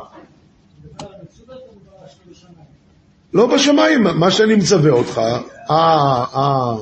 לא 3.33 3.47
בשמיים? 3.47 4.03
מה? 4.03 4.27
לא 4.27 4.31
שאני 4.31 4.55
מצווה 4.55 4.91
אותך, 4.91 5.19
אה, 5.19 5.41
אה, 5.71 6.77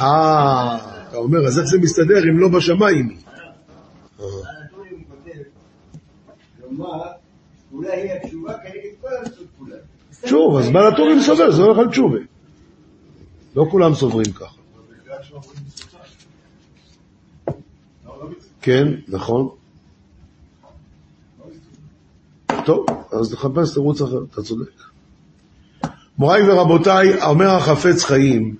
אה, 0.00 0.78
אתה 1.08 1.16
אומר, 1.16 1.46
אז 1.46 1.58
איך 1.58 1.66
זה 1.66 1.78
מסתדר 1.78 2.22
אם 2.30 2.38
לא 2.38 2.48
בשמיים? 2.48 3.16
כולן. 9.58 9.76
שוב, 10.26 10.56
אז 10.56 10.70
בלטורים 10.70 11.20
סובר, 11.20 11.50
זה 11.50 11.62
הולך 11.62 11.78
על 11.78 11.88
תשובה. 11.88 12.18
לא 13.56 13.66
כולם 13.70 13.94
סוברים 13.94 14.32
ככה. 14.32 14.60
כן, 18.62 18.88
נכון. 19.08 19.59
טוב, 22.64 22.86
אז 23.12 23.32
נחפש 23.32 23.74
תירוץ 23.74 24.02
אחר, 24.02 24.18
אתה 24.30 24.42
צודק. 24.42 24.70
מוריי 26.18 26.50
ורבותיי, 26.50 27.22
אומר 27.22 27.50
החפץ 27.50 28.04
חיים, 28.04 28.54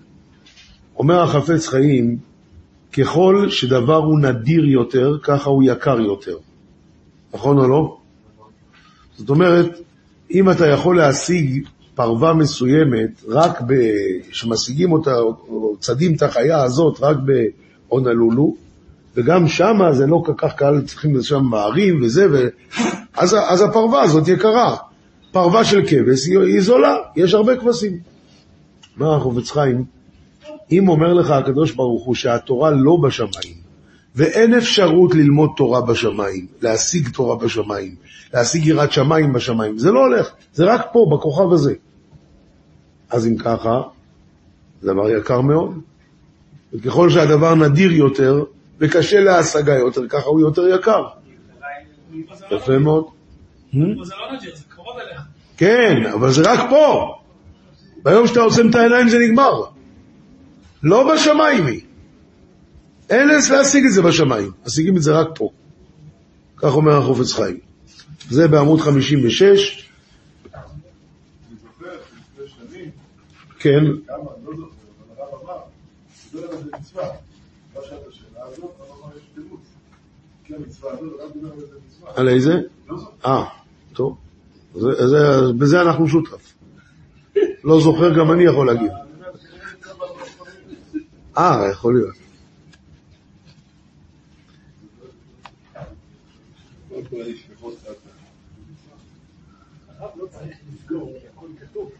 אומר 0.99 1.23
החפץ 1.23 1.67
חיים, 1.69 2.19
ככל 2.93 3.47
שדבר 3.49 3.97
הוא 3.97 4.21
נדיר 4.21 4.65
יותר, 4.65 5.19
ככה 5.23 5.51
הוא 5.51 5.63
יקר 5.67 6.01
יותר. 6.01 6.37
נכון 7.35 7.59
או 7.59 7.69
לא? 7.69 7.97
זאת 9.17 9.31
אומרת, 9.31 9.81
אם 10.31 10.51
אתה 10.51 10.67
יכול 10.67 10.97
להשיג 10.97 11.67
פרווה 11.95 12.35
מסוימת, 12.35 13.25
רק 13.29 13.61
ב... 13.67 13.75
שמשיגים 14.33 14.93
אותה, 14.93 15.19
או 15.19 15.77
צדים 15.81 16.15
את 16.15 16.23
החיה 16.23 16.63
הזאת 16.63 16.99
רק 17.01 17.17
באונלולו, 17.89 18.55
וגם 19.21 19.49
שמה 19.49 19.93
זה 19.93 20.07
לא 20.07 20.23
כל 20.27 20.33
כך 20.37 20.55
קל, 20.55 20.81
צריכים 20.81 21.17
לשם 21.17 21.43
מערים 21.43 22.03
וזה, 22.03 22.27
ו... 22.33 22.49
אז, 23.17 23.37
אז 23.49 23.63
הפרווה 23.63 24.03
הזאת 24.03 24.29
יקרה. 24.29 24.77
פרווה 25.33 25.65
של 25.65 25.83
כבש 25.87 26.27
היא, 26.27 26.39
היא 26.39 26.61
זולה, 26.61 26.97
יש 27.17 27.35
הרבה 27.35 27.57
כבשים. 27.57 27.99
מה 28.97 29.17
החופץ 29.17 29.51
חיים? 29.51 29.85
אם 30.73 30.89
אומר 30.89 31.13
לך 31.13 31.31
הקדוש 31.31 31.73
ברוך 31.73 32.05
הוא 32.05 32.15
שהתורה 32.15 32.71
לא 32.71 32.97
בשמיים, 33.03 33.55
ואין 34.15 34.55
אפשרות 34.55 35.15
ללמוד 35.15 35.51
תורה 35.57 35.81
בשמיים, 35.81 36.47
להשיג 36.63 37.09
תורה 37.09 37.37
בשמיים, 37.37 37.95
להשיג 38.35 38.67
יראת 38.67 38.93
שמיים 38.93 39.33
בשמיים, 39.33 39.79
זה 39.79 39.93
לא 39.93 40.01
הולך, 40.01 40.31
זה 40.53 40.65
רק 40.65 40.87
פה, 40.93 41.07
בכוכב 41.13 41.53
הזה. 41.53 41.75
אז 43.11 43.27
אם 43.27 43.37
ככה, 43.37 43.83
זה 44.81 44.93
דבר 44.93 45.11
יקר 45.11 45.41
מאוד. 45.41 45.81
וככל 46.75 47.11
שהדבר 47.11 47.55
נדיר 47.55 47.93
יותר, 47.93 48.45
וקשה 48.81 49.21
להשגה 49.21 49.75
יותר, 49.75 50.09
ככה 50.09 50.27
הוא 50.27 50.41
יותר 50.41 50.69
יקר. 50.69 51.05
יפה 52.51 52.79
מאוד. 52.79 53.05
זה 53.73 53.79
לא 53.79 54.05
זה 54.55 54.63
קרוב. 54.69 54.97
כן, 55.57 55.97
אבל 56.15 56.31
זה 56.31 56.43
רק 56.53 56.71
פה. 56.71 57.15
ביום 58.03 58.27
שאתה 58.27 58.41
עוצם 58.41 58.71
את 58.71 58.75
העיניים 58.75 59.09
זה 59.09 59.19
נגמר. 59.19 59.63
לא 60.83 61.15
בשמיים 61.15 61.67
היא. 61.67 61.81
אין 63.11 63.29
להשיג 63.29 63.85
את 63.85 63.93
זה 63.93 64.03
בשמיים, 64.03 64.51
משיגים 64.67 64.97
את 64.97 65.03
זה 65.03 65.13
רק 65.13 65.29
פה. 65.35 65.51
כך 66.57 66.75
אומר 66.75 66.99
החופץ 66.99 67.33
חיים. 67.33 67.59
זה 68.29 68.49
בעמוד 68.49 68.81
56. 68.81 69.89
אני 70.55 71.57
זוכר 71.63 71.87
לפני 72.39 72.49
שנים, 72.49 72.91
כן, 73.59 73.85
על 82.17 82.29
איזה? 82.29 82.53
אה, 83.27 83.45
טוב. 83.93 84.17
זה, 84.75 85.09
זה, 85.09 85.53
בזה 85.59 85.83
אנחנו 85.83 86.09
שותף. 86.09 86.55
לא 87.65 87.81
זוכר, 87.81 88.19
גם 88.19 88.33
אני 88.33 88.45
יכול 88.45 88.67
להגיד. 88.67 88.91
אה, 91.39 91.69
יכול 91.73 91.95
להיות. 91.95 92.15
לא 96.91 96.97
כל 97.11 97.17
הישפחות 97.17 97.75
חד 97.87 97.93
הרב 99.99 100.11
לא 100.17 100.27
צריך 100.27 100.57
לסגור, 100.73 101.13
כי 101.21 101.27
הכל 101.27 101.47
כתוב. 101.61 101.91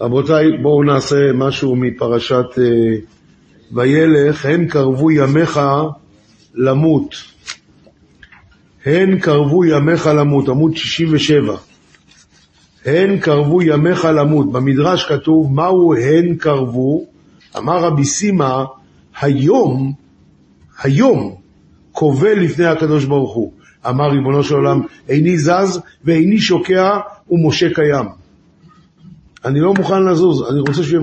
רבותיי, 0.00 0.58
בואו 0.62 0.82
נעשה 0.82 1.32
משהו 1.34 1.76
מפרשת 1.76 2.58
אה, 2.58 2.64
וילך, 3.72 4.46
הן 4.46 4.66
קרבו 4.66 5.10
ימיך 5.10 5.60
למות. 6.54 7.14
הן 8.86 9.18
קרבו 9.18 9.64
ימיך 9.64 10.06
למות, 10.06 10.48
עמוד 10.48 10.76
67. 10.76 11.56
הן 12.84 13.18
קרבו 13.18 13.62
ימיך 13.62 14.04
למות. 14.04 14.52
במדרש 14.52 15.04
כתוב, 15.04 15.52
מהו 15.52 15.94
הן 15.94 16.34
קרבו? 16.34 17.04
אמר 17.56 17.84
רבי 17.84 18.04
סימא, 18.04 18.64
היום, 19.20 19.92
היום, 20.82 21.34
קובל 21.92 22.38
לפני 22.40 22.66
הקדוש 22.66 23.04
ברוך 23.04 23.34
הוא. 23.34 23.52
אמר 23.88 24.10
ריבונו 24.10 24.44
של 24.44 24.54
עולם, 24.54 24.80
איני 25.08 25.38
זז 25.38 25.80
ואיני 26.04 26.38
שוקע 26.38 26.98
ומשה 27.30 27.74
קיים. 27.74 28.25
אני 29.44 29.60
לא 29.60 29.74
מוכן 29.74 30.02
לזוז, 30.02 30.50
אני 30.50 30.60
רוצה 30.60 30.82
ש... 30.82 30.94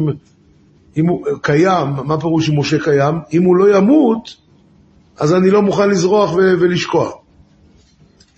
אם 0.98 1.08
הוא 1.08 1.26
קיים, 1.42 1.88
מה 2.04 2.20
פירוש 2.20 2.50
אם 2.50 2.60
משה 2.60 2.84
קיים? 2.84 3.16
אם 3.34 3.44
הוא 3.44 3.56
לא 3.56 3.78
ימות, 3.78 4.36
אז 5.20 5.34
אני 5.34 5.50
לא 5.50 5.62
מוכן 5.62 5.90
לזרוח 5.90 6.34
ו- 6.34 6.54
ולשקוע. 6.60 7.12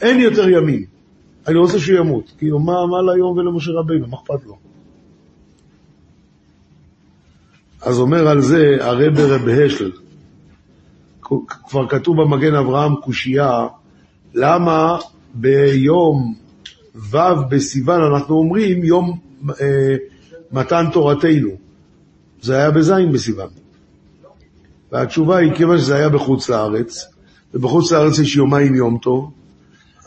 אין 0.01 0.19
יותר 0.19 0.49
ימים. 0.49 0.85
אני 1.47 1.57
רוצה 1.57 1.79
שהוא 1.79 1.99
ימות. 1.99 2.31
כאילו, 2.37 2.59
מה, 2.59 2.73
מה 2.85 3.13
ליום 3.13 3.37
ולמשה 3.37 3.71
רבינו? 3.71 4.07
מה 4.07 4.17
אכפת 4.17 4.45
לו? 4.45 4.57
אז 7.81 7.99
אומר 7.99 8.27
על 8.27 8.41
זה 8.41 8.77
הרב 8.79 9.19
רב 9.19 9.47
השל, 9.47 9.91
כבר 11.67 11.87
כתוב 11.87 12.21
במגן 12.21 12.55
אברהם 12.55 12.95
קושייה, 12.95 13.67
למה 14.33 14.97
ביום 15.33 16.35
ו' 16.95 17.17
בסיוון 17.49 18.01
אנחנו 18.01 18.35
אומרים 18.35 18.83
יום, 18.83 19.19
מתן 20.51 20.85
תורתנו. 20.93 21.49
זה 22.41 22.57
היה 22.57 22.71
בזין 22.71 23.11
בסיוון. 23.11 23.49
והתשובה 24.91 25.37
היא, 25.37 25.53
כיוון 25.53 25.77
שזה 25.77 25.95
היה 25.95 26.09
בחוץ 26.09 26.49
לארץ, 26.49 27.07
ובחוץ 27.53 27.91
לארץ 27.91 28.19
יש 28.19 28.35
יומיים 28.35 28.75
יום 28.75 28.97
טוב, 29.01 29.31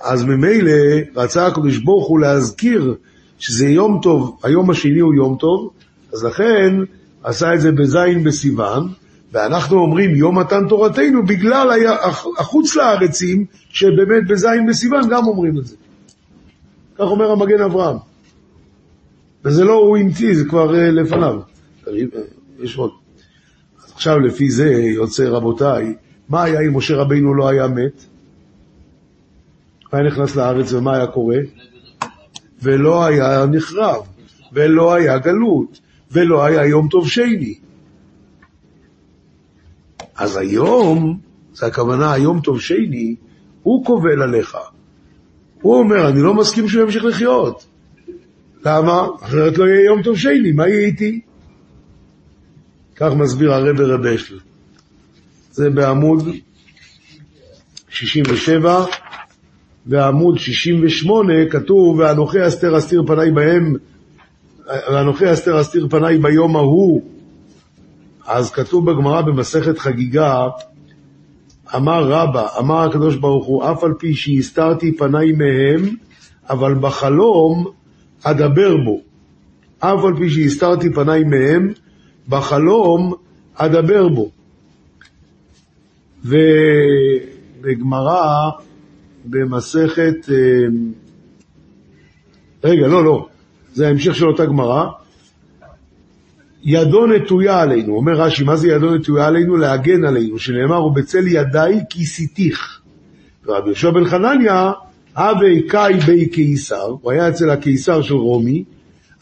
אז 0.03 0.25
ממילא 0.25 0.73
רצה 1.17 1.47
הקדוש 1.47 1.79
ברוך 1.79 2.09
הוא 2.09 2.21
להזכיר 2.21 2.95
שזה 3.39 3.67
יום 3.67 4.01
טוב, 4.03 4.39
היום 4.43 4.71
השני 4.71 5.01
הוא 5.01 5.15
יום 5.15 5.37
טוב, 5.41 5.71
אז 6.13 6.25
לכן 6.25 6.77
עשה 7.23 7.55
את 7.55 7.61
זה 7.61 7.73
בזין 7.73 8.25
בסיוון, 8.25 8.89
ואנחנו 9.33 9.79
אומרים 9.79 10.15
יום 10.15 10.39
מתן 10.39 10.69
תורתנו 10.69 11.27
בגלל 11.27 11.69
החוץ 12.39 12.77
לארצים, 12.77 13.45
שבאמת 13.69 14.29
בזין 14.29 14.67
בסיוון 14.69 15.09
גם 15.11 15.27
אומרים 15.27 15.59
את 15.59 15.67
זה. 15.67 15.77
כך 16.95 17.05
אומר 17.05 17.31
המגן 17.31 17.63
אברהם. 17.63 17.97
וזה 19.45 19.65
לא 19.65 19.73
הוא 19.73 19.97
המציא, 19.97 20.35
זה 20.35 20.45
כבר 20.49 20.75
אה, 20.75 20.91
לפניו. 20.91 21.41
אה, 21.89 21.93
יש 22.61 22.77
עוד. 22.77 22.91
אז 23.85 23.93
עכשיו 23.93 24.19
לפי 24.19 24.51
זה 24.51 24.73
יוצא, 24.73 25.29
רבותיי, 25.29 25.95
מה 26.29 26.43
היה 26.43 26.61
אם 26.61 26.77
משה 26.77 26.97
רבינו 26.97 27.35
לא 27.35 27.49
היה 27.49 27.69
מת? 27.69 28.05
היה 29.93 30.03
נכנס 30.03 30.37
לארץ 30.37 30.73
ומה 30.73 30.97
היה 30.97 31.07
קורה? 31.07 31.39
ולא 32.63 33.05
היה 33.05 33.47
נחרב, 33.47 34.03
ולא 34.53 34.95
היה 34.95 35.19
גלות, 35.19 35.81
ולא 36.11 36.45
היה 36.45 36.67
יום 36.67 36.89
טוב 36.89 37.09
שני. 37.09 37.59
אז 40.17 40.37
היום, 40.37 41.21
זה 41.53 41.67
הכוונה 41.67 42.13
היום 42.13 42.41
טוב 42.41 42.61
שני, 42.61 43.17
הוא 43.63 43.85
קובל 43.85 44.23
עליך. 44.23 44.57
הוא 45.63 45.79
אומר, 45.79 46.09
אני 46.09 46.23
לא 46.23 46.35
מסכים 46.35 46.69
שהוא 46.69 46.83
ימשיך 46.83 47.05
לחיות. 47.05 47.67
למה? 48.69 49.07
אחרת 49.23 49.59
לא 49.59 49.65
יהיה 49.65 49.85
יום 49.85 50.03
טוב 50.03 50.19
שני, 50.19 50.53
מה 50.53 50.69
יהיה 50.69 50.87
איתי? 50.87 51.21
כך 52.97 53.13
מסביר 53.15 53.53
הרב 53.53 53.81
רב 53.81 54.07
אשל. 54.07 54.39
זה 55.53 55.71
בעמוד 55.71 56.29
67, 57.89 58.85
ועמוד 59.87 60.39
68 60.39 61.33
כתוב, 61.51 61.99
ואנוכי 61.99 62.47
אסתר 62.47 62.79
אסתיר 62.79 63.03
פניי 63.07 63.31
בהם, 63.31 63.75
ואנוכי 64.67 65.33
אסתר 65.33 65.61
אסתיר 65.61 65.87
פניי 65.91 66.19
ביום 66.19 66.57
ההוא. 66.57 67.03
אז 68.27 68.51
כתוב 68.51 68.91
בגמרא 68.91 69.23
במסכת 69.23 69.79
חגיגה, 69.79 70.47
אמר 71.77 72.09
רבא, 72.09 72.47
אמר 72.59 72.89
הקדוש 72.89 73.17
ברוך 73.17 73.47
הוא, 73.47 73.73
אף 73.73 73.85
על 73.85 73.93
פי 73.99 74.15
שהסתרתי 74.15 74.97
פניי 74.97 75.33
מהם, 75.33 75.97
אבל 76.51 76.75
בחלום 76.75 77.78
אדבר 78.23 78.77
בו. 78.85 79.01
אף 79.79 80.05
על 80.05 80.17
פי 80.17 80.31
שהסתרתי 80.31 80.93
פניי 80.93 81.25
מהם, 81.25 81.73
בחלום 82.29 83.15
אדבר 83.55 84.09
בו. 84.09 84.31
ובגמרא, 87.65 88.51
במסכת... 89.25 90.31
אה, 90.31 90.67
רגע, 92.65 92.89
לא, 92.89 93.05
לא, 93.05 93.29
זה 93.75 93.89
ההמשך 93.89 94.15
של 94.15 94.27
אותה 94.27 94.47
גמרא. 94.47 94.87
ידו 96.63 97.07
נטויה 97.07 97.61
עלינו, 97.61 97.97
אומר 97.97 98.13
רש"י, 98.13 98.45
מה 98.45 98.57
זה 98.57 98.69
ידו 98.69 98.95
נטויה 98.95 99.27
עלינו? 99.27 99.57
להגן 99.57 100.05
עלינו, 100.05 100.39
שנאמר, 100.39 100.85
ובצל 100.85 101.27
ידיי 101.27 101.81
כיסיתיך. 101.91 102.81
ורבי 103.45 103.67
יהושע 103.67 103.91
בן 103.91 104.05
חנניה, 104.05 104.73
הווי 105.19 105.63
קאי 105.63 105.95
בי 106.07 106.27
קיסר, 106.27 106.95
הוא 107.03 107.13
היה 107.13 107.29
אצל 107.29 107.51
הקיסר 107.51 108.03
של 108.03 108.15
רומי, 108.15 108.65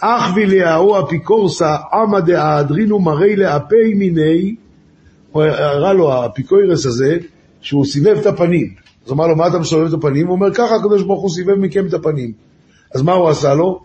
אך 0.01 0.37
וליהו 0.37 1.01
אפיקורסה 1.01 1.77
עמא 1.93 2.21
דאדרינו 2.21 2.99
מראי 2.99 3.37
לאפי 3.37 3.95
מיני, 3.95 4.55
הוא 5.33 5.43
הראה 5.43 5.93
לו 5.93 6.13
האפיקוירס 6.13 6.87
הזה, 6.87 7.19
שהוא 7.61 7.85
סיבב 7.85 8.17
את 8.21 8.27
הפנים. 8.27 8.75
אז 9.07 9.13
אמר 9.13 9.27
לו, 9.27 9.37
מה 9.37 9.47
אתה 9.47 9.59
מסובב 9.59 9.87
את 9.87 9.93
הפנים? 9.93 10.27
הוא 10.27 10.35
אומר, 10.35 10.55
ככה 10.55 10.75
הקדוש 10.75 11.03
ברוך 11.03 11.23
הוא 11.23 11.31
סיבב 11.31 11.55
מכם 11.55 11.87
את 11.87 11.95
הפנים. 11.95 12.33
אז 12.95 13.03
מה 13.03 13.13
הוא 13.13 13.29
עשה 13.29 13.55
לו? 13.55 13.81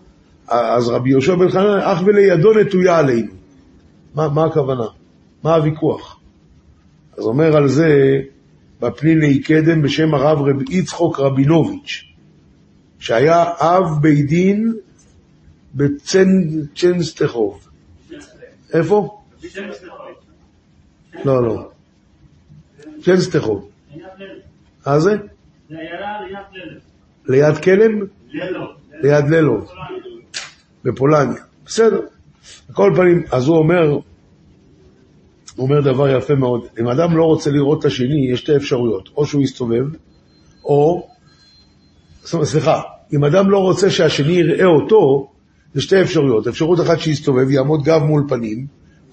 אז 0.47 0.89
רבי 0.89 1.09
יהושע 1.09 1.35
בן 1.35 1.49
חנניה, 1.49 1.93
אך 1.93 2.01
ולידו 2.05 2.53
נטויה 2.53 2.97
עלינו. 2.97 3.31
מה, 4.15 4.29
מה 4.29 4.45
הכוונה? 4.45 4.85
מה 5.43 5.55
הוויכוח? 5.55 6.19
אז 7.17 7.23
אומר 7.23 7.57
על 7.57 7.67
זה 7.67 8.19
בפניני 8.81 9.41
קדם 9.41 9.81
בשם 9.81 10.13
הרב 10.13 10.41
רב 10.41 10.71
יצחוק 10.71 11.19
רבינוביץ', 11.19 12.03
שהיה 12.99 13.43
אב 13.59 14.01
בית 14.01 14.27
דין 14.27 14.73
בצ'נסטחוב. 15.75 17.67
איפה? 18.73 19.21
לא, 21.25 21.43
לא. 21.43 21.69
צ'נסטחוב. 23.01 23.69
מה 24.87 24.99
זה? 24.99 25.15
ליד 27.25 27.57
כלם? 27.63 27.99
ליד 29.03 29.25
ללו. 29.29 29.65
בפולניה. 30.83 31.41
בסדר. 31.65 31.99
על 32.69 32.75
כל 32.75 32.93
פנים, 32.95 33.23
אז 33.31 33.47
הוא 33.47 33.57
אומר, 33.57 33.97
הוא 35.55 35.63
אומר 35.67 35.81
דבר 35.81 36.17
יפה 36.17 36.35
מאוד. 36.35 36.61
אם 36.79 36.87
אדם 36.87 37.17
לא 37.17 37.23
רוצה 37.23 37.51
לראות 37.51 37.79
את 37.79 37.85
השני, 37.85 38.31
יש 38.31 38.39
שתי 38.39 38.55
אפשרויות. 38.55 39.09
או 39.17 39.25
שהוא 39.25 39.41
יסתובב, 39.41 39.85
או... 40.65 41.07
סליחה, 42.25 42.81
אם 43.13 43.23
אדם 43.23 43.49
לא 43.49 43.57
רוצה 43.57 43.89
שהשני 43.89 44.33
יראה 44.33 44.65
אותו, 44.65 45.29
זה 45.73 45.81
שתי 45.81 46.01
אפשרויות. 46.01 46.47
אפשרות 46.47 46.79
אחת 46.79 46.99
שיסתובב, 46.99 47.51
יעמוד 47.51 47.83
גב 47.83 48.03
מול 48.03 48.25
פנים, 48.27 48.65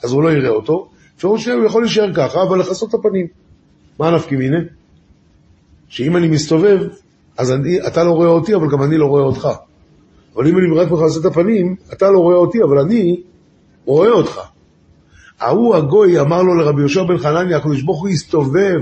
אז 0.02 0.12
הוא 0.12 0.22
לא 0.22 0.28
יראה 0.28 0.50
אותו. 0.50 0.88
אפשרות 1.16 1.40
שנייה, 1.40 1.58
הוא 1.58 1.66
יכול 1.66 1.82
להישאר 1.82 2.14
ככה, 2.14 2.42
אבל 2.42 2.58
לכסות 2.58 2.88
את 2.88 2.94
הפנים. 2.94 3.26
מה 3.98 4.10
נפקא 4.10 4.34
מינה? 4.34 4.58
שאם 5.88 6.16
אני 6.16 6.28
מסתובב, 6.28 6.80
אז 7.36 7.52
אני, 7.52 7.86
אתה 7.86 8.04
לא 8.04 8.10
רואה 8.10 8.28
אותי, 8.28 8.54
אבל 8.54 8.70
גם 8.70 8.82
אני 8.82 8.98
לא 8.98 9.06
רואה 9.06 9.22
אותך. 9.22 9.48
אבל 10.34 10.48
אם 10.48 10.58
אני 10.58 10.78
רק 10.78 10.90
מכסה 10.90 11.20
את 11.20 11.24
הפנים, 11.24 11.76
אתה 11.92 12.10
לא 12.10 12.18
רואה 12.18 12.36
אותי, 12.36 12.62
אבל 12.62 12.78
אני 12.78 13.22
רואה 13.84 14.10
אותך. 14.10 14.40
ההוא 15.40 15.76
הגוי 15.76 16.20
אמר 16.20 16.42
לו 16.42 16.54
לרבי 16.54 16.80
יהושע 16.80 17.02
בן 17.02 17.18
חנניה, 17.18 17.56
הקדוש 17.56 17.82
ברוך 17.82 18.00
הוא 18.00 18.08
הסתובב, 18.08 18.80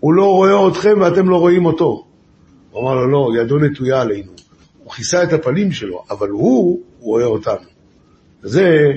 הוא 0.00 0.14
לא 0.14 0.24
רואה 0.24 0.68
אתכם 0.68 0.94
ואתם 1.00 1.28
לא 1.28 1.36
רואים 1.36 1.66
אותו. 1.66 2.06
הוא 2.70 2.82
אמר 2.82 2.94
לו, 2.94 3.10
לא, 3.10 3.40
ידו 3.40 3.58
נטויה 3.58 4.00
עלינו. 4.00 4.32
הוא 4.84 4.92
כיסה 4.92 5.22
את 5.22 5.32
הפנים 5.32 5.72
שלו, 5.72 6.04
אבל 6.10 6.28
הוא, 6.28 6.80
הוא 6.98 7.10
רואה 7.10 7.24
אותנו. 7.24 7.66
זה, 8.42 8.90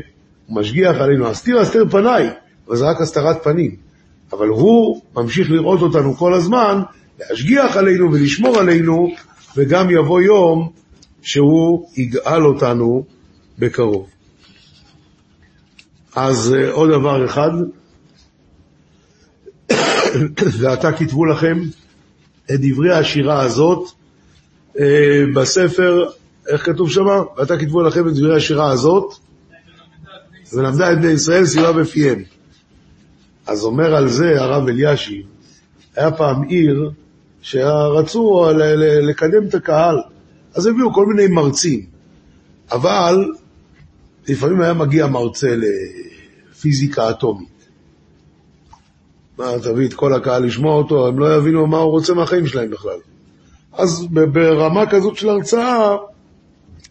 הוא 0.47 0.59
משגיח 0.59 0.97
עלינו, 0.97 1.31
אסתיר 1.31 1.61
אסתיר 1.61 1.85
פניי, 1.91 2.29
אבל 2.67 2.75
זה 2.75 2.85
רק 2.85 3.01
הסתרת 3.01 3.43
פנים. 3.43 3.75
אבל 4.31 4.47
הוא 4.47 5.01
ממשיך 5.15 5.51
לראות 5.51 5.81
אותנו 5.81 6.13
כל 6.13 6.33
הזמן, 6.33 6.81
להשגיח 7.19 7.77
עלינו 7.77 8.11
ולשמור 8.13 8.59
עלינו, 8.59 9.09
וגם 9.57 9.89
יבוא 9.89 10.21
יום 10.21 10.69
שהוא 11.21 11.89
יגאל 11.97 12.45
אותנו 12.45 13.03
בקרוב. 13.59 14.07
אז 16.19 16.53
אה, 16.53 16.71
עוד 16.71 16.89
דבר 16.89 17.25
אחד, 17.25 17.51
ועתה 20.59 20.91
כתבו 20.91 21.25
לכם 21.25 21.59
את 22.45 22.59
דברי 22.61 22.93
השירה 22.93 23.41
הזאת 23.41 23.89
אה, 24.79 25.23
בספר, 25.35 26.09
איך 26.47 26.65
כתוב 26.65 26.89
שם? 26.89 27.05
ועתה 27.37 27.57
כתבו 27.57 27.81
לכם 27.81 28.07
את 28.07 28.13
דברי 28.13 28.35
השירה 28.35 28.71
הזאת, 28.71 29.13
ולמדה 30.53 30.91
את 30.91 30.97
בני 30.97 31.11
ישראל 31.11 31.45
סיבה 31.45 31.71
בפיהם. 31.71 32.23
אז 33.47 33.63
אומר 33.63 33.95
על 33.95 34.07
זה 34.07 34.41
הרב 34.41 34.67
אלישיב, 34.67 35.25
היה 35.95 36.11
פעם 36.11 36.43
עיר 36.43 36.91
שרצו 37.41 38.45
ל- 38.51 39.09
לקדם 39.09 39.47
את 39.47 39.55
הקהל, 39.55 39.97
אז 40.55 40.65
הביאו 40.65 40.93
כל 40.93 41.05
מיני 41.05 41.27
מרצים, 41.27 41.85
אבל 42.71 43.25
לפעמים 44.27 44.61
היה 44.61 44.73
מגיע 44.73 45.07
מרצה 45.07 45.55
לפיזיקה 46.57 47.09
אטומית. 47.09 47.67
מה, 49.37 49.51
תביא 49.63 49.87
את 49.87 49.93
כל 49.93 50.13
הקהל 50.13 50.45
לשמוע 50.45 50.75
אותו, 50.75 51.07
הם 51.07 51.19
לא 51.19 51.35
יבינו 51.35 51.67
מה 51.67 51.77
הוא 51.77 51.91
רוצה 51.91 52.13
מהחיים 52.13 52.47
שלהם 52.47 52.69
בכלל. 52.69 52.97
אז 53.73 54.07
ברמה 54.11 54.89
כזאת 54.89 55.17
של 55.17 55.29
הרצאה, 55.29 55.95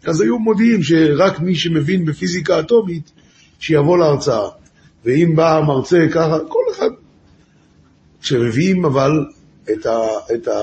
אז 0.05 0.21
היו 0.21 0.39
מודיעים 0.39 0.83
שרק 0.83 1.39
מי 1.39 1.55
שמבין 1.55 2.05
בפיזיקה 2.05 2.59
אטומית, 2.59 3.11
שיבוא 3.59 3.97
להרצאה. 3.97 4.49
ואם 5.05 5.35
בא 5.35 5.57
המרצה 5.57 6.07
ככה, 6.13 6.37
כל 6.47 6.63
אחד. 6.71 6.89
כשמביאים 8.21 8.85
אבל 8.85 9.25
את, 9.73 9.85
ה, 9.85 9.97
את, 10.35 10.47
ה, 10.47 10.59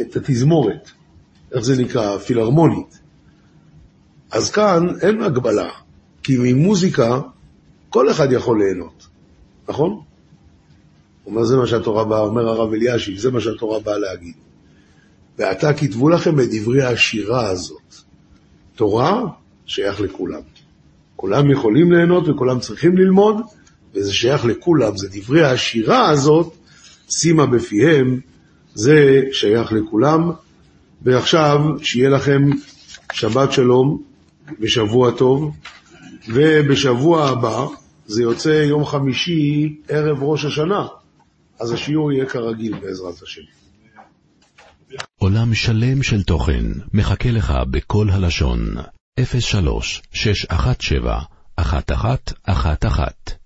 את 0.00 0.16
התזמורת, 0.16 0.90
איך 1.52 1.64
זה 1.64 1.82
נקרא? 1.82 2.18
פילהרמונית. 2.18 2.98
אז 4.30 4.50
כאן 4.50 4.86
אין 5.02 5.22
הגבלה, 5.22 5.70
כי 6.28 6.36
ממוזיקה 6.38 7.20
כל 7.88 8.10
אחד 8.10 8.32
יכול 8.32 8.58
ליהנות, 8.62 9.06
נכון? 9.68 10.00
אומר, 11.26 11.44
זה 11.44 11.56
מה 11.56 11.66
שהתורה 11.66 12.04
באה, 12.04 12.20
אומר 12.20 12.48
הרב 12.48 12.72
אלישיב, 12.72 13.18
זה 13.18 13.30
מה 13.30 13.40
שהתורה 13.40 13.80
באה 13.80 13.98
להגיד. 13.98 14.34
ועתה 15.38 15.72
כתבו 15.72 16.08
לכם 16.08 16.40
את 16.40 16.48
דברי 16.50 16.82
השירה 16.82 17.48
הזאת, 17.48 17.94
תורה 18.76 19.22
שייך 19.66 20.00
לכולם. 20.00 20.40
כולם 21.16 21.50
יכולים 21.50 21.92
ליהנות 21.92 22.28
וכולם 22.28 22.60
צריכים 22.60 22.96
ללמוד, 22.96 23.36
וזה 23.94 24.12
שייך 24.12 24.44
לכולם. 24.44 24.96
זה 24.96 25.08
דברי 25.12 25.44
השירה 25.44 26.08
הזאת, 26.08 26.54
שימה 27.10 27.46
בפיהם, 27.46 28.20
זה 28.74 29.22
שייך 29.32 29.72
לכולם. 29.72 30.30
ועכשיו, 31.02 31.60
שיהיה 31.82 32.08
לכם 32.08 32.42
שבת 33.12 33.52
שלום 33.52 34.02
ושבוע 34.60 35.10
טוב, 35.10 35.52
ובשבוע 36.28 37.28
הבא, 37.28 37.66
זה 38.06 38.22
יוצא 38.22 38.48
יום 38.48 38.84
חמישי, 38.84 39.76
ערב 39.88 40.22
ראש 40.22 40.44
השנה, 40.44 40.86
אז 41.60 41.72
השיעור 41.72 42.12
יהיה 42.12 42.26
כרגיל 42.26 42.78
בעזרת 42.80 43.22
השם. 43.22 43.42
עולם 45.18 45.54
שלם 45.54 46.02
של 46.02 46.22
תוכן 46.22 46.64
מחכה 46.94 47.30
לך 47.30 47.52
בכל 47.70 48.10
הלשון, 48.10 48.60
03 49.40 50.02
617 50.12 51.22
1111 51.58 53.37